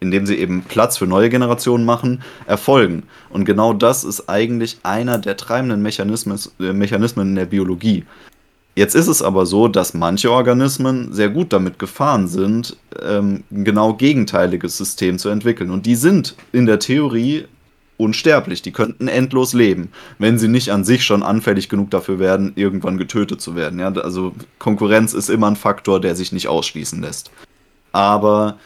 indem 0.00 0.26
sie 0.26 0.36
eben 0.36 0.62
Platz 0.62 0.96
für 0.96 1.06
neue 1.06 1.28
Generationen 1.28 1.84
machen, 1.84 2.22
erfolgen. 2.46 3.04
Und 3.28 3.44
genau 3.44 3.72
das 3.72 4.02
ist 4.02 4.28
eigentlich 4.28 4.78
einer 4.82 5.18
der 5.18 5.36
treibenden 5.36 5.82
Mechanismen, 5.82 6.38
äh, 6.58 6.72
Mechanismen 6.72 7.28
in 7.28 7.34
der 7.36 7.46
Biologie. 7.46 8.04
Jetzt 8.76 8.94
ist 8.94 9.08
es 9.08 9.20
aber 9.20 9.46
so, 9.46 9.68
dass 9.68 9.94
manche 9.94 10.30
Organismen 10.30 11.12
sehr 11.12 11.28
gut 11.28 11.52
damit 11.52 11.78
gefahren 11.78 12.28
sind, 12.28 12.76
ähm, 13.02 13.44
genau 13.50 13.94
gegenteiliges 13.94 14.78
System 14.78 15.18
zu 15.18 15.28
entwickeln. 15.28 15.70
Und 15.70 15.86
die 15.86 15.96
sind 15.96 16.34
in 16.52 16.66
der 16.66 16.78
Theorie 16.78 17.44
unsterblich. 17.98 18.62
Die 18.62 18.72
könnten 18.72 19.08
endlos 19.08 19.52
leben, 19.52 19.90
wenn 20.18 20.38
sie 20.38 20.48
nicht 20.48 20.70
an 20.70 20.84
sich 20.84 21.04
schon 21.04 21.22
anfällig 21.22 21.68
genug 21.68 21.90
dafür 21.90 22.18
werden, 22.18 22.52
irgendwann 22.56 22.96
getötet 22.96 23.40
zu 23.42 23.54
werden. 23.54 23.78
Ja, 23.78 23.92
also 23.92 24.32
Konkurrenz 24.58 25.12
ist 25.12 25.28
immer 25.28 25.48
ein 25.48 25.56
Faktor, 25.56 26.00
der 26.00 26.16
sich 26.16 26.32
nicht 26.32 26.48
ausschließen 26.48 27.02
lässt. 27.02 27.30
Aber 27.92 28.56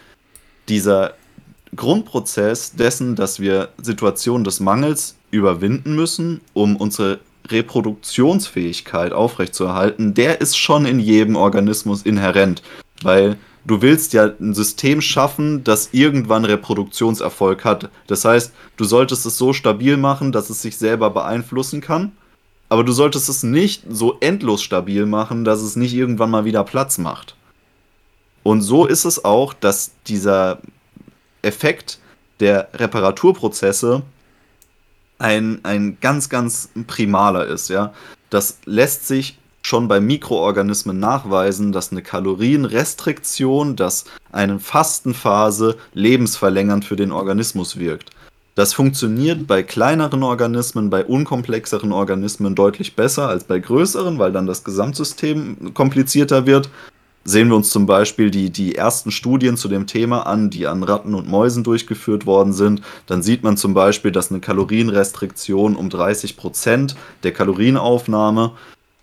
dieser 0.69 1.15
Grundprozess 1.77 2.73
dessen, 2.73 3.17
dass 3.17 3.41
wir 3.41 3.71
Situationen 3.81 4.45
des 4.45 4.61
Mangels 4.61 5.17
überwinden 5.31 5.95
müssen, 5.95 6.41
um 6.53 6.77
unsere 6.77 7.21
Reproduktionsfähigkeit 7.49 9.13
aufrechtzuerhalten, 9.13 10.15
der 10.15 10.41
ist 10.41 10.57
schon 10.57 10.87
in 10.87 10.99
jedem 10.99 11.37
Organismus 11.37 12.03
inhärent, 12.03 12.63
weil 13.03 13.37
du 13.67 13.83
willst 13.83 14.13
ja 14.13 14.31
ein 14.41 14.55
System 14.55 15.01
schaffen, 15.01 15.65
das 15.65 15.91
irgendwann 15.93 16.45
Reproduktionserfolg 16.45 17.65
hat. 17.65 17.91
Das 18.07 18.25
heißt, 18.25 18.53
du 18.77 18.85
solltest 18.85 19.27
es 19.27 19.37
so 19.37 19.53
stabil 19.53 19.97
machen, 19.97 20.33
dass 20.33 20.51
es 20.51 20.63
sich 20.63 20.77
selber 20.77 21.11
beeinflussen 21.11 21.81
kann, 21.81 22.13
aber 22.69 22.85
du 22.85 22.93
solltest 22.93 23.29
es 23.29 23.43
nicht 23.43 23.85
so 23.89 24.17
endlos 24.21 24.63
stabil 24.63 25.07
machen, 25.07 25.45
dass 25.45 25.61
es 25.61 25.77
nicht 25.77 25.95
irgendwann 25.95 26.31
mal 26.31 26.45
wieder 26.45 26.65
Platz 26.65 26.99
macht. 26.99 27.37
Und 28.43 28.63
so 28.63 28.87
ist 28.87 29.05
es 29.05 29.25
auch, 29.25 29.55
dass 29.55 29.93
dieser 30.07 30.59
Effekt 31.45 31.99
der 32.41 32.69
Reparaturprozesse 32.75 34.03
ein, 35.19 35.61
ein 35.63 35.99
ganz, 36.01 36.29
ganz 36.29 36.71
primaler 36.87 37.47
ist, 37.47 37.69
ja. 37.69 37.93
Das 38.31 38.59
lässt 38.65 39.07
sich 39.07 39.39
schon 39.63 39.89
bei 39.89 40.01
Mikroorganismen 40.01 40.99
nachweisen, 40.99 41.73
dass 41.73 41.91
eine 41.91 42.03
Kalorienrestriktion, 42.03 43.77
dass 43.77 44.05
eine 44.31 44.59
Fastenphase 44.59 45.77
lebensverlängernd 45.95 46.85
für 46.85 46.97
den 46.97 47.13
Organismus 47.13 47.79
wirkt. 47.79 48.11
Das 48.57 48.73
funktioniert 48.73 49.47
bei 49.47 49.63
kleineren 49.63 50.23
Organismen, 50.23 50.91
bei 50.91 51.05
unkomplexeren 51.05 51.93
Organismen 51.93 52.55
deutlich 52.55 52.95
besser 52.95 53.29
als 53.29 53.45
bei 53.45 53.59
größeren, 53.59 54.19
weil 54.19 54.33
dann 54.33 54.47
das 54.47 54.63
Gesamtsystem 54.63 55.75
komplizierter 55.75 56.47
wird 56.47 56.69
sehen 57.25 57.49
wir 57.49 57.57
uns 57.57 57.71
zum 57.71 57.87
Beispiel 57.87 58.31
die, 58.31 58.51
die 58.51 58.75
ersten 58.75 59.11
Studien 59.11 59.57
zu 59.57 59.69
dem 59.69 59.87
Thema 59.87 60.27
an, 60.27 60.51
die 60.51 60.67
an 60.67 60.83
Ratten 60.83 61.15
und 61.15 61.29
Mäusen 61.29 61.65
durchgeführt 61.65 62.27
worden 62.27 62.53
sind, 62.53 62.83
dann 63.07 63.23
sieht 63.23 63.43
man 63.43 63.57
zum 63.57 63.75
Beispiel, 63.75 64.13
dass 64.13 64.31
eine 64.31 64.41
Kalorienrestriktion 64.41 65.77
um 65.77 65.91
30 65.91 66.37
Prozent 66.37 66.97
der 67.23 67.33
Kalorienaufnahme 67.33 68.53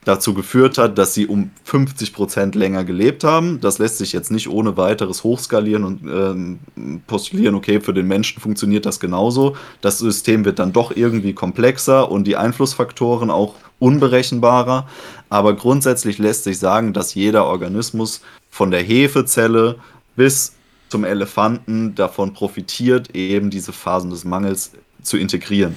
dazu 0.04 0.34
geführt 0.34 0.78
hat, 0.78 0.98
dass 0.98 1.14
sie 1.14 1.28
um 1.28 1.52
50 1.64 2.14
Prozent 2.14 2.56
länger 2.56 2.84
gelebt 2.84 3.24
haben. 3.24 3.60
Das 3.62 3.78
lässt 3.78 4.00
sich 4.00 4.14
jetzt 4.14 4.32
nicht 4.32 4.50
ohne 4.50 4.76
weiteres 4.76 5.24
hochskalieren 5.24 5.84
und 5.84 6.02
ähm, 6.04 6.60
postulieren, 7.06 7.56
okay, 7.56 7.80
für 7.80 7.94
den 7.94 8.08
Menschen 8.08 8.42
funktioniert 8.42 8.86
das 8.86 9.00
genauso. 9.00 9.56
Das 9.82 10.00
System 10.00 10.44
wird 10.44 10.58
dann 10.58 10.74
doch 10.74 10.96
irgendwie 10.96 11.34
komplexer 11.34 12.12
und 12.12 12.26
die 12.26 12.36
Einflussfaktoren 12.36 13.30
auch 13.30 13.56
unberechenbarer. 13.78 14.88
Aber 15.30 15.56
grundsätzlich 15.56 16.18
lässt 16.18 16.46
sich 16.46 16.58
sagen, 16.58 16.94
dass 16.94 17.14
jeder 17.14 17.46
Organismus 17.46 18.22
von 18.50 18.72
der 18.72 18.82
Hefezelle 18.82 19.76
bis 20.16 20.54
zum 20.90 21.04
Elefanten 21.06 21.96
davon 21.96 22.34
profitiert, 22.34 23.16
eben 23.16 23.50
diese 23.50 23.72
Phasen 23.72 24.10
des 24.10 24.26
Mangels 24.26 24.72
zu 25.02 25.18
integrieren. 25.18 25.76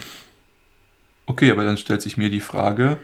Okay, 1.26 1.50
aber 1.50 1.64
dann 1.64 1.76
stellt 1.78 2.02
sich 2.02 2.16
mir 2.16 2.30
die 2.30 2.40
Frage, 2.40 2.98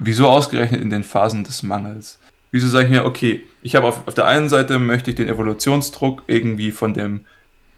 wieso 0.00 0.28
ausgerechnet 0.28 0.80
in 0.80 0.90
den 0.90 1.04
Phasen 1.04 1.44
des 1.44 1.62
Mangels? 1.62 2.18
Wieso 2.50 2.66
sage 2.66 2.86
ich 2.86 2.90
mir, 2.90 3.04
okay, 3.04 3.44
ich 3.62 3.76
habe 3.76 3.86
auf, 3.86 4.08
auf 4.08 4.14
der 4.14 4.26
einen 4.26 4.48
Seite 4.48 4.80
möchte 4.80 5.10
ich 5.10 5.16
den 5.16 5.28
Evolutionsdruck 5.28 6.24
irgendwie 6.26 6.72
von 6.72 6.94
dem 6.94 7.20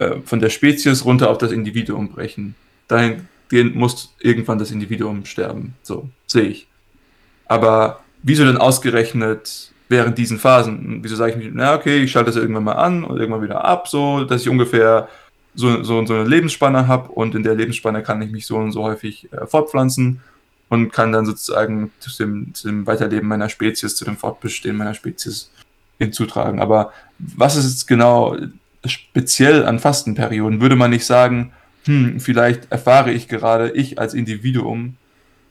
äh, 0.02 0.20
von 0.24 0.40
der 0.40 0.50
Spezies 0.50 1.04
runter 1.04 1.30
auf 1.30 1.38
das 1.38 1.52
Individuum 1.52 2.08
brechen. 2.08 2.54
Dahingehend 2.88 3.74
muss 3.74 4.14
irgendwann 4.20 4.58
das 4.58 4.70
Individuum 4.70 5.24
sterben. 5.24 5.74
So, 5.82 6.08
sehe 6.26 6.44
ich. 6.44 6.66
Aber 7.46 8.00
wieso 8.22 8.44
denn 8.44 8.56
ausgerechnet 8.56 9.72
während 9.88 10.16
diesen 10.16 10.38
Phasen? 10.38 11.00
Wieso 11.02 11.16
sage 11.16 11.32
ich 11.32 11.36
mir, 11.36 11.50
na 11.52 11.74
okay, 11.74 12.02
ich 12.02 12.10
schalte 12.10 12.30
das 12.30 12.36
irgendwann 12.36 12.64
mal 12.64 12.72
an 12.72 13.04
und 13.04 13.18
irgendwann 13.18 13.42
wieder 13.42 13.64
ab, 13.64 13.88
so, 13.88 14.24
dass 14.24 14.42
ich 14.42 14.48
ungefähr 14.48 15.08
so, 15.54 15.82
so, 15.82 16.04
so 16.06 16.14
eine 16.14 16.24
Lebensspanne 16.24 16.88
habe 16.88 17.10
und 17.10 17.34
in 17.34 17.42
der 17.42 17.54
Lebensspanne 17.54 18.02
kann 18.02 18.22
ich 18.22 18.30
mich 18.30 18.46
so 18.46 18.56
und 18.56 18.72
so 18.72 18.82
häufig 18.84 19.30
äh, 19.32 19.46
fortpflanzen 19.46 20.20
und 20.72 20.90
kann 20.90 21.12
dann 21.12 21.26
sozusagen 21.26 21.92
zu 22.00 22.08
dem, 22.16 22.54
zu 22.54 22.66
dem 22.66 22.86
Weiterleben 22.86 23.28
meiner 23.28 23.50
Spezies, 23.50 23.94
zu 23.94 24.06
dem 24.06 24.16
Fortbestehen 24.16 24.74
meiner 24.74 24.94
Spezies 24.94 25.50
hinzutragen. 25.98 26.60
Aber 26.60 26.94
was 27.18 27.56
ist 27.56 27.68
jetzt 27.68 27.86
genau 27.86 28.38
speziell 28.86 29.66
an 29.66 29.80
Fastenperioden? 29.80 30.62
Würde 30.62 30.76
man 30.76 30.90
nicht 30.90 31.04
sagen, 31.04 31.52
hm, 31.84 32.20
vielleicht 32.20 32.72
erfahre 32.72 33.12
ich 33.12 33.28
gerade, 33.28 33.72
ich 33.72 33.98
als 33.98 34.14
Individuum, 34.14 34.96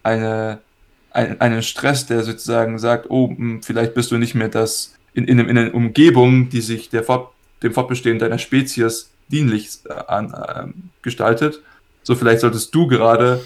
eine, 0.01 0.57
ein, 1.11 1.39
einen 1.39 1.61
Stress, 1.61 2.07
der 2.07 2.23
sozusagen 2.23 2.79
sagt, 2.79 3.11
oh, 3.11 3.29
hm, 3.29 3.61
vielleicht 3.61 3.93
bist 3.93 4.09
du 4.09 4.17
nicht 4.17 4.33
mehr 4.33 4.49
das 4.49 4.95
in, 5.13 5.25
in, 5.25 5.37
in 5.37 5.55
einer 5.55 5.75
Umgebung, 5.75 6.49
die 6.49 6.61
sich 6.61 6.89
der 6.89 7.03
Fort, 7.03 7.31
dem 7.61 7.75
Fortbestehen 7.75 8.17
deiner 8.17 8.39
Spezies 8.39 9.11
dienlich 9.27 9.69
äh, 9.87 9.93
an, 9.93 10.33
äh, 10.33 10.73
gestaltet. 11.03 11.61
So 12.01 12.15
vielleicht 12.15 12.41
solltest 12.41 12.73
du 12.73 12.87
gerade 12.87 13.39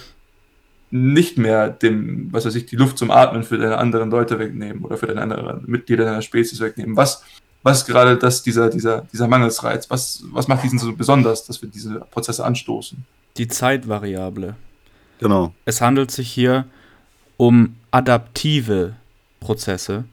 nicht 0.91 1.37
mehr 1.37 1.69
dem, 1.69 2.31
was 2.31 2.45
weiß 2.45 2.55
ich, 2.55 2.65
die 2.65 2.75
Luft 2.75 2.97
zum 2.97 3.11
Atmen 3.11 3.43
für 3.43 3.57
deine 3.57 3.77
anderen 3.77 4.09
Leute 4.09 4.39
wegnehmen 4.39 4.83
oder 4.83 4.97
für 4.97 5.07
deine 5.07 5.21
anderen 5.21 5.63
Mitglieder 5.65 6.05
deiner 6.05 6.21
Spezies 6.21 6.59
wegnehmen. 6.59 6.95
Was, 6.95 7.23
was 7.63 7.79
ist 7.79 7.87
gerade 7.87 8.17
das, 8.17 8.43
dieser, 8.43 8.69
dieser, 8.69 9.01
dieser 9.11 9.27
Mangelsreiz? 9.27 9.89
Was, 9.89 10.23
was 10.31 10.47
macht 10.47 10.63
diesen 10.63 10.79
so 10.79 10.93
besonders, 10.93 11.45
dass 11.45 11.61
wir 11.61 11.69
diese 11.69 11.99
Prozesse 12.11 12.45
anstoßen? 12.45 13.03
Die 13.37 13.47
Zeitvariable. 13.47 14.55
Genau. 15.19 15.53
Es 15.65 15.81
handelt 15.81 16.11
sich 16.11 16.29
hier 16.29 16.65
um 17.37 17.75
adaptive 17.91 18.93
Prozesse. 19.39 20.05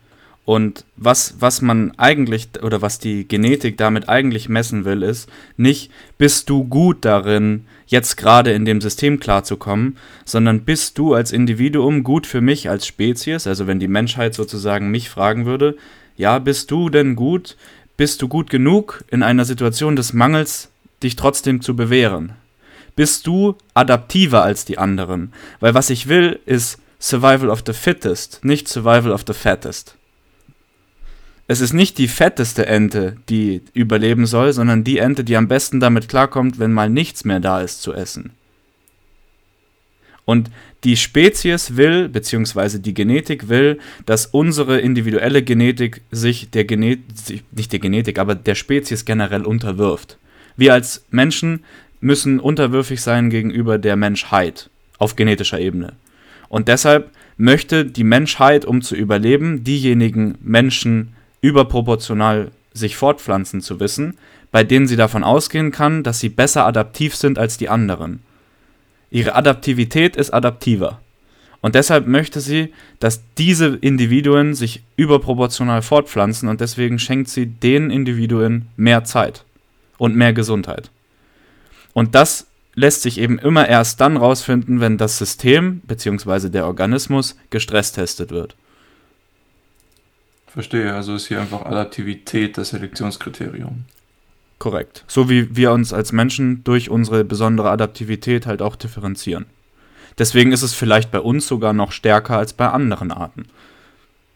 Und 0.44 0.84
was, 0.96 1.36
was 1.38 1.62
man 1.62 1.92
eigentlich 1.98 2.48
oder 2.62 2.82
was 2.82 2.98
die 2.98 3.28
Genetik 3.28 3.76
damit 3.76 4.08
eigentlich 4.08 4.48
messen 4.48 4.84
will, 4.84 5.02
ist 5.04 5.28
nicht, 5.56 5.90
bist 6.18 6.50
du 6.50 6.64
gut 6.64 7.04
darin, 7.04 7.66
jetzt 7.86 8.16
gerade 8.16 8.52
in 8.52 8.64
dem 8.64 8.80
System 8.80 9.20
klarzukommen, 9.20 9.96
sondern 10.24 10.62
bist 10.62 10.98
du 10.98 11.14
als 11.14 11.30
Individuum 11.30 12.02
gut 12.02 12.26
für 12.26 12.40
mich 12.40 12.68
als 12.68 12.86
Spezies, 12.86 13.46
also 13.46 13.68
wenn 13.68 13.78
die 13.78 13.88
Menschheit 13.88 14.34
sozusagen 14.34 14.90
mich 14.90 15.10
fragen 15.10 15.46
würde, 15.46 15.76
ja, 16.16 16.40
bist 16.40 16.70
du 16.72 16.88
denn 16.88 17.14
gut, 17.14 17.56
bist 17.96 18.20
du 18.20 18.26
gut 18.26 18.50
genug 18.50 19.04
in 19.10 19.22
einer 19.22 19.44
Situation 19.44 19.94
des 19.94 20.12
Mangels, 20.12 20.70
dich 21.04 21.14
trotzdem 21.14 21.60
zu 21.60 21.76
bewähren? 21.76 22.32
Bist 22.96 23.28
du 23.28 23.56
adaptiver 23.74 24.42
als 24.42 24.64
die 24.64 24.76
anderen? 24.76 25.32
Weil 25.60 25.74
was 25.74 25.88
ich 25.88 26.08
will, 26.08 26.40
ist 26.46 26.78
Survival 27.00 27.48
of 27.48 27.62
the 27.64 27.72
Fittest, 27.72 28.44
nicht 28.44 28.68
Survival 28.68 29.12
of 29.12 29.22
the 29.26 29.32
Fattest 29.32 29.96
es 31.48 31.60
ist 31.60 31.72
nicht 31.72 31.98
die 31.98 32.08
fetteste 32.08 32.66
Ente, 32.66 33.16
die 33.28 33.62
überleben 33.74 34.26
soll, 34.26 34.52
sondern 34.52 34.84
die 34.84 34.98
Ente, 34.98 35.24
die 35.24 35.36
am 35.36 35.48
besten 35.48 35.80
damit 35.80 36.08
klarkommt, 36.08 36.58
wenn 36.58 36.72
mal 36.72 36.88
nichts 36.88 37.24
mehr 37.24 37.40
da 37.40 37.60
ist 37.60 37.82
zu 37.82 37.92
essen. 37.92 38.30
Und 40.24 40.50
die 40.84 40.96
Spezies 40.96 41.76
will, 41.76 42.08
beziehungsweise 42.08 42.80
die 42.80 42.94
Genetik 42.94 43.48
will, 43.48 43.78
dass 44.06 44.26
unsere 44.26 44.80
individuelle 44.80 45.42
Genetik 45.42 46.00
sich 46.10 46.50
der 46.50 46.64
Genetik, 46.64 47.44
nicht 47.50 47.72
der 47.72 47.80
Genetik, 47.80 48.18
aber 48.18 48.34
der 48.34 48.54
Spezies 48.54 49.04
generell 49.04 49.44
unterwirft. 49.44 50.18
Wir 50.56 50.74
als 50.74 51.04
Menschen 51.10 51.64
müssen 52.00 52.40
unterwürfig 52.40 53.00
sein 53.00 53.30
gegenüber 53.30 53.78
der 53.78 53.96
Menschheit 53.96 54.70
auf 54.98 55.16
genetischer 55.16 55.60
Ebene. 55.60 55.94
Und 56.48 56.68
deshalb 56.68 57.10
möchte 57.36 57.84
die 57.84 58.04
Menschheit, 58.04 58.64
um 58.64 58.82
zu 58.82 58.94
überleben, 58.94 59.64
diejenigen 59.64 60.36
Menschen 60.40 61.14
überproportional 61.42 62.50
sich 62.72 62.96
fortpflanzen 62.96 63.60
zu 63.60 63.80
wissen, 63.80 64.16
bei 64.50 64.64
denen 64.64 64.86
sie 64.86 64.96
davon 64.96 65.24
ausgehen 65.24 65.70
kann, 65.70 66.02
dass 66.02 66.20
sie 66.20 66.30
besser 66.30 66.66
adaptiv 66.66 67.14
sind 67.14 67.38
als 67.38 67.58
die 67.58 67.68
anderen. 67.68 68.22
Ihre 69.10 69.34
Adaptivität 69.34 70.16
ist 70.16 70.32
adaptiver. 70.32 71.00
Und 71.60 71.74
deshalb 71.74 72.06
möchte 72.06 72.40
sie, 72.40 72.72
dass 72.98 73.22
diese 73.38 73.76
Individuen 73.76 74.54
sich 74.54 74.82
überproportional 74.96 75.82
fortpflanzen 75.82 76.48
und 76.48 76.60
deswegen 76.60 76.98
schenkt 76.98 77.28
sie 77.28 77.46
den 77.46 77.90
Individuen 77.90 78.68
mehr 78.76 79.04
Zeit 79.04 79.44
und 79.96 80.16
mehr 80.16 80.32
Gesundheit. 80.32 80.90
Und 81.92 82.14
das 82.14 82.48
lässt 82.74 83.02
sich 83.02 83.18
eben 83.18 83.38
immer 83.38 83.68
erst 83.68 84.00
dann 84.00 84.16
rausfinden, 84.16 84.80
wenn 84.80 84.98
das 84.98 85.18
System 85.18 85.80
bzw. 85.84 86.48
der 86.48 86.66
Organismus 86.66 87.36
gestresstestet 87.50 88.30
wird. 88.30 88.56
Verstehe, 90.52 90.92
also 90.92 91.14
ist 91.14 91.28
hier 91.28 91.40
einfach 91.40 91.64
Adaptivität 91.64 92.58
das 92.58 92.70
Selektionskriterium. 92.70 93.84
Korrekt. 94.58 95.02
So 95.08 95.30
wie 95.30 95.56
wir 95.56 95.72
uns 95.72 95.94
als 95.94 96.12
Menschen 96.12 96.62
durch 96.62 96.90
unsere 96.90 97.24
besondere 97.24 97.70
Adaptivität 97.70 98.46
halt 98.46 98.60
auch 98.60 98.76
differenzieren. 98.76 99.46
Deswegen 100.18 100.52
ist 100.52 100.62
es 100.62 100.74
vielleicht 100.74 101.10
bei 101.10 101.20
uns 101.20 101.48
sogar 101.48 101.72
noch 101.72 101.90
stärker 101.90 102.36
als 102.36 102.52
bei 102.52 102.68
anderen 102.68 103.12
Arten. 103.12 103.46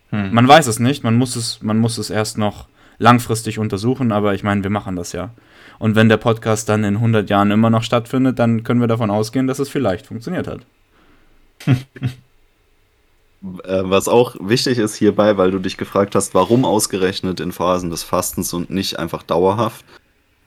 Hm. 0.08 0.32
Man 0.32 0.48
weiß 0.48 0.68
es 0.68 0.78
nicht, 0.78 1.04
man 1.04 1.16
muss 1.16 1.36
es, 1.36 1.60
man 1.62 1.76
muss 1.76 1.98
es 1.98 2.08
erst 2.08 2.38
noch 2.38 2.66
langfristig 2.98 3.58
untersuchen, 3.58 4.10
aber 4.10 4.32
ich 4.32 4.42
meine, 4.42 4.62
wir 4.62 4.70
machen 4.70 4.96
das 4.96 5.12
ja. 5.12 5.30
Und 5.78 5.96
wenn 5.96 6.08
der 6.08 6.16
Podcast 6.16 6.70
dann 6.70 6.82
in 6.82 6.94
100 6.94 7.28
Jahren 7.28 7.50
immer 7.50 7.68
noch 7.68 7.82
stattfindet, 7.82 8.38
dann 8.38 8.64
können 8.64 8.80
wir 8.80 8.88
davon 8.88 9.10
ausgehen, 9.10 9.46
dass 9.46 9.58
es 9.58 9.68
vielleicht 9.68 10.06
funktioniert 10.06 10.48
hat. 10.48 10.60
Äh, 13.42 13.82
was 13.84 14.08
auch 14.08 14.36
wichtig 14.40 14.78
ist 14.78 14.96
hierbei, 14.96 15.36
weil 15.36 15.50
du 15.50 15.58
dich 15.58 15.76
gefragt 15.76 16.14
hast, 16.14 16.34
warum 16.34 16.64
ausgerechnet 16.64 17.40
in 17.40 17.52
Phasen 17.52 17.90
des 17.90 18.02
Fastens 18.02 18.52
und 18.52 18.70
nicht 18.70 18.98
einfach 18.98 19.22
dauerhaft, 19.22 19.84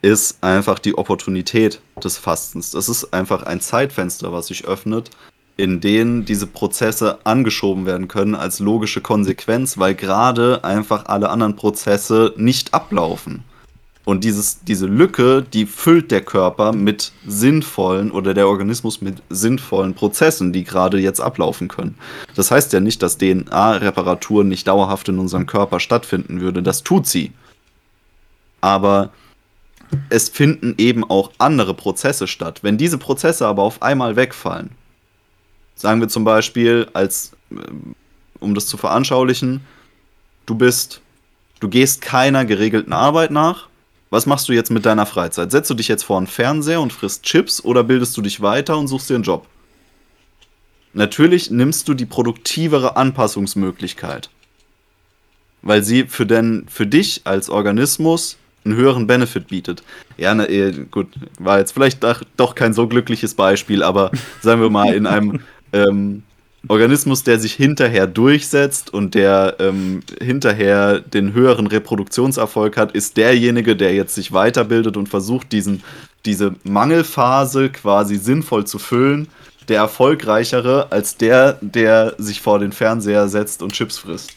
ist 0.01 0.43
einfach 0.43 0.79
die 0.79 0.97
Opportunität 0.97 1.81
des 2.03 2.17
Fastens. 2.17 2.71
Das 2.71 2.89
ist 2.89 3.13
einfach 3.13 3.43
ein 3.43 3.59
Zeitfenster, 3.59 4.31
was 4.31 4.47
sich 4.47 4.65
öffnet, 4.65 5.11
in 5.57 5.81
denen 5.81 6.23
diese 6.23 6.47
Prozesse 6.47 7.19
angeschoben 7.25 7.85
werden 7.85 8.07
können 8.07 8.33
als 8.33 8.59
logische 8.59 9.01
Konsequenz, 9.01 9.77
weil 9.77 9.93
gerade 9.93 10.63
einfach 10.63 11.05
alle 11.07 11.29
anderen 11.29 11.57
Prozesse 11.57 12.33
nicht 12.37 12.73
ablaufen. 12.73 13.43
Und 14.09 14.23
dieses, 14.23 14.61
diese 14.63 14.87
Lücke, 14.87 15.43
die 15.53 15.67
füllt 15.67 16.09
der 16.09 16.21
Körper 16.21 16.73
mit 16.73 17.11
sinnvollen 17.27 18.09
oder 18.09 18.33
der 18.33 18.47
Organismus 18.47 19.01
mit 19.01 19.21
sinnvollen 19.29 19.93
Prozessen, 19.93 20.51
die 20.51 20.63
gerade 20.63 20.97
jetzt 20.97 21.21
ablaufen 21.21 21.67
können. 21.67 21.93
Das 22.33 22.49
heißt 22.49 22.73
ja 22.73 22.79
nicht, 22.79 23.03
dass 23.03 23.19
DNA-Reparatur 23.19 24.43
nicht 24.43 24.67
dauerhaft 24.67 25.09
in 25.09 25.19
unserem 25.19 25.45
Körper 25.45 25.79
stattfinden 25.79 26.41
würde. 26.41 26.63
Das 26.63 26.81
tut 26.81 27.05
sie. 27.05 27.33
Aber 28.61 29.11
es 30.09 30.27
finden 30.27 30.73
eben 30.79 31.03
auch 31.03 31.31
andere 31.37 31.75
Prozesse 31.75 32.25
statt. 32.25 32.63
Wenn 32.63 32.79
diese 32.79 32.97
Prozesse 32.97 33.45
aber 33.45 33.61
auf 33.61 33.83
einmal 33.83 34.15
wegfallen, 34.15 34.71
sagen 35.75 36.01
wir 36.01 36.07
zum 36.07 36.23
Beispiel, 36.23 36.87
als, 36.93 37.33
äh, 37.51 37.57
um 38.39 38.55
das 38.55 38.65
zu 38.65 38.75
veranschaulichen, 38.75 39.61
du 40.47 40.55
bist, 40.55 41.01
du 41.59 41.69
gehst 41.69 42.01
keiner 42.01 42.43
geregelten 42.45 42.91
Arbeit 42.91 43.29
nach 43.29 43.68
was 44.09 44.25
machst 44.25 44.49
du 44.49 44.53
jetzt 44.53 44.71
mit 44.71 44.85
deiner 44.85 45.05
Freizeit? 45.05 45.51
Setzt 45.51 45.69
du 45.69 45.75
dich 45.75 45.87
jetzt 45.87 46.03
vor 46.03 46.17
einen 46.17 46.27
Fernseher 46.27 46.81
und 46.81 46.93
frisst 46.93 47.23
Chips 47.23 47.63
oder 47.63 47.83
bildest 47.83 48.15
du 48.17 48.21
dich 48.21 48.41
weiter 48.41 48.77
und 48.77 48.87
suchst 48.87 49.09
dir 49.09 49.15
einen 49.15 49.23
Job? 49.23 49.47
Natürlich 50.93 51.51
nimmst 51.51 51.87
du 51.87 51.93
die 51.93 52.07
produktivere 52.07 52.97
Anpassungsmöglichkeit, 52.97 54.29
weil 55.61 55.83
sie 55.83 56.05
für, 56.05 56.25
den, 56.25 56.65
für 56.67 56.87
dich 56.87 57.21
als 57.25 57.49
Organismus 57.49 58.37
einen 58.65 58.75
höheren 58.75 59.05
Benefit 59.05 59.47
bietet. 59.47 59.83
Ja, 60.17 60.33
na, 60.33 60.49
eh, 60.49 60.71
gut, 60.89 61.07
war 61.37 61.59
jetzt 61.59 61.71
vielleicht 61.71 62.03
doch 62.37 62.55
kein 62.55 62.73
so 62.73 62.87
glückliches 62.87 63.35
Beispiel, 63.35 63.83
aber 63.83 64.11
sagen 64.41 64.61
wir 64.61 64.69
mal 64.69 64.93
in 64.93 65.05
einem 65.05 65.41
ähm, 65.71 66.23
Organismus, 66.67 67.23
der 67.23 67.39
sich 67.39 67.53
hinterher 67.53 68.05
durchsetzt 68.05 68.93
und 68.93 69.15
der 69.15 69.55
ähm, 69.59 70.01
hinterher 70.21 70.99
den 70.99 71.33
höheren 71.33 71.67
Reproduktionserfolg 71.67 72.75
hat, 72.75 72.91
ist 72.91 73.17
derjenige, 73.17 73.75
der 73.75 73.93
jetzt 73.93 74.13
sich 74.15 74.33
weiterbildet 74.33 74.97
und 74.97 75.07
versucht, 75.07 75.51
diesen, 75.53 75.83
diese 76.25 76.55
Mangelphase 76.63 77.69
quasi 77.69 78.17
sinnvoll 78.17 78.67
zu 78.67 78.77
füllen, 78.77 79.29
der 79.69 79.77
erfolgreichere 79.77 80.91
als 80.91 81.15
der, 81.15 81.57
der 81.61 82.15
sich 82.17 82.41
vor 82.41 82.59
den 82.59 82.73
Fernseher 82.73 83.29
setzt 83.29 83.61
und 83.61 83.71
Chips 83.71 83.99
frisst. 83.99 84.33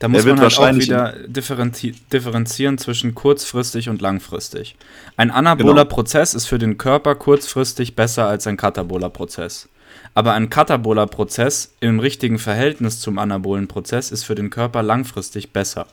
Da 0.00 0.06
muss 0.08 0.24
man 0.24 0.40
halt 0.40 0.58
auch 0.58 0.74
wieder 0.74 1.14
differenzi 1.26 1.94
differenzieren 2.12 2.78
zwischen 2.78 3.14
kurzfristig 3.16 3.88
und 3.88 4.00
langfristig. 4.00 4.76
Ein 5.16 5.30
anaboler 5.32 5.84
genau. 5.84 5.94
Prozess 5.94 6.34
ist 6.34 6.46
für 6.46 6.58
den 6.58 6.78
Körper 6.78 7.16
kurzfristig 7.16 7.96
besser 7.96 8.28
als 8.28 8.46
ein 8.46 8.56
kataboler 8.56 9.10
Prozess. 9.10 9.68
Aber 10.14 10.32
ein 10.32 10.50
kataboler 10.50 11.06
Prozess 11.06 11.74
im 11.80 12.00
richtigen 12.00 12.38
Verhältnis 12.38 13.00
zum 13.00 13.18
anabolen 13.18 13.68
Prozess 13.68 14.10
ist 14.10 14.24
für 14.24 14.34
den 14.34 14.50
Körper 14.50 14.82
langfristig 14.82 15.52
besser. 15.52 15.86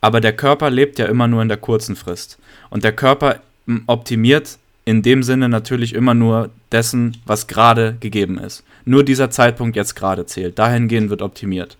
Aber 0.00 0.20
der 0.20 0.34
Körper 0.34 0.70
lebt 0.70 0.98
ja 0.98 1.06
immer 1.06 1.26
nur 1.26 1.42
in 1.42 1.48
der 1.48 1.56
kurzen 1.56 1.96
Frist. 1.96 2.38
Und 2.70 2.84
der 2.84 2.92
Körper 2.92 3.40
optimiert 3.86 4.58
in 4.84 5.02
dem 5.02 5.22
Sinne 5.22 5.48
natürlich 5.48 5.94
immer 5.94 6.14
nur 6.14 6.50
dessen, 6.72 7.18
was 7.26 7.46
gerade 7.46 7.96
gegeben 8.00 8.38
ist. 8.38 8.64
Nur 8.84 9.04
dieser 9.04 9.30
Zeitpunkt 9.30 9.76
jetzt 9.76 9.94
gerade 9.96 10.24
zählt. 10.24 10.58
Dahingehend 10.58 11.10
wird 11.10 11.20
optimiert. 11.20 11.76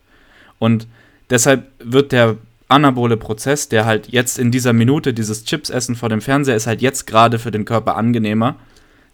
Und 0.58 0.86
deshalb 1.30 1.70
wird 1.78 2.12
der 2.12 2.36
anabole 2.68 3.16
Prozess, 3.16 3.68
der 3.68 3.86
halt 3.86 4.08
jetzt 4.08 4.38
in 4.38 4.50
dieser 4.50 4.74
Minute, 4.74 5.14
dieses 5.14 5.44
Chips-Essen 5.44 5.96
vor 5.96 6.10
dem 6.10 6.20
Fernseher, 6.20 6.56
ist 6.56 6.66
halt 6.66 6.82
jetzt 6.82 7.06
gerade 7.06 7.38
für 7.38 7.50
den 7.50 7.64
Körper 7.64 7.96
angenehmer. 7.96 8.56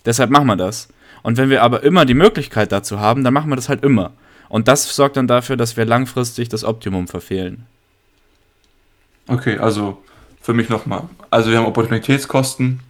Deshalb 0.04 0.30
machen 0.30 0.46
wir 0.46 0.56
das. 0.56 0.88
Und 1.24 1.38
wenn 1.38 1.48
wir 1.48 1.62
aber 1.62 1.82
immer 1.82 2.04
die 2.04 2.12
Möglichkeit 2.12 2.70
dazu 2.70 3.00
haben, 3.00 3.24
dann 3.24 3.32
machen 3.32 3.50
wir 3.50 3.56
das 3.56 3.70
halt 3.70 3.82
immer. 3.82 4.12
Und 4.50 4.68
das 4.68 4.94
sorgt 4.94 5.16
dann 5.16 5.26
dafür, 5.26 5.56
dass 5.56 5.74
wir 5.74 5.86
langfristig 5.86 6.50
das 6.50 6.64
Optimum 6.64 7.08
verfehlen. 7.08 7.64
Okay, 9.26 9.56
also 9.56 10.02
für 10.42 10.52
mich 10.52 10.68
nochmal. 10.68 11.08
Also 11.30 11.50
wir 11.50 11.56
haben 11.56 11.64
Opportunitätskosten 11.64 12.80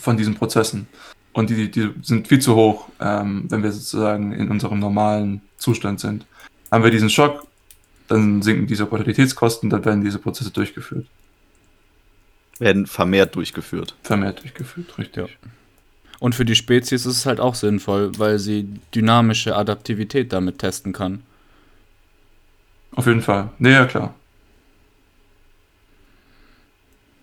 von 0.00 0.16
diesen 0.16 0.34
Prozessen. 0.34 0.88
Und 1.34 1.50
die, 1.50 1.70
die 1.70 1.90
sind 2.00 2.26
viel 2.26 2.40
zu 2.40 2.56
hoch, 2.56 2.88
ähm, 3.00 3.44
wenn 3.50 3.62
wir 3.62 3.70
sozusagen 3.70 4.32
in 4.32 4.50
unserem 4.50 4.78
normalen 4.78 5.42
Zustand 5.58 6.00
sind. 6.00 6.24
Haben 6.70 6.84
wir 6.84 6.90
diesen 6.90 7.10
Schock, 7.10 7.46
dann 8.08 8.40
sinken 8.40 8.66
diese 8.66 8.84
Opportunitätskosten, 8.84 9.68
dann 9.68 9.84
werden 9.84 10.02
diese 10.02 10.18
Prozesse 10.18 10.52
durchgeführt. 10.52 11.06
Werden 12.58 12.86
vermehrt 12.86 13.36
durchgeführt. 13.36 13.94
Vermehrt 14.02 14.40
durchgeführt, 14.40 14.96
richtig. 14.96 15.28
Ja. 15.28 15.50
Und 16.20 16.34
für 16.34 16.44
die 16.44 16.54
Spezies 16.54 17.06
ist 17.06 17.16
es 17.16 17.26
halt 17.26 17.40
auch 17.40 17.54
sinnvoll, 17.54 18.12
weil 18.18 18.38
sie 18.38 18.68
dynamische 18.94 19.56
Adaptivität 19.56 20.32
damit 20.32 20.58
testen 20.58 20.92
kann. 20.92 21.22
Auf 22.94 23.06
jeden 23.06 23.22
Fall. 23.22 23.48
Nee, 23.58 23.72
ja, 23.72 23.86
klar. 23.86 24.14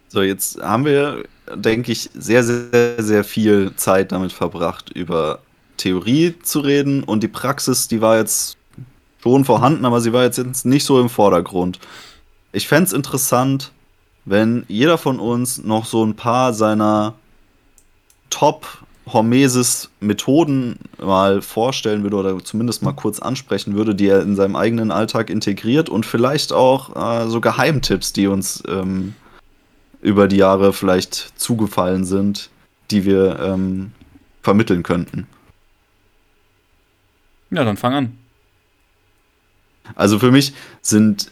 So, 0.09 0.21
jetzt 0.21 0.59
haben 0.61 0.85
wir, 0.85 1.23
denke 1.53 1.91
ich, 1.91 2.09
sehr, 2.13 2.43
sehr, 2.43 3.03
sehr 3.03 3.23
viel 3.23 3.73
Zeit 3.75 4.11
damit 4.11 4.31
verbracht, 4.31 4.89
über 4.89 5.39
Theorie 5.75 6.33
zu 6.41 6.61
reden 6.61 7.03
und 7.03 7.21
die 7.21 7.27
Praxis, 7.27 7.87
die 7.87 8.01
war 8.01 8.17
jetzt 8.17 8.57
schon 9.21 9.45
vorhanden, 9.45 9.85
aber 9.85 10.01
sie 10.01 10.13
war 10.13 10.23
jetzt 10.23 10.65
nicht 10.65 10.85
so 10.85 10.99
im 10.99 11.09
Vordergrund. 11.09 11.79
Ich 12.51 12.67
fände 12.67 12.85
es 12.85 12.93
interessant, 12.93 13.73
wenn 14.25 14.65
jeder 14.67 14.97
von 14.97 15.19
uns 15.19 15.59
noch 15.59 15.85
so 15.85 16.03
ein 16.03 16.15
paar 16.15 16.53
seiner 16.53 17.13
Top 18.29 18.65
Hormesis 19.11 19.89
Methoden 19.99 20.77
mal 20.99 21.41
vorstellen 21.41 22.03
würde 22.03 22.17
oder 22.17 22.43
zumindest 22.43 22.83
mal 22.83 22.93
kurz 22.93 23.19
ansprechen 23.19 23.75
würde, 23.75 23.95
die 23.95 24.07
er 24.07 24.21
in 24.21 24.35
seinem 24.35 24.55
eigenen 24.55 24.91
Alltag 24.91 25.29
integriert 25.29 25.89
und 25.89 26.05
vielleicht 26.05 26.51
auch 26.51 26.95
äh, 26.95 27.29
so 27.29 27.39
Geheimtipps, 27.39 28.13
die 28.13 28.27
uns 28.27 28.63
ähm, 28.67 29.15
über 30.01 30.27
die 30.27 30.37
Jahre 30.37 30.73
vielleicht 30.73 31.33
zugefallen 31.39 32.05
sind, 32.05 32.49
die 32.91 33.05
wir 33.05 33.39
ähm, 33.39 33.91
vermitteln 34.41 34.83
könnten. 34.83 35.27
Ja, 37.49 37.63
dann 37.63 37.77
fang 37.77 37.93
an. 37.93 38.17
Also 39.95 40.19
für 40.19 40.31
mich 40.31 40.53
sind 40.81 41.31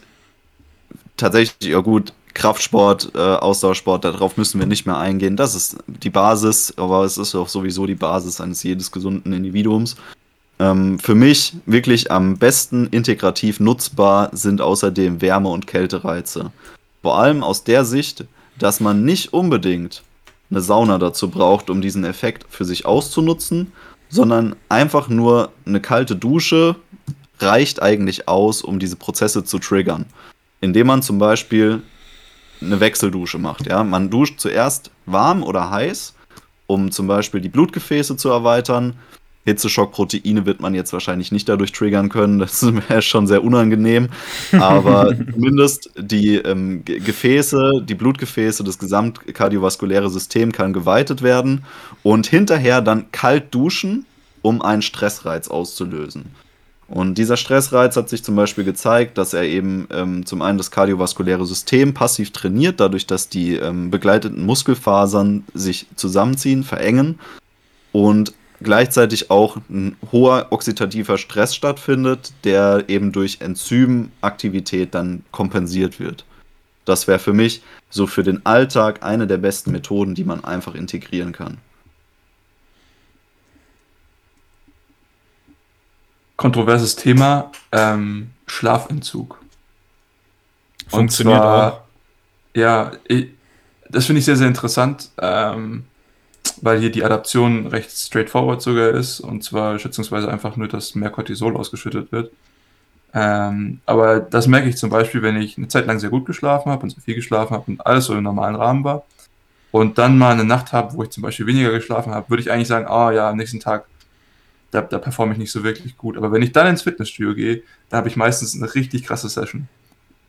tatsächlich, 1.16 1.70
ja 1.70 1.80
gut, 1.80 2.14
Kraftsport, 2.36 3.12
äh, 3.14 3.18
Ausdauersport, 3.18 4.04
darauf 4.04 4.36
müssen 4.36 4.60
wir 4.60 4.66
nicht 4.66 4.84
mehr 4.84 4.98
eingehen. 4.98 5.36
Das 5.36 5.54
ist 5.54 5.78
die 5.86 6.10
Basis, 6.10 6.74
aber 6.76 7.02
es 7.04 7.16
ist 7.16 7.34
auch 7.34 7.48
sowieso 7.48 7.86
die 7.86 7.94
Basis 7.94 8.42
eines 8.42 8.62
jedes 8.62 8.92
gesunden 8.92 9.32
Individuums. 9.32 9.96
Ähm, 10.58 10.98
für 10.98 11.14
mich 11.14 11.54
wirklich 11.64 12.10
am 12.10 12.36
besten 12.36 12.88
integrativ 12.88 13.58
nutzbar 13.58 14.28
sind 14.32 14.60
außerdem 14.60 15.22
Wärme- 15.22 15.48
und 15.48 15.66
Kältereize. 15.66 16.52
Vor 17.00 17.18
allem 17.18 17.42
aus 17.42 17.64
der 17.64 17.86
Sicht, 17.86 18.26
dass 18.58 18.80
man 18.80 19.02
nicht 19.02 19.32
unbedingt 19.32 20.02
eine 20.50 20.60
Sauna 20.60 20.98
dazu 20.98 21.30
braucht, 21.30 21.70
um 21.70 21.80
diesen 21.80 22.04
Effekt 22.04 22.44
für 22.50 22.66
sich 22.66 22.84
auszunutzen, 22.84 23.72
sondern 24.10 24.56
einfach 24.68 25.08
nur 25.08 25.52
eine 25.64 25.80
kalte 25.80 26.14
Dusche 26.14 26.76
reicht 27.40 27.80
eigentlich 27.80 28.28
aus, 28.28 28.60
um 28.60 28.78
diese 28.78 28.96
Prozesse 28.96 29.42
zu 29.42 29.58
triggern. 29.58 30.04
Indem 30.60 30.88
man 30.88 31.02
zum 31.02 31.18
Beispiel 31.18 31.82
eine 32.60 32.80
Wechseldusche 32.80 33.38
macht. 33.38 33.66
Ja? 33.66 33.84
Man 33.84 34.10
duscht 34.10 34.40
zuerst 34.40 34.90
warm 35.06 35.42
oder 35.42 35.70
heiß, 35.70 36.14
um 36.66 36.90
zum 36.90 37.06
Beispiel 37.06 37.40
die 37.40 37.48
Blutgefäße 37.48 38.16
zu 38.16 38.28
erweitern. 38.28 38.94
Hitzeschockproteine 39.44 40.44
wird 40.44 40.60
man 40.60 40.74
jetzt 40.74 40.92
wahrscheinlich 40.92 41.30
nicht 41.30 41.48
dadurch 41.48 41.70
triggern 41.70 42.08
können. 42.08 42.40
Das 42.40 42.66
wäre 42.88 43.00
schon 43.00 43.28
sehr 43.28 43.44
unangenehm. 43.44 44.08
Aber 44.52 45.14
zumindest 45.32 45.90
die 45.96 46.36
ähm, 46.36 46.84
Gefäße, 46.84 47.84
die 47.84 47.94
Blutgefäße, 47.94 48.64
das 48.64 48.78
gesamtkardiovaskuläre 48.78 50.10
System 50.10 50.50
kann 50.50 50.72
geweitet 50.72 51.22
werden 51.22 51.64
und 52.02 52.26
hinterher 52.26 52.80
dann 52.80 53.12
kalt 53.12 53.54
duschen, 53.54 54.04
um 54.42 54.62
einen 54.62 54.82
Stressreiz 54.82 55.48
auszulösen. 55.48 56.26
Und 56.88 57.18
dieser 57.18 57.36
Stressreiz 57.36 57.96
hat 57.96 58.08
sich 58.08 58.22
zum 58.22 58.36
Beispiel 58.36 58.62
gezeigt, 58.62 59.18
dass 59.18 59.34
er 59.34 59.42
eben 59.42 59.88
ähm, 59.90 60.24
zum 60.24 60.40
einen 60.40 60.56
das 60.56 60.70
kardiovaskuläre 60.70 61.44
System 61.44 61.94
passiv 61.94 62.30
trainiert, 62.30 62.78
dadurch, 62.78 63.06
dass 63.06 63.28
die 63.28 63.56
ähm, 63.56 63.90
begleiteten 63.90 64.46
Muskelfasern 64.46 65.44
sich 65.52 65.86
zusammenziehen, 65.96 66.62
verengen 66.62 67.18
und 67.90 68.34
gleichzeitig 68.62 69.30
auch 69.30 69.56
ein 69.68 69.96
hoher 70.12 70.46
oxidativer 70.50 71.18
Stress 71.18 71.56
stattfindet, 71.56 72.32
der 72.44 72.84
eben 72.88 73.10
durch 73.10 73.38
Enzymaktivität 73.40 74.94
dann 74.94 75.24
kompensiert 75.32 75.98
wird. 75.98 76.24
Das 76.84 77.08
wäre 77.08 77.18
für 77.18 77.32
mich 77.32 77.62
so 77.90 78.06
für 78.06 78.22
den 78.22 78.46
Alltag 78.46 79.02
eine 79.02 79.26
der 79.26 79.38
besten 79.38 79.72
Methoden, 79.72 80.14
die 80.14 80.24
man 80.24 80.44
einfach 80.44 80.74
integrieren 80.76 81.32
kann. 81.32 81.58
Kontroverses 86.36 86.96
Thema, 86.96 87.50
ähm, 87.72 88.30
Schlafentzug. 88.46 89.38
Funktioniert 90.88 91.38
zwar, 91.38 91.72
auch. 91.72 91.80
Ja, 92.54 92.92
ich, 93.08 93.28
das 93.90 94.06
finde 94.06 94.20
ich 94.20 94.24
sehr, 94.24 94.36
sehr 94.36 94.48
interessant, 94.48 95.10
ähm, 95.20 95.84
weil 96.62 96.78
hier 96.78 96.90
die 96.90 97.04
Adaption 97.04 97.66
recht 97.66 97.90
straightforward 97.90 98.62
sogar 98.62 98.90
ist, 98.90 99.20
und 99.20 99.42
zwar 99.42 99.78
schätzungsweise 99.78 100.30
einfach 100.30 100.56
nur, 100.56 100.68
dass 100.68 100.94
mehr 100.94 101.10
Cortisol 101.10 101.56
ausgeschüttet 101.56 102.12
wird. 102.12 102.32
Ähm, 103.14 103.80
aber 103.86 104.20
das 104.20 104.46
merke 104.46 104.68
ich 104.68 104.76
zum 104.76 104.90
Beispiel, 104.90 105.22
wenn 105.22 105.36
ich 105.36 105.56
eine 105.56 105.68
Zeit 105.68 105.86
lang 105.86 105.98
sehr 105.98 106.10
gut 106.10 106.26
geschlafen 106.26 106.70
habe 106.70 106.82
und 106.82 106.90
sehr 106.90 107.02
viel 107.02 107.14
geschlafen 107.14 107.54
habe 107.54 107.64
und 107.66 107.86
alles 107.86 108.06
so 108.06 108.14
im 108.14 108.22
normalen 108.22 108.56
Rahmen 108.56 108.84
war 108.84 109.04
und 109.70 109.98
dann 109.98 110.18
mal 110.18 110.32
eine 110.32 110.44
Nacht 110.44 110.72
habe, 110.72 110.94
wo 110.94 111.02
ich 111.02 111.10
zum 111.10 111.22
Beispiel 111.22 111.46
weniger 111.46 111.70
geschlafen 111.70 112.12
habe, 112.14 112.28
würde 112.28 112.42
ich 112.42 112.50
eigentlich 112.50 112.68
sagen, 112.68 112.86
ah 112.86 113.08
oh, 113.08 113.10
ja, 113.10 113.30
am 113.30 113.36
nächsten 113.36 113.60
Tag 113.60 113.86
da, 114.70 114.82
da 114.82 114.98
performe 114.98 115.32
ich 115.32 115.38
nicht 115.38 115.52
so 115.52 115.64
wirklich 115.64 115.96
gut. 115.96 116.16
Aber 116.16 116.32
wenn 116.32 116.42
ich 116.42 116.52
dann 116.52 116.66
ins 116.66 116.82
Fitnessstudio 116.82 117.34
gehe, 117.34 117.62
dann 117.88 117.98
habe 117.98 118.08
ich 118.08 118.16
meistens 118.16 118.54
eine 118.54 118.74
richtig 118.74 119.04
krasse 119.04 119.28
Session. 119.28 119.68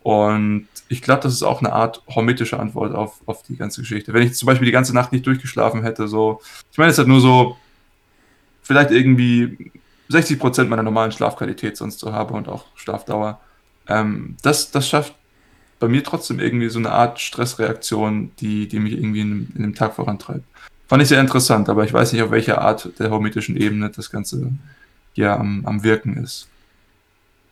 Und 0.03 0.67
ich 0.88 1.01
glaube, 1.01 1.21
das 1.23 1.33
ist 1.33 1.43
auch 1.43 1.59
eine 1.59 1.73
Art 1.73 2.01
hormetische 2.07 2.59
Antwort 2.59 2.95
auf, 2.95 3.19
auf 3.25 3.43
die 3.43 3.57
ganze 3.57 3.81
Geschichte. 3.81 4.13
Wenn 4.13 4.23
ich 4.23 4.35
zum 4.35 4.45
Beispiel 4.45 4.65
die 4.65 4.71
ganze 4.71 4.93
Nacht 4.93 5.11
nicht 5.11 5.25
durchgeschlafen 5.25 5.83
hätte, 5.83 6.07
so, 6.07 6.41
ich 6.71 6.77
meine, 6.77 6.91
es 6.91 6.97
hat 6.97 7.07
nur 7.07 7.19
so, 7.19 7.57
vielleicht 8.61 8.91
irgendwie 8.91 9.71
60 10.09 10.39
Prozent 10.39 10.69
meiner 10.69 10.83
normalen 10.83 11.11
Schlafqualität 11.11 11.77
sonst 11.77 11.99
so 11.99 12.13
habe 12.13 12.33
und 12.33 12.47
auch 12.47 12.65
Schlafdauer. 12.75 13.39
Ähm, 13.88 14.38
das, 14.41 14.71
das 14.71 14.88
schafft 14.88 15.13
bei 15.79 15.88
mir 15.88 16.03
trotzdem 16.03 16.39
irgendwie 16.39 16.69
so 16.69 16.79
eine 16.79 16.91
Art 16.91 17.19
Stressreaktion, 17.19 18.31
die, 18.39 18.67
die 18.67 18.79
mich 18.79 18.93
irgendwie 18.93 19.21
in, 19.21 19.51
in 19.55 19.61
dem 19.63 19.75
Tag 19.75 19.95
vorantreibt. 19.95 20.45
Fand 20.88 21.03
ich 21.03 21.09
sehr 21.09 21.19
interessant, 21.19 21.67
aber 21.67 21.83
ich 21.83 21.91
weiß 21.91 22.13
nicht, 22.13 22.21
auf 22.21 22.31
welcher 22.31 22.61
Art 22.61 22.89
der 22.97 23.09
hormetischen 23.09 23.57
Ebene 23.57 23.89
das 23.93 24.09
Ganze 24.09 24.51
hier 25.13 25.38
am, 25.38 25.65
am 25.65 25.83
Wirken 25.83 26.15
ist. 26.15 26.47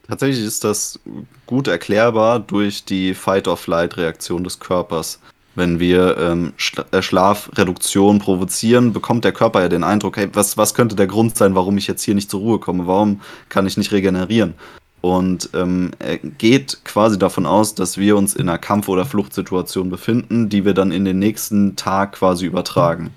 Tatsächlich 0.07 0.45
ist 0.45 0.63
das 0.63 0.99
gut 1.45 1.67
erklärbar 1.67 2.39
durch 2.39 2.85
die 2.85 3.13
Fight-or-Flight-Reaktion 3.13 4.43
des 4.43 4.59
Körpers. 4.59 5.19
Wenn 5.55 5.79
wir 5.79 6.17
ähm, 6.17 6.53
äh, 6.91 7.01
Schlafreduktion 7.01 8.19
provozieren, 8.19 8.93
bekommt 8.93 9.25
der 9.25 9.31
Körper 9.31 9.61
ja 9.61 9.69
den 9.69 9.83
Eindruck, 9.83 10.17
hey, 10.17 10.29
was, 10.33 10.57
was 10.57 10.73
könnte 10.73 10.95
der 10.95 11.07
Grund 11.07 11.37
sein, 11.37 11.55
warum 11.55 11.77
ich 11.77 11.87
jetzt 11.87 12.03
hier 12.03 12.13
nicht 12.13 12.29
zur 12.29 12.41
Ruhe 12.41 12.59
komme? 12.59 12.87
Warum 12.87 13.21
kann 13.49 13.65
ich 13.65 13.77
nicht 13.77 13.91
regenerieren? 13.91 14.53
Und 15.01 15.49
ähm, 15.53 15.91
er 15.99 16.17
geht 16.17 16.83
quasi 16.83 17.17
davon 17.17 17.45
aus, 17.45 17.73
dass 17.73 17.97
wir 17.97 18.15
uns 18.15 18.33
in 18.33 18.47
einer 18.47 18.57
Kampf- 18.57 18.89
oder 18.89 19.05
Fluchtsituation 19.05 19.89
befinden, 19.89 20.49
die 20.49 20.65
wir 20.65 20.73
dann 20.73 20.91
in 20.91 21.05
den 21.05 21.19
nächsten 21.19 21.75
Tag 21.75 22.13
quasi 22.13 22.45
übertragen 22.45 23.11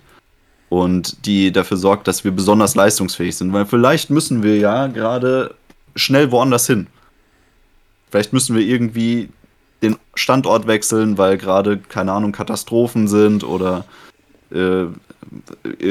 und 0.68 1.26
die 1.26 1.52
dafür 1.52 1.76
sorgt, 1.76 2.08
dass 2.08 2.24
wir 2.24 2.30
besonders 2.30 2.74
leistungsfähig 2.74 3.36
sind. 3.36 3.52
Weil 3.52 3.66
vielleicht 3.66 4.10
müssen 4.10 4.42
wir 4.42 4.56
ja 4.58 4.86
gerade 4.86 5.54
schnell 5.96 6.30
woanders 6.30 6.66
hin. 6.66 6.86
Vielleicht 8.10 8.32
müssen 8.32 8.56
wir 8.56 8.62
irgendwie 8.62 9.28
den 9.82 9.96
Standort 10.14 10.66
wechseln, 10.66 11.18
weil 11.18 11.38
gerade, 11.38 11.78
keine 11.78 12.12
Ahnung, 12.12 12.32
Katastrophen 12.32 13.08
sind 13.08 13.44
oder 13.44 13.84
äh, 14.50 14.86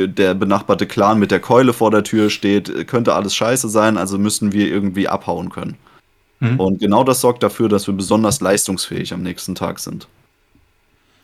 der 0.08 0.34
benachbarte 0.34 0.88
Clan 0.88 1.20
mit 1.20 1.32
der 1.32 1.40
Keule 1.40 1.74
vor 1.74 1.92
der 1.92 2.04
Tür 2.04 2.30
steht, 2.30 2.88
könnte 2.88 3.14
alles 3.14 3.36
scheiße 3.36 3.70
sein, 3.70 3.98
also 3.98 4.18
müssen 4.18 4.52
wir 4.52 4.68
irgendwie 4.68 5.08
abhauen 5.08 5.50
können. 5.50 5.78
Mhm. 6.40 6.60
Und 6.60 6.80
genau 6.80 7.04
das 7.04 7.22
sorgt 7.22 7.44
dafür, 7.44 7.70
dass 7.70 7.88
wir 7.88 7.94
besonders 7.94 8.42
leistungsfähig 8.42 9.14
am 9.14 9.24
nächsten 9.24 9.56
Tag 9.56 9.80
sind. 9.80 10.08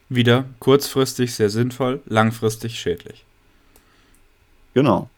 Wieder 0.10 0.46
kurzfristig 0.60 1.34
sehr 1.34 1.50
sinnvoll, 1.50 2.02
langfristig 2.06 2.80
schädlich. 2.80 3.26
Genau. 4.74 5.10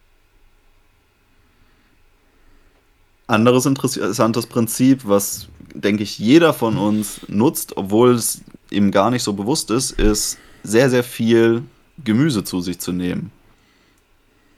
Anderes 3.27 3.65
interessantes 3.65 4.45
Prinzip, 4.45 5.01
was, 5.07 5.47
denke 5.73 6.03
ich, 6.03 6.19
jeder 6.19 6.53
von 6.53 6.77
uns 6.77 7.21
nutzt, 7.27 7.75
obwohl 7.77 8.13
es 8.13 8.41
ihm 8.69 8.91
gar 8.91 9.09
nicht 9.09 9.23
so 9.23 9.33
bewusst 9.33 9.71
ist, 9.71 9.91
ist 9.91 10.37
sehr, 10.63 10.89
sehr 10.89 11.03
viel 11.03 11.63
Gemüse 12.03 12.43
zu 12.43 12.61
sich 12.61 12.79
zu 12.79 12.91
nehmen. 12.91 13.31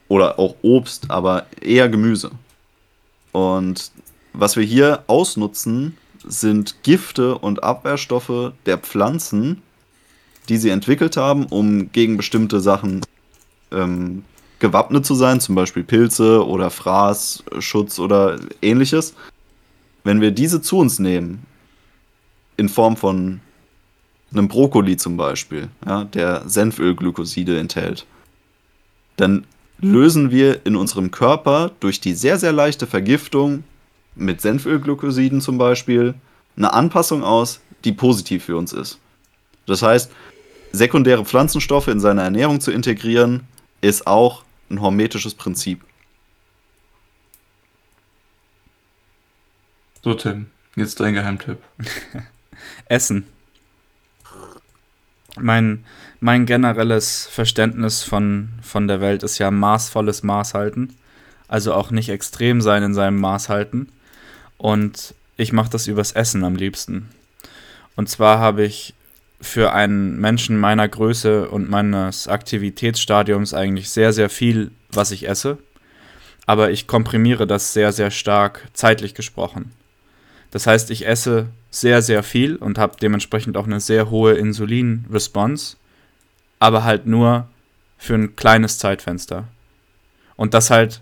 Oder 0.09 0.39
auch 0.39 0.55
Obst, 0.61 1.09
aber 1.11 1.45
eher 1.61 1.89
Gemüse. 1.89 2.31
Und 3.31 3.91
was 4.33 4.55
wir 4.55 4.63
hier 4.63 5.03
ausnutzen, 5.07 5.97
sind 6.25 6.83
Gifte 6.83 7.37
und 7.37 7.63
Abwehrstoffe 7.63 8.53
der 8.65 8.77
Pflanzen, 8.77 9.61
die 10.49 10.57
sie 10.57 10.69
entwickelt 10.69 11.17
haben, 11.17 11.45
um 11.45 11.91
gegen 11.91 12.17
bestimmte 12.17 12.59
Sachen 12.59 13.01
ähm, 13.71 14.23
gewappnet 14.59 15.05
zu 15.05 15.15
sein, 15.15 15.39
zum 15.39 15.55
Beispiel 15.55 15.83
Pilze 15.83 16.45
oder 16.45 16.69
Fraßschutz 16.69 17.99
oder 17.99 18.39
ähnliches, 18.61 19.13
wenn 20.03 20.21
wir 20.21 20.31
diese 20.31 20.61
zu 20.61 20.77
uns 20.77 20.99
nehmen, 20.99 21.45
in 22.55 22.69
Form 22.69 22.97
von 22.97 23.41
einem 24.31 24.47
Brokkoli 24.47 24.97
zum 24.97 25.17
Beispiel, 25.17 25.69
ja, 25.85 26.03
der 26.03 26.43
Senfölglykoside 26.47 27.59
enthält, 27.59 28.05
dann 29.15 29.45
lösen 29.79 30.31
wir 30.31 30.65
in 30.65 30.75
unserem 30.75 31.11
Körper 31.11 31.71
durch 31.79 32.01
die 32.01 32.13
sehr, 32.13 32.37
sehr 32.37 32.51
leichte 32.51 32.87
Vergiftung 32.87 33.63
mit 34.15 34.41
Senfölglykosiden 34.41 35.39
zum 35.39 35.57
Beispiel 35.57 36.15
eine 36.55 36.73
Anpassung 36.73 37.23
aus, 37.23 37.61
die 37.83 37.91
positiv 37.91 38.45
für 38.45 38.57
uns 38.57 38.73
ist. 38.73 38.99
Das 39.67 39.83
heißt, 39.83 40.11
sekundäre 40.71 41.25
Pflanzenstoffe 41.25 41.87
in 41.87 41.99
seine 41.99 42.23
Ernährung 42.23 42.59
zu 42.59 42.71
integrieren, 42.71 43.41
ist 43.81 44.07
auch 44.07 44.43
ein 44.69 44.81
hormetisches 44.81 45.33
Prinzip. 45.33 45.83
So, 50.03 50.13
Tim, 50.13 50.47
jetzt 50.75 50.99
dein 50.99 51.13
Geheimtipp. 51.13 51.59
Essen. 52.85 53.27
Mein, 55.39 55.85
mein 56.19 56.45
generelles 56.45 57.27
Verständnis 57.27 58.03
von, 58.03 58.49
von 58.61 58.87
der 58.87 59.01
Welt 59.01 59.23
ist 59.23 59.37
ja 59.37 59.51
maßvolles 59.51 60.23
Maß 60.23 60.53
halten. 60.53 60.97
Also 61.47 61.73
auch 61.73 61.91
nicht 61.91 62.09
extrem 62.09 62.61
sein 62.61 62.83
in 62.83 62.93
seinem 62.93 63.19
Maß 63.19 63.49
halten. 63.49 63.89
Und 64.57 65.13
ich 65.37 65.53
mache 65.53 65.69
das 65.69 65.87
übers 65.87 66.11
Essen 66.11 66.43
am 66.43 66.55
liebsten. 66.55 67.09
Und 67.95 68.09
zwar 68.09 68.39
habe 68.39 68.63
ich 68.63 68.93
für 69.39 69.73
einen 69.73 70.19
Menschen 70.19 70.57
meiner 70.57 70.87
Größe 70.87 71.49
und 71.49 71.69
meines 71.69 72.27
Aktivitätsstadiums 72.27 73.53
eigentlich 73.53 73.89
sehr, 73.89 74.13
sehr 74.13 74.29
viel, 74.29 74.71
was 74.91 75.11
ich 75.11 75.27
esse. 75.27 75.57
Aber 76.45 76.71
ich 76.71 76.87
komprimiere 76.87 77.45
das 77.45 77.73
sehr, 77.73 77.91
sehr 77.91 78.09
stark 78.09 78.67
zeitlich 78.73 79.13
gesprochen. 79.13 79.71
Das 80.51 80.65
heißt, 80.65 80.89
ich 80.91 81.05
esse 81.05 81.47
sehr, 81.69 82.01
sehr 82.01 82.23
viel 82.23 82.55
und 82.55 82.77
habe 82.77 82.97
dementsprechend 83.01 83.57
auch 83.57 83.65
eine 83.65 83.79
sehr 83.79 84.09
hohe 84.09 84.33
Insulin-Response, 84.33 85.77
aber 86.59 86.83
halt 86.83 87.05
nur 87.05 87.49
für 87.97 88.15
ein 88.15 88.35
kleines 88.35 88.79
Zeitfenster. 88.79 89.47
Und 90.35 90.53
das 90.53 90.69
halt 90.71 91.01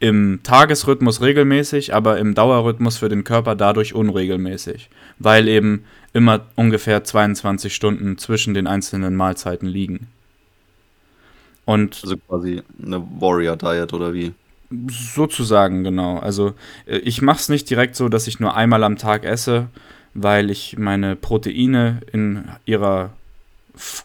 im 0.00 0.40
Tagesrhythmus 0.42 1.20
regelmäßig, 1.20 1.94
aber 1.94 2.18
im 2.18 2.34
Dauerrhythmus 2.34 2.98
für 2.98 3.08
den 3.08 3.24
Körper 3.24 3.54
dadurch 3.54 3.94
unregelmäßig, 3.94 4.90
weil 5.18 5.48
eben 5.48 5.84
immer 6.12 6.46
ungefähr 6.54 7.04
22 7.04 7.74
Stunden 7.74 8.18
zwischen 8.18 8.54
den 8.54 8.66
einzelnen 8.66 9.16
Mahlzeiten 9.16 9.66
liegen. 9.68 10.08
Und 11.64 12.00
also 12.02 12.16
quasi 12.16 12.62
eine 12.82 13.02
Warrior 13.20 13.56
Diet 13.56 13.92
oder 13.92 14.14
wie? 14.14 14.32
Sozusagen, 14.88 15.84
genau. 15.84 16.18
Also 16.18 16.54
äh, 16.86 16.98
ich 16.98 17.20
mache 17.20 17.40
es 17.40 17.48
nicht 17.48 17.68
direkt 17.68 17.96
so, 17.96 18.08
dass 18.08 18.26
ich 18.26 18.40
nur 18.40 18.54
einmal 18.54 18.84
am 18.84 18.96
Tag 18.96 19.24
esse, 19.24 19.68
weil 20.14 20.50
ich 20.50 20.78
meine 20.78 21.16
Proteine 21.16 22.00
in 22.12 22.44
ihrer 22.64 23.10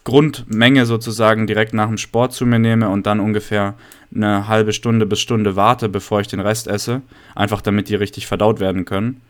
Grundmenge 0.04 0.86
sozusagen 0.86 1.46
direkt 1.46 1.74
nach 1.74 1.88
dem 1.88 1.98
Sport 1.98 2.32
zu 2.32 2.46
mir 2.46 2.58
nehme 2.58 2.88
und 2.88 3.06
dann 3.06 3.20
ungefähr 3.20 3.74
eine 4.14 4.48
halbe 4.48 4.72
Stunde 4.72 5.06
bis 5.06 5.20
Stunde 5.20 5.56
warte, 5.56 5.88
bevor 5.88 6.20
ich 6.20 6.28
den 6.28 6.40
Rest 6.40 6.66
esse. 6.66 7.02
Einfach 7.34 7.60
damit 7.60 7.88
die 7.88 7.94
richtig 7.94 8.26
verdaut 8.26 8.60
werden 8.60 8.84
können. 8.84 9.20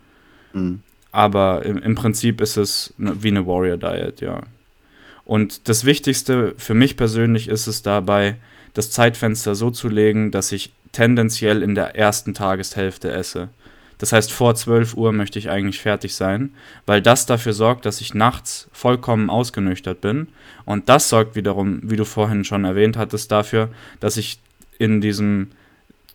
Mhm. 0.53 0.81
Aber 1.11 1.65
im, 1.65 1.77
im, 1.77 1.95
Prinzip 1.95 2.41
ist 2.41 2.57
es 2.57 2.93
wie 2.97 3.29
eine 3.29 3.47
Warrior 3.47 3.77
Diet, 3.77 4.21
ja. 4.21 4.41
Und 5.23 5.67
das 5.69 5.85
Wichtigste 5.85 6.53
für 6.57 6.73
mich 6.73 6.97
persönlich 6.97 7.47
ist 7.47 7.67
es 7.67 7.81
dabei, 7.81 8.35
das 8.73 8.91
Zeitfenster 8.91 9.55
so 9.55 9.71
zu 9.71 9.87
legen, 9.87 10.31
dass 10.31 10.51
ich 10.51 10.71
tendenziell 10.91 11.63
in 11.63 11.73
der 11.73 11.95
ersten 11.95 12.33
Tageshälfte 12.33 13.11
esse. 13.11 13.49
Das 13.97 14.11
heißt, 14.11 14.31
vor 14.31 14.55
12 14.55 14.95
Uhr 14.95 15.13
möchte 15.13 15.39
ich 15.39 15.49
eigentlich 15.49 15.79
fertig 15.79 16.15
sein, 16.15 16.53
weil 16.85 17.01
das 17.01 17.25
dafür 17.25 17.53
sorgt, 17.53 17.85
dass 17.85 18.01
ich 18.01 18.13
nachts 18.13 18.69
vollkommen 18.73 19.29
ausgenüchtert 19.29 20.01
bin. 20.01 20.27
Und 20.65 20.89
das 20.89 21.09
sorgt 21.09 21.35
wiederum, 21.35 21.79
wie 21.83 21.95
du 21.95 22.05
vorhin 22.05 22.43
schon 22.43 22.65
erwähnt 22.65 22.97
hattest, 22.97 23.31
dafür, 23.31 23.69
dass 23.99 24.17
ich 24.17 24.39
in 24.77 25.01
diesem 25.01 25.51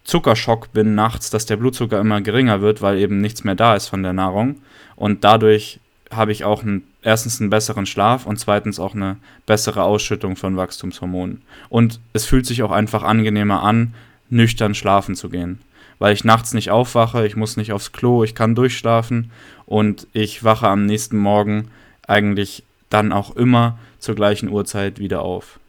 Zuckerschock 0.04 0.72
bin 0.72 0.94
nachts, 0.94 1.30
dass 1.30 1.46
der 1.46 1.56
Blutzucker 1.56 2.00
immer 2.00 2.20
geringer 2.20 2.60
wird, 2.60 2.82
weil 2.82 2.98
eben 2.98 3.20
nichts 3.20 3.44
mehr 3.44 3.54
da 3.54 3.76
ist 3.76 3.88
von 3.88 4.02
der 4.02 4.12
Nahrung. 4.12 4.56
Und 4.96 5.24
dadurch 5.24 5.80
habe 6.10 6.32
ich 6.32 6.44
auch 6.44 6.62
einen, 6.62 6.84
erstens 7.02 7.40
einen 7.40 7.50
besseren 7.50 7.86
Schlaf 7.86 8.26
und 8.26 8.38
zweitens 8.38 8.80
auch 8.80 8.94
eine 8.94 9.16
bessere 9.46 9.84
Ausschüttung 9.84 10.36
von 10.36 10.56
Wachstumshormonen. 10.56 11.42
Und 11.68 12.00
es 12.12 12.24
fühlt 12.24 12.46
sich 12.46 12.62
auch 12.62 12.72
einfach 12.72 13.02
angenehmer 13.02 13.62
an, 13.62 13.94
nüchtern 14.28 14.74
schlafen 14.74 15.14
zu 15.14 15.28
gehen 15.28 15.60
weil 16.00 16.14
ich 16.14 16.24
nachts 16.24 16.54
nicht 16.54 16.70
aufwache, 16.70 17.26
ich 17.26 17.36
muss 17.36 17.56
nicht 17.56 17.72
aufs 17.72 17.92
Klo, 17.92 18.24
ich 18.24 18.34
kann 18.34 18.56
durchschlafen 18.56 19.30
und 19.66 20.08
ich 20.12 20.42
wache 20.42 20.66
am 20.66 20.86
nächsten 20.86 21.18
Morgen 21.18 21.70
eigentlich 22.08 22.64
dann 22.88 23.12
auch 23.12 23.36
immer 23.36 23.78
zur 24.00 24.16
gleichen 24.16 24.48
Uhrzeit 24.48 24.98
wieder 24.98 25.20
auf. 25.22 25.59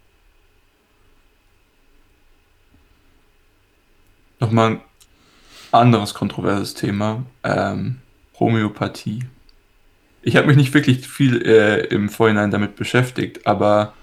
Nochmal 4.42 4.72
ein 4.72 4.82
anderes 5.72 6.16
kontroverses 6.16 6.74
Thema, 6.74 7.24
ähm, 7.44 7.98
Homöopathie. 8.40 9.24
Ich 10.24 10.36
habe 10.36 10.48
mich 10.48 10.58
nicht 10.58 10.74
wirklich 10.74 11.08
viel 11.08 11.44
äh, 11.46 11.86
im 11.86 12.10
Vorhinein 12.10 12.50
damit 12.50 12.76
beschäftigt, 12.76 13.46
aber 13.46 13.94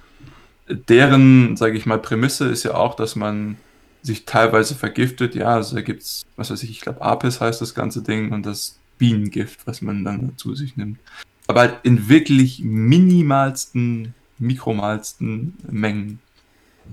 deren, 0.68 1.57
sage 1.57 1.76
ich 1.76 1.86
mal, 1.86 1.99
Prämisse 1.99 2.47
ist 2.47 2.62
ja 2.62 2.74
auch, 2.74 2.95
dass 2.95 3.16
man 3.16 3.57
sich 4.03 4.26
teilweise 4.26 4.76
vergiftet. 4.76 5.34
Ja, 5.34 5.57
also 5.57 5.74
da 5.74 5.82
gibt 5.82 6.03
es, 6.03 6.22
was 6.36 6.53
weiß 6.53 6.62
ich, 6.62 6.70
ich 6.70 6.80
glaube 6.82 7.03
Apis 7.03 7.41
heißt 7.41 7.61
das 7.61 7.74
ganze 7.74 8.03
Ding 8.03 8.30
und 8.30 8.47
das 8.47 8.78
Bienengift, 8.97 9.66
was 9.66 9.82
man 9.82 10.05
dann 10.05 10.34
zu 10.36 10.55
sich 10.55 10.76
nimmt. 10.76 11.01
Aber 11.49 11.61
halt 11.62 11.74
in 11.82 12.09
wirklich 12.09 12.62
minimalsten, 12.62 14.14
mikromalsten 14.39 15.55
Mengen. 15.68 16.20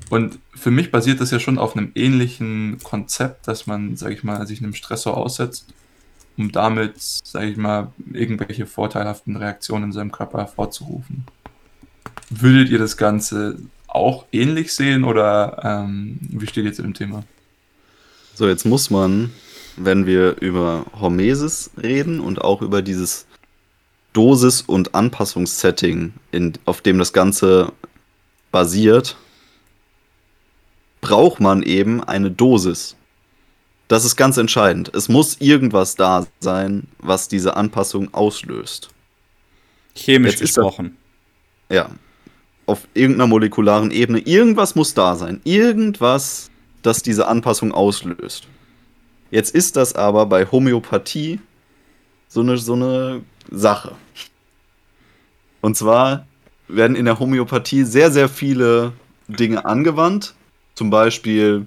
Und 0.09 0.39
für 0.53 0.71
mich 0.71 0.91
basiert 0.91 1.21
das 1.21 1.31
ja 1.31 1.39
schon 1.39 1.57
auf 1.57 1.75
einem 1.75 1.91
ähnlichen 1.95 2.77
Konzept, 2.83 3.47
dass 3.47 3.67
man, 3.67 3.95
sage 3.95 4.13
ich 4.13 4.23
mal, 4.23 4.45
sich 4.45 4.61
einem 4.61 4.73
Stressor 4.73 5.17
aussetzt, 5.17 5.67
um 6.37 6.51
damit, 6.51 6.99
sage 6.99 7.47
ich 7.47 7.57
mal, 7.57 7.91
irgendwelche 8.11 8.65
vorteilhaften 8.65 9.35
Reaktionen 9.35 9.85
in 9.85 9.91
seinem 9.93 10.11
Körper 10.11 10.39
hervorzurufen. 10.39 11.25
Würdet 12.29 12.69
ihr 12.69 12.79
das 12.79 12.97
Ganze 12.97 13.57
auch 13.87 14.25
ähnlich 14.31 14.73
sehen 14.73 15.03
oder 15.03 15.61
ähm, 15.63 16.19
wie 16.21 16.47
steht 16.47 16.65
ihr 16.65 16.73
zu 16.73 16.81
dem 16.81 16.93
Thema? 16.93 17.23
So, 18.33 18.47
jetzt 18.47 18.65
muss 18.65 18.89
man, 18.89 19.31
wenn 19.77 20.05
wir 20.05 20.41
über 20.41 20.85
Hormesis 20.99 21.71
reden 21.81 22.19
und 22.19 22.41
auch 22.41 22.61
über 22.61 22.81
dieses 22.81 23.25
Dosis- 24.13 24.61
und 24.61 24.95
Anpassungssetting, 24.95 26.13
in, 26.31 26.53
auf 26.65 26.81
dem 26.81 26.97
das 26.97 27.13
Ganze 27.13 27.71
basiert, 28.51 29.15
braucht 31.05 31.39
man 31.39 31.61
eben 31.61 32.03
eine 32.03 32.31
Dosis. 32.31 32.95
Das 33.87 34.05
ist 34.05 34.15
ganz 34.15 34.37
entscheidend. 34.37 34.91
Es 34.95 35.07
muss 35.07 35.39
irgendwas 35.39 35.95
da 35.95 36.25
sein, 36.39 36.87
was 36.97 37.27
diese 37.27 37.55
Anpassung 37.55 38.11
auslöst. 38.11 38.89
Chemisch 39.93 40.39
gesprochen. 40.39 40.97
ja, 41.69 41.91
auf 42.65 42.87
irgendeiner 42.95 43.27
molekularen 43.27 43.91
Ebene. 43.91 44.17
Irgendwas 44.17 44.73
muss 44.73 44.95
da 44.95 45.15
sein. 45.15 45.41
Irgendwas, 45.43 46.49
das 46.81 47.03
diese 47.03 47.27
Anpassung 47.27 47.71
auslöst. 47.71 48.47
Jetzt 49.29 49.53
ist 49.53 49.75
das 49.75 49.93
aber 49.93 50.25
bei 50.25 50.47
Homöopathie 50.47 51.39
so 52.27 52.41
eine, 52.41 52.57
so 52.57 52.73
eine 52.73 53.21
Sache. 53.51 53.91
Und 55.61 55.77
zwar 55.77 56.25
werden 56.67 56.95
in 56.95 57.05
der 57.05 57.19
Homöopathie 57.19 57.83
sehr, 57.83 58.09
sehr 58.09 58.27
viele 58.27 58.93
Dinge 59.27 59.65
angewandt. 59.65 60.33
Zum 60.75 60.89
Beispiel 60.89 61.65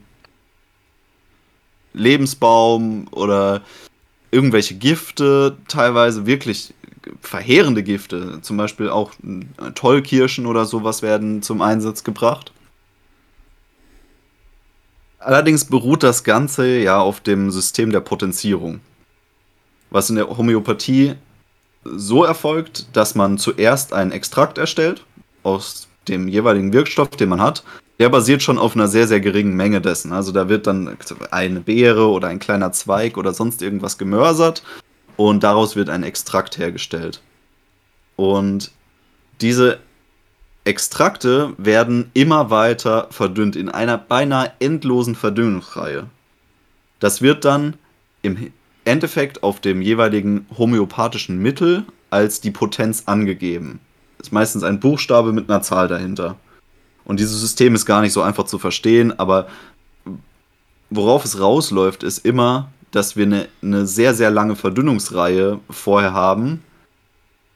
Lebensbaum 1.94 3.08
oder 3.10 3.62
irgendwelche 4.30 4.74
Gifte, 4.74 5.56
teilweise 5.68 6.26
wirklich 6.26 6.74
verheerende 7.20 7.82
Gifte, 7.82 8.40
zum 8.42 8.56
Beispiel 8.56 8.90
auch 8.90 9.12
Tollkirschen 9.74 10.46
oder 10.46 10.66
sowas 10.66 11.02
werden 11.02 11.42
zum 11.42 11.62
Einsatz 11.62 12.04
gebracht. 12.04 12.52
Allerdings 15.18 15.64
beruht 15.64 16.02
das 16.02 16.22
Ganze 16.22 16.78
ja 16.78 17.00
auf 17.00 17.20
dem 17.20 17.50
System 17.50 17.90
der 17.90 18.00
Potenzierung. 18.00 18.80
Was 19.90 20.10
in 20.10 20.16
der 20.16 20.28
Homöopathie 20.28 21.14
so 21.84 22.24
erfolgt, 22.24 22.86
dass 22.92 23.14
man 23.14 23.38
zuerst 23.38 23.92
einen 23.92 24.12
Extrakt 24.12 24.58
erstellt 24.58 25.04
aus 25.42 25.88
dem 26.08 26.28
jeweiligen 26.28 26.72
Wirkstoff, 26.72 27.10
den 27.10 27.30
man 27.30 27.40
hat. 27.40 27.64
Der 27.98 28.08
basiert 28.08 28.42
schon 28.42 28.58
auf 28.58 28.76
einer 28.76 28.88
sehr, 28.88 29.08
sehr 29.08 29.20
geringen 29.20 29.56
Menge 29.56 29.80
dessen. 29.80 30.12
Also 30.12 30.30
da 30.30 30.48
wird 30.48 30.66
dann 30.66 30.96
eine 31.30 31.60
Beere 31.60 32.08
oder 32.08 32.28
ein 32.28 32.38
kleiner 32.38 32.72
Zweig 32.72 33.16
oder 33.16 33.34
sonst 33.34 33.60
irgendwas 33.60 33.98
gemörsert 33.98 34.62
und 35.16 35.42
daraus 35.42 35.74
wird 35.74 35.90
ein 35.90 36.04
Extrakt 36.04 36.58
hergestellt. 36.58 37.20
Und 38.16 38.70
diese 39.40 39.78
Extrakte 40.64 41.54
werden 41.56 42.10
immer 42.14 42.50
weiter 42.50 43.08
verdünnt 43.10 43.56
in 43.56 43.68
einer 43.68 43.98
beinahe 43.98 44.52
endlosen 44.60 45.14
Verdünnungsreihe. 45.14 46.06
Das 47.00 47.22
wird 47.22 47.44
dann 47.44 47.74
im 48.22 48.52
Endeffekt 48.84 49.42
auf 49.42 49.60
dem 49.60 49.82
jeweiligen 49.82 50.46
homöopathischen 50.56 51.38
Mittel 51.38 51.84
als 52.10 52.40
die 52.40 52.50
Potenz 52.50 53.04
angegeben. 53.06 53.80
Das 54.18 54.28
ist 54.28 54.32
meistens 54.32 54.62
ein 54.62 54.80
Buchstabe 54.80 55.32
mit 55.32 55.48
einer 55.48 55.62
Zahl 55.62 55.88
dahinter. 55.88 56.36
Und 57.08 57.18
dieses 57.18 57.40
System 57.40 57.74
ist 57.74 57.86
gar 57.86 58.02
nicht 58.02 58.12
so 58.12 58.20
einfach 58.20 58.44
zu 58.44 58.58
verstehen, 58.58 59.18
aber 59.18 59.48
worauf 60.90 61.24
es 61.24 61.40
rausläuft, 61.40 62.02
ist 62.02 62.24
immer, 62.24 62.70
dass 62.90 63.16
wir 63.16 63.24
eine, 63.24 63.48
eine 63.62 63.86
sehr, 63.86 64.14
sehr 64.14 64.30
lange 64.30 64.56
Verdünnungsreihe 64.56 65.58
vorher 65.70 66.12
haben. 66.12 66.62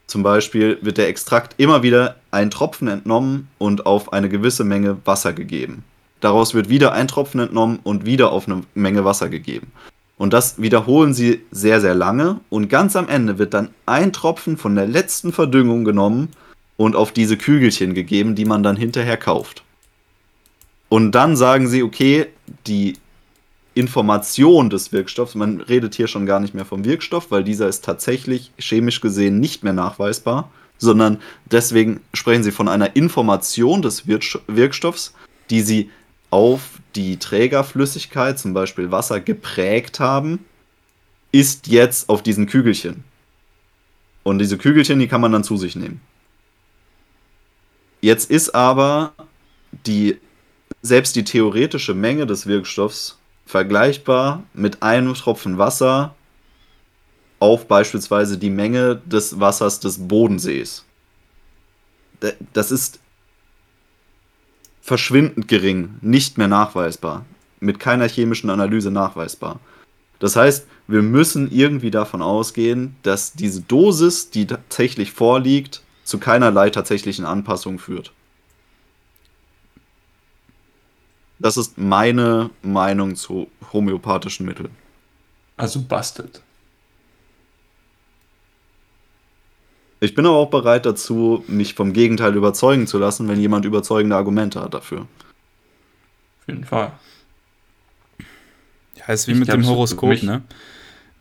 Zum 0.06 0.22
Beispiel 0.22 0.78
wird 0.80 0.96
der 0.96 1.08
Extrakt 1.08 1.54
immer 1.58 1.82
wieder 1.82 2.16
ein 2.30 2.50
Tropfen 2.50 2.88
entnommen 2.88 3.48
und 3.58 3.84
auf 3.84 4.14
eine 4.14 4.30
gewisse 4.30 4.64
Menge 4.64 4.96
Wasser 5.04 5.34
gegeben. 5.34 5.84
Daraus 6.20 6.54
wird 6.54 6.70
wieder 6.70 6.92
ein 6.92 7.06
Tropfen 7.06 7.40
entnommen 7.40 7.78
und 7.82 8.06
wieder 8.06 8.32
auf 8.32 8.48
eine 8.48 8.62
Menge 8.74 9.04
Wasser 9.04 9.28
gegeben. 9.28 9.70
Und 10.16 10.32
das 10.32 10.62
wiederholen 10.62 11.12
sie 11.12 11.42
sehr, 11.50 11.82
sehr 11.82 11.94
lange. 11.94 12.40
Und 12.48 12.68
ganz 12.68 12.96
am 12.96 13.08
Ende 13.08 13.38
wird 13.38 13.52
dann 13.52 13.68
ein 13.84 14.14
Tropfen 14.14 14.56
von 14.56 14.74
der 14.76 14.86
letzten 14.86 15.32
Verdüngung 15.32 15.84
genommen 15.84 16.30
und 16.82 16.96
auf 16.96 17.12
diese 17.12 17.36
Kügelchen 17.36 17.94
gegeben, 17.94 18.34
die 18.34 18.44
man 18.44 18.64
dann 18.64 18.74
hinterher 18.74 19.16
kauft. 19.16 19.62
Und 20.88 21.12
dann 21.12 21.36
sagen 21.36 21.68
sie, 21.68 21.84
okay, 21.84 22.26
die 22.66 22.96
Information 23.74 24.68
des 24.68 24.90
Wirkstoffs. 24.90 25.36
Man 25.36 25.60
redet 25.60 25.94
hier 25.94 26.08
schon 26.08 26.26
gar 26.26 26.40
nicht 26.40 26.54
mehr 26.54 26.64
vom 26.64 26.84
Wirkstoff, 26.84 27.30
weil 27.30 27.44
dieser 27.44 27.68
ist 27.68 27.84
tatsächlich 27.84 28.50
chemisch 28.58 29.00
gesehen 29.00 29.38
nicht 29.38 29.62
mehr 29.62 29.72
nachweisbar, 29.72 30.50
sondern 30.76 31.20
deswegen 31.52 32.00
sprechen 32.14 32.42
sie 32.42 32.50
von 32.50 32.66
einer 32.66 32.96
Information 32.96 33.80
des 33.80 34.08
Wirkstoffs, 34.08 35.14
die 35.50 35.60
sie 35.60 35.88
auf 36.30 36.80
die 36.96 37.16
Trägerflüssigkeit, 37.16 38.40
zum 38.40 38.54
Beispiel 38.54 38.90
Wasser, 38.90 39.20
geprägt 39.20 40.00
haben, 40.00 40.40
ist 41.30 41.68
jetzt 41.68 42.08
auf 42.08 42.24
diesen 42.24 42.48
Kügelchen. 42.48 43.04
Und 44.24 44.40
diese 44.40 44.58
Kügelchen, 44.58 44.98
die 44.98 45.06
kann 45.06 45.20
man 45.20 45.30
dann 45.30 45.44
zu 45.44 45.56
sich 45.56 45.76
nehmen. 45.76 46.00
Jetzt 48.02 48.30
ist 48.30 48.54
aber 48.54 49.12
die 49.86 50.18
selbst 50.82 51.14
die 51.14 51.22
theoretische 51.22 51.94
Menge 51.94 52.26
des 52.26 52.46
Wirkstoffs 52.46 53.18
vergleichbar 53.46 54.42
mit 54.52 54.82
einem 54.82 55.14
Tropfen 55.14 55.56
Wasser 55.56 56.14
auf 57.38 57.68
beispielsweise 57.68 58.38
die 58.38 58.50
Menge 58.50 59.00
des 59.06 59.38
Wassers 59.38 59.78
des 59.78 60.08
Bodensees. 60.08 60.84
Das 62.52 62.72
ist 62.72 62.98
verschwindend 64.80 65.46
gering, 65.46 65.94
nicht 66.00 66.38
mehr 66.38 66.48
nachweisbar, 66.48 67.24
mit 67.60 67.78
keiner 67.78 68.08
chemischen 68.08 68.50
Analyse 68.50 68.90
nachweisbar. 68.90 69.60
Das 70.18 70.34
heißt, 70.34 70.66
wir 70.88 71.02
müssen 71.02 71.50
irgendwie 71.52 71.92
davon 71.92 72.20
ausgehen, 72.20 72.96
dass 73.02 73.32
diese 73.32 73.60
Dosis, 73.60 74.30
die 74.30 74.46
tatsächlich 74.46 75.12
vorliegt, 75.12 75.82
zu 76.12 76.18
keinerlei 76.18 76.68
tatsächlichen 76.68 77.24
Anpassungen 77.24 77.78
führt. 77.78 78.12
Das 81.38 81.56
ist 81.56 81.78
meine 81.78 82.50
Meinung 82.60 83.16
zu 83.16 83.48
homöopathischen 83.72 84.44
Mitteln. 84.44 84.68
Also 85.56 85.80
bastet. 85.80 86.42
Ich 90.00 90.14
bin 90.14 90.26
aber 90.26 90.36
auch 90.36 90.50
bereit 90.50 90.84
dazu, 90.84 91.44
mich 91.46 91.72
vom 91.72 91.94
Gegenteil 91.94 92.36
überzeugen 92.36 92.86
zu 92.86 92.98
lassen, 92.98 93.26
wenn 93.28 93.40
jemand 93.40 93.64
überzeugende 93.64 94.14
Argumente 94.14 94.60
hat 94.60 94.74
dafür. 94.74 95.06
Auf 96.40 96.48
jeden 96.48 96.66
Fall. 96.66 96.92
Ja, 98.96 99.14
ist 99.14 99.28
wie 99.28 99.32
Ich 99.32 99.38
mit 99.38 99.48
dem 99.48 99.66
Horoskop, 99.66 100.22
ne? 100.22 100.42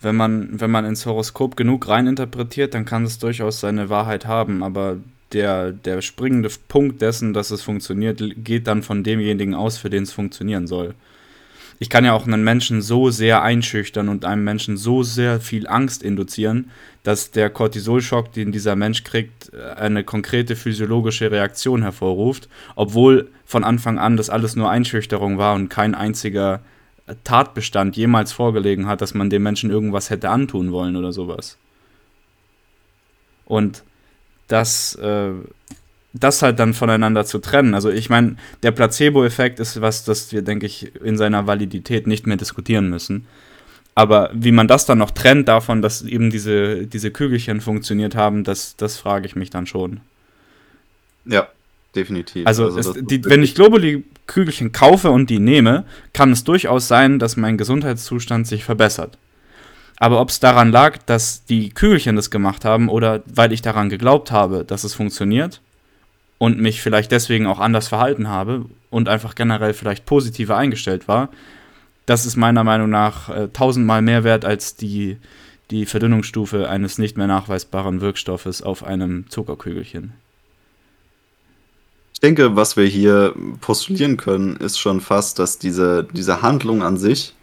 Wenn 0.01 0.15
man, 0.15 0.59
wenn 0.59 0.71
man 0.71 0.85
ins 0.85 1.05
Horoskop 1.05 1.55
genug 1.55 1.87
reininterpretiert, 1.87 2.73
dann 2.73 2.85
kann 2.85 3.03
es 3.03 3.19
durchaus 3.19 3.59
seine 3.59 3.89
Wahrheit 3.89 4.25
haben, 4.25 4.63
aber 4.63 4.97
der, 5.33 5.71
der 5.71 6.01
springende 6.01 6.49
Punkt 6.67 7.01
dessen, 7.01 7.33
dass 7.33 7.51
es 7.51 7.61
funktioniert, 7.61 8.21
geht 8.37 8.67
dann 8.67 8.83
von 8.83 9.03
demjenigen 9.03 9.53
aus, 9.53 9.77
für 9.77 9.89
den 9.89 10.03
es 10.03 10.11
funktionieren 10.11 10.67
soll. 10.67 10.95
Ich 11.79 11.89
kann 11.89 12.05
ja 12.05 12.13
auch 12.13 12.27
einen 12.27 12.43
Menschen 12.43 12.83
so 12.83 13.09
sehr 13.09 13.41
einschüchtern 13.41 14.07
und 14.07 14.23
einem 14.23 14.43
Menschen 14.43 14.77
so 14.77 15.01
sehr 15.01 15.39
viel 15.39 15.67
Angst 15.67 16.03
induzieren, 16.03 16.69
dass 17.01 17.31
der 17.31 17.49
Cortisolschock, 17.49 18.31
den 18.33 18.51
dieser 18.51 18.75
Mensch 18.75 19.03
kriegt, 19.03 19.51
äh, 19.51 19.79
eine 19.79 20.03
konkrete 20.03 20.55
physiologische 20.55 21.31
Reaktion 21.31 21.81
hervorruft, 21.81 22.49
obwohl 22.75 23.31
von 23.45 23.63
Anfang 23.63 23.97
an 23.97 24.15
das 24.15 24.29
alles 24.29 24.55
nur 24.55 24.69
Einschüchterung 24.69 25.39
war 25.39 25.55
und 25.55 25.69
kein 25.69 25.95
einziger 25.95 26.61
Tatbestand 27.23 27.97
jemals 27.97 28.31
vorgelegen 28.31 28.87
hat, 28.87 29.01
dass 29.01 29.13
man 29.13 29.29
dem 29.29 29.43
Menschen 29.43 29.69
irgendwas 29.69 30.09
hätte 30.09 30.29
antun 30.29 30.71
wollen 30.71 30.95
oder 30.95 31.11
sowas. 31.11 31.57
Und 33.45 33.83
das, 34.47 34.95
äh, 34.95 35.31
das 36.13 36.41
halt 36.41 36.59
dann 36.59 36.73
voneinander 36.73 37.25
zu 37.25 37.39
trennen. 37.39 37.73
Also 37.73 37.89
ich 37.89 38.09
meine, 38.09 38.35
der 38.63 38.71
Placebo-Effekt 38.71 39.59
ist 39.59 39.81
was, 39.81 40.03
das 40.03 40.31
wir, 40.31 40.41
denke 40.41 40.65
ich, 40.65 40.93
in 41.01 41.17
seiner 41.17 41.47
Validität 41.47 42.07
nicht 42.07 42.27
mehr 42.27 42.37
diskutieren 42.37 42.89
müssen. 42.89 43.27
Aber 43.93 44.29
wie 44.33 44.51
man 44.51 44.67
das 44.67 44.85
dann 44.85 44.99
noch 44.99 45.11
trennt 45.11 45.47
davon, 45.47 45.81
dass 45.81 46.01
eben 46.01 46.29
diese, 46.29 46.87
diese 46.87 47.11
Kügelchen 47.11 47.59
funktioniert 47.61 48.15
haben, 48.15 48.43
das, 48.43 48.77
das 48.77 48.97
frage 48.97 49.25
ich 49.25 49.35
mich 49.35 49.49
dann 49.49 49.67
schon. 49.67 49.99
Ja, 51.25 51.49
definitiv. 51.95 52.47
Also, 52.47 52.73
das 52.75 52.87
es, 52.87 53.05
die, 53.05 53.23
wenn 53.25 53.43
ich 53.43 53.53
Globuli-Kügelchen 54.32 54.72
kaufe 54.72 55.11
und 55.11 55.30
die 55.30 55.39
nehme, 55.39 55.86
kann 56.13 56.32
es 56.32 56.43
durchaus 56.43 56.88
sein, 56.88 57.19
dass 57.19 57.38
mein 57.38 57.57
Gesundheitszustand 57.57 58.47
sich 58.47 58.63
verbessert. 58.63 59.17
Aber 59.97 60.19
ob 60.19 60.30
es 60.30 60.39
daran 60.39 60.72
lag, 60.72 60.97
dass 61.05 61.45
die 61.45 61.69
Kügelchen 61.69 62.15
das 62.15 62.32
gemacht 62.32 62.65
haben 62.65 62.89
oder 62.89 63.22
weil 63.28 63.51
ich 63.51 63.61
daran 63.61 63.89
geglaubt 63.89 64.32
habe, 64.32 64.65
dass 64.65 64.84
es 64.84 64.95
funktioniert 64.95 65.61
und 66.39 66.59
mich 66.59 66.82
vielleicht 66.82 67.11
deswegen 67.11 67.45
auch 67.45 67.59
anders 67.59 67.88
verhalten 67.88 68.28
habe 68.28 68.65
und 68.89 69.09
einfach 69.09 69.36
generell 69.36 69.74
vielleicht 69.74 70.05
positiver 70.05 70.57
eingestellt 70.57 71.07
war, 71.07 71.30
das 72.07 72.26
ist 72.26 72.36
meiner 72.36 72.63
Meinung 72.63 72.89
nach 72.89 73.30
äh, 73.30 73.47
tausendmal 73.49 74.01
mehr 74.01 74.24
wert 74.24 74.43
als 74.43 74.76
die, 74.76 75.17
die 75.69 75.86
Verdünnungsstufe 75.86 76.67
eines 76.67 76.97
nicht 76.97 77.15
mehr 77.15 77.28
nachweisbaren 77.28 78.01
Wirkstoffes 78.01 78.63
auf 78.63 78.84
einem 78.84 79.30
Zuckerkügelchen. 79.30 80.13
Ich 82.22 82.28
denke, 82.28 82.55
was 82.55 82.78
wir 82.78 82.86
hier 82.86 83.34
postulieren 83.61 84.15
können, 84.15 84.55
ist 84.57 84.78
schon 84.78 85.01
fast, 85.01 85.39
dass 85.39 85.57
diese, 85.57 86.07
diese 86.13 86.43
Handlung 86.43 86.84
an 86.84 86.97
sich 86.97 87.34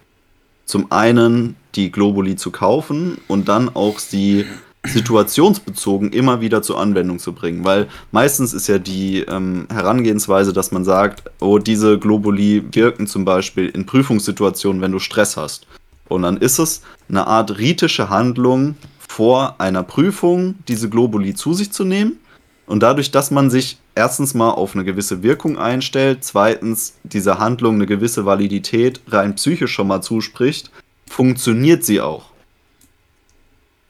zum 0.67 0.93
einen 0.93 1.57
die 1.75 1.91
Globuli 1.91 2.37
zu 2.37 2.53
kaufen 2.53 3.19
und 3.27 3.49
dann 3.49 3.75
auch 3.75 3.99
sie 3.99 4.47
situationsbezogen 4.87 6.13
immer 6.13 6.41
wieder 6.41 6.63
zur 6.63 6.79
Anwendung 6.79 7.19
zu 7.19 7.33
bringen. 7.33 7.65
Weil 7.65 7.89
meistens 8.13 8.55
ist 8.55 8.69
ja 8.69 8.79
die 8.79 9.23
ähm, 9.23 9.67
Herangehensweise, 9.69 10.53
dass 10.53 10.71
man 10.71 10.85
sagt, 10.85 11.25
oh, 11.41 11.59
diese 11.59 11.99
Globuli 11.99 12.63
wirken 12.71 13.09
zum 13.09 13.25
Beispiel 13.25 13.71
in 13.71 13.85
Prüfungssituationen, 13.85 14.81
wenn 14.81 14.93
du 14.93 15.01
Stress 15.01 15.37
hast. 15.37 15.67
Und 16.07 16.23
dann 16.23 16.37
ist 16.37 16.61
es 16.61 16.83
eine 17.09 17.27
Art 17.27 17.59
ritische 17.59 18.11
Handlung 18.11 18.77
vor 19.09 19.57
einer 19.61 19.83
Prüfung, 19.83 20.55
diese 20.69 20.89
Globuli 20.89 21.35
zu 21.35 21.53
sich 21.53 21.73
zu 21.73 21.83
nehmen. 21.83 22.21
Und 22.67 22.85
dadurch, 22.85 23.11
dass 23.11 23.33
man 23.33 23.51
sich 23.51 23.79
erstens 23.99 24.33
mal 24.33 24.51
auf 24.51 24.75
eine 24.75 24.85
gewisse 24.85 25.25
Wirkung 25.25 25.59
einstellt, 25.59 26.23
zweitens 26.23 26.95
dieser 27.03 27.39
Handlung 27.39 27.75
eine 27.75 27.87
gewisse 27.87 28.25
Validität 28.25 29.01
rein 29.09 29.35
psychisch 29.35 29.73
schon 29.73 29.89
mal 29.89 30.03
zuspricht, 30.03 30.71
funktioniert 31.09 31.85
sie 31.85 32.01
auch. 32.01 32.27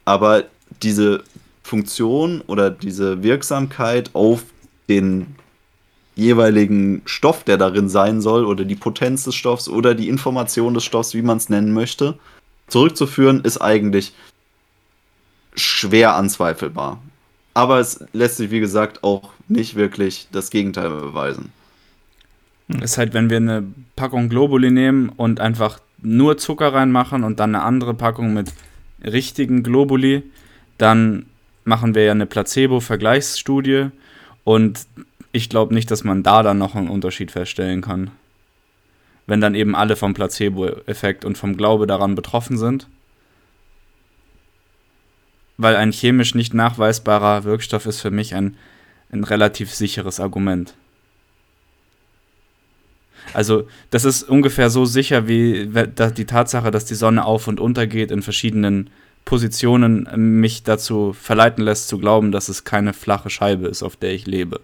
Aber 0.06 0.44
diese 0.82 1.22
Funktion 1.62 2.40
oder 2.46 2.70
diese 2.70 3.22
Wirksamkeit 3.22 4.10
auf 4.14 4.44
den 4.88 5.36
jeweiligen 6.16 7.02
Stoff, 7.04 7.44
der 7.44 7.58
darin 7.58 7.90
sein 7.90 8.22
soll, 8.22 8.46
oder 8.46 8.64
die 8.64 8.76
Potenz 8.76 9.24
des 9.24 9.34
Stoffs 9.34 9.68
oder 9.68 9.94
die 9.94 10.08
Information 10.08 10.72
des 10.72 10.84
Stoffs, 10.84 11.12
wie 11.12 11.22
man 11.22 11.36
es 11.36 11.50
nennen 11.50 11.74
möchte, 11.74 12.18
zurückzuführen, 12.68 13.42
ist 13.42 13.58
eigentlich 13.58 14.14
schwer 15.54 16.14
anzweifelbar. 16.14 17.02
Aber 17.58 17.80
es 17.80 17.98
lässt 18.12 18.36
sich, 18.36 18.52
wie 18.52 18.60
gesagt, 18.60 19.02
auch 19.02 19.32
nicht 19.48 19.74
wirklich 19.74 20.28
das 20.30 20.50
Gegenteil 20.50 20.90
beweisen. 20.90 21.50
Ist 22.80 22.98
halt, 22.98 23.14
wenn 23.14 23.30
wir 23.30 23.38
eine 23.38 23.64
Packung 23.96 24.28
Globuli 24.28 24.70
nehmen 24.70 25.08
und 25.08 25.40
einfach 25.40 25.80
nur 26.00 26.38
Zucker 26.38 26.72
reinmachen 26.72 27.24
und 27.24 27.40
dann 27.40 27.56
eine 27.56 27.64
andere 27.64 27.94
Packung 27.94 28.32
mit 28.32 28.52
richtigen 29.02 29.64
Globuli, 29.64 30.22
dann 30.76 31.26
machen 31.64 31.96
wir 31.96 32.04
ja 32.04 32.12
eine 32.12 32.26
Placebo-Vergleichsstudie 32.26 33.88
und 34.44 34.86
ich 35.32 35.48
glaube 35.48 35.74
nicht, 35.74 35.90
dass 35.90 36.04
man 36.04 36.22
da 36.22 36.44
dann 36.44 36.58
noch 36.58 36.76
einen 36.76 36.88
Unterschied 36.88 37.32
feststellen 37.32 37.80
kann. 37.80 38.12
Wenn 39.26 39.40
dann 39.40 39.56
eben 39.56 39.74
alle 39.74 39.96
vom 39.96 40.14
Placebo-Effekt 40.14 41.24
und 41.24 41.36
vom 41.36 41.56
Glaube 41.56 41.88
daran 41.88 42.14
betroffen 42.14 42.56
sind. 42.56 42.86
Weil 45.58 45.76
ein 45.76 45.92
chemisch 45.92 46.34
nicht 46.34 46.54
nachweisbarer 46.54 47.44
Wirkstoff 47.44 47.84
ist 47.86 48.00
für 48.00 48.10
mich 48.10 48.34
ein, 48.34 48.56
ein 49.12 49.24
relativ 49.24 49.74
sicheres 49.74 50.20
Argument. 50.20 50.74
Also, 53.34 53.68
das 53.90 54.04
ist 54.04 54.22
ungefähr 54.22 54.70
so 54.70 54.84
sicher 54.86 55.28
wie 55.28 55.68
die 55.68 56.24
Tatsache, 56.24 56.70
dass 56.70 56.86
die 56.86 56.94
Sonne 56.94 57.24
auf 57.24 57.46
und 57.46 57.60
unter 57.60 57.86
geht 57.86 58.10
in 58.10 58.22
verschiedenen 58.22 58.88
Positionen, 59.28 60.06
äh, 60.06 60.16
mich 60.16 60.62
dazu 60.62 61.12
verleiten 61.12 61.62
lässt 61.62 61.88
zu 61.88 61.98
glauben, 61.98 62.32
dass 62.32 62.48
es 62.48 62.64
keine 62.64 62.94
flache 62.94 63.28
Scheibe 63.28 63.68
ist, 63.68 63.82
auf 63.82 63.94
der 63.94 64.14
ich 64.14 64.26
lebe. 64.26 64.60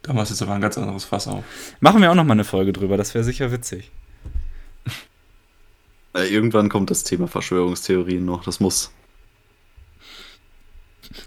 Da 0.00 0.14
machst 0.14 0.30
du 0.30 0.34
jetzt 0.34 0.42
aber 0.42 0.54
ein 0.54 0.62
ganz 0.62 0.78
anderes 0.78 1.04
Fass 1.04 1.28
auf. 1.28 1.44
Machen 1.80 2.00
wir 2.00 2.10
auch 2.10 2.14
noch 2.14 2.24
mal 2.24 2.32
eine 2.32 2.44
Folge 2.44 2.72
drüber, 2.72 2.96
das 2.96 3.12
wäre 3.12 3.22
sicher 3.22 3.52
witzig. 3.52 3.90
Äh, 6.14 6.32
irgendwann 6.32 6.68
kommt 6.68 6.90
das 6.90 7.04
Thema 7.04 7.28
Verschwörungstheorien 7.28 8.24
noch, 8.24 8.44
das 8.44 8.60
muss. 8.60 8.90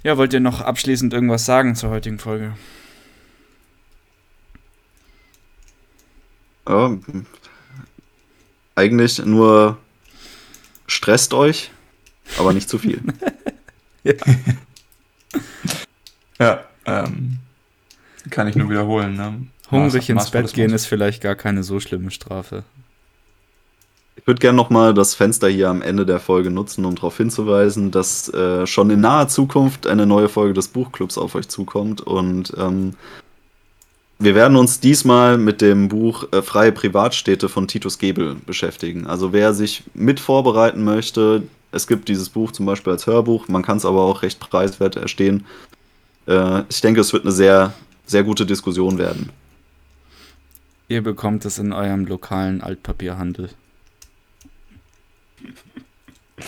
Ja, 0.03 0.17
wollt 0.17 0.34
ihr 0.34 0.39
noch 0.39 0.61
abschließend 0.61 1.13
irgendwas 1.13 1.45
sagen 1.45 1.75
zur 1.75 1.89
heutigen 1.89 2.19
Folge? 2.19 2.55
Ja, 6.67 6.97
eigentlich 8.75 9.19
nur 9.19 9.77
stresst 10.88 11.34
euch, 11.34 11.71
aber 12.38 12.53
nicht 12.53 12.69
zu 12.69 12.77
viel. 12.77 13.01
Ja, 16.39 16.65
ähm, 16.86 17.38
kann 18.29 18.47
ich 18.47 18.55
nur 18.55 18.69
wiederholen. 18.69 19.15
Ne? 19.15 19.47
Hungrig 19.71 20.09
ins 20.09 20.31
Bett 20.31 20.51
gehen 20.53 20.73
ist 20.73 20.88
vielleicht 20.88 21.21
gar 21.21 21.36
keine 21.36 21.63
so 21.63 21.79
schlimme 21.79 22.11
Strafe. 22.11 22.63
Ich 24.24 24.28
würde 24.28 24.39
gerne 24.39 24.55
nochmal 24.55 24.93
das 24.93 25.15
Fenster 25.15 25.49
hier 25.49 25.67
am 25.67 25.82
Ende 25.82 26.05
der 26.05 26.21
Folge 26.21 26.49
nutzen, 26.49 26.86
um 26.86 26.95
darauf 26.95 27.17
hinzuweisen, 27.17 27.91
dass 27.91 28.34
äh, 28.34 28.65
schon 28.65 28.89
in 28.89 29.01
naher 29.01 29.28
Zukunft 29.28 29.86
eine 29.86 30.05
neue 30.05 30.30
Folge 30.30 30.53
des 30.53 30.69
Buchclubs 30.69 31.17
auf 31.17 31.36
euch 31.36 31.49
zukommt. 31.49 31.99
Und 31.99 32.53
ähm, 32.57 32.93
wir 34.19 34.34
werden 34.34 34.55
uns 34.55 34.80
diesmal 34.80 35.38
mit 35.38 35.59
dem 35.59 35.89
Buch 35.89 36.32
äh, 36.32 36.41
Freie 36.41 36.71
Privatstädte 36.71 37.49
von 37.49 37.67
Titus 37.67 37.97
Gebel 37.97 38.38
beschäftigen. 38.45 39.07
Also 39.07 39.34
wer 39.34 39.53
sich 39.53 39.84
mit 39.93 40.21
vorbereiten 40.21 40.86
möchte, 40.86 41.43
es 41.74 41.86
gibt 41.86 42.07
dieses 42.07 42.30
Buch 42.30 42.53
zum 42.53 42.65
Beispiel 42.65 42.93
als 42.93 43.05
Hörbuch, 43.05 43.49
man 43.49 43.61
kann 43.61 43.76
es 43.76 43.86
aber 43.86 44.03
auch 44.03 44.21
recht 44.21 44.39
preiswert 44.39 44.95
erstehen. 44.95 45.45
Äh, 46.28 46.61
ich 46.69 46.80
denke, 46.80 47.01
es 47.01 47.11
wird 47.11 47.26
eine 47.26 47.34
sehr, 47.34 47.74
sehr 48.05 48.24
gute 48.24 48.45
Diskussion 48.45 48.97
werden. 48.97 49.32
Ihr 50.88 51.03
bekommt 51.03 51.43
es 51.43 51.59
in 51.59 51.74
eurem 51.74 52.05
lokalen 52.05 52.61
Altpapierhandel. 52.61 53.49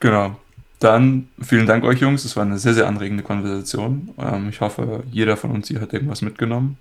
Genau. 0.00 0.40
Dann 0.78 1.28
vielen 1.42 1.66
Dank 1.66 1.84
euch 1.84 2.00
Jungs. 2.00 2.24
Es 2.24 2.34
war 2.36 2.44
eine 2.44 2.58
sehr, 2.58 2.72
sehr 2.72 2.88
anregende 2.88 3.22
Konversation. 3.22 4.14
Ähm, 4.18 4.48
ich 4.48 4.62
hoffe, 4.62 5.04
jeder 5.10 5.36
von 5.36 5.50
uns 5.50 5.68
hier 5.68 5.80
hat 5.80 5.92
irgendwas 5.92 6.22
mitgenommen. 6.22 6.78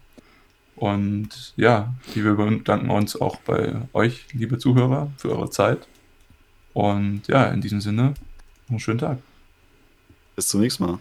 Und 0.77 1.53
ja, 1.57 1.93
wir 2.13 2.35
bedanken 2.35 2.89
uns 2.89 3.19
auch 3.19 3.35
bei 3.41 3.73
euch, 3.91 4.25
liebe 4.31 4.57
Zuhörer, 4.57 5.11
für 5.17 5.31
eure 5.31 5.49
Zeit. 5.49 5.85
Und 6.73 7.27
ja, 7.27 7.47
in 7.47 7.59
diesem 7.59 7.81
Sinne, 7.81 8.13
einen 8.69 8.79
schönen 8.79 8.99
Tag. 8.99 9.17
Bis 10.37 10.47
zum 10.47 10.61
nächsten 10.61 10.85
Mal. 10.85 10.99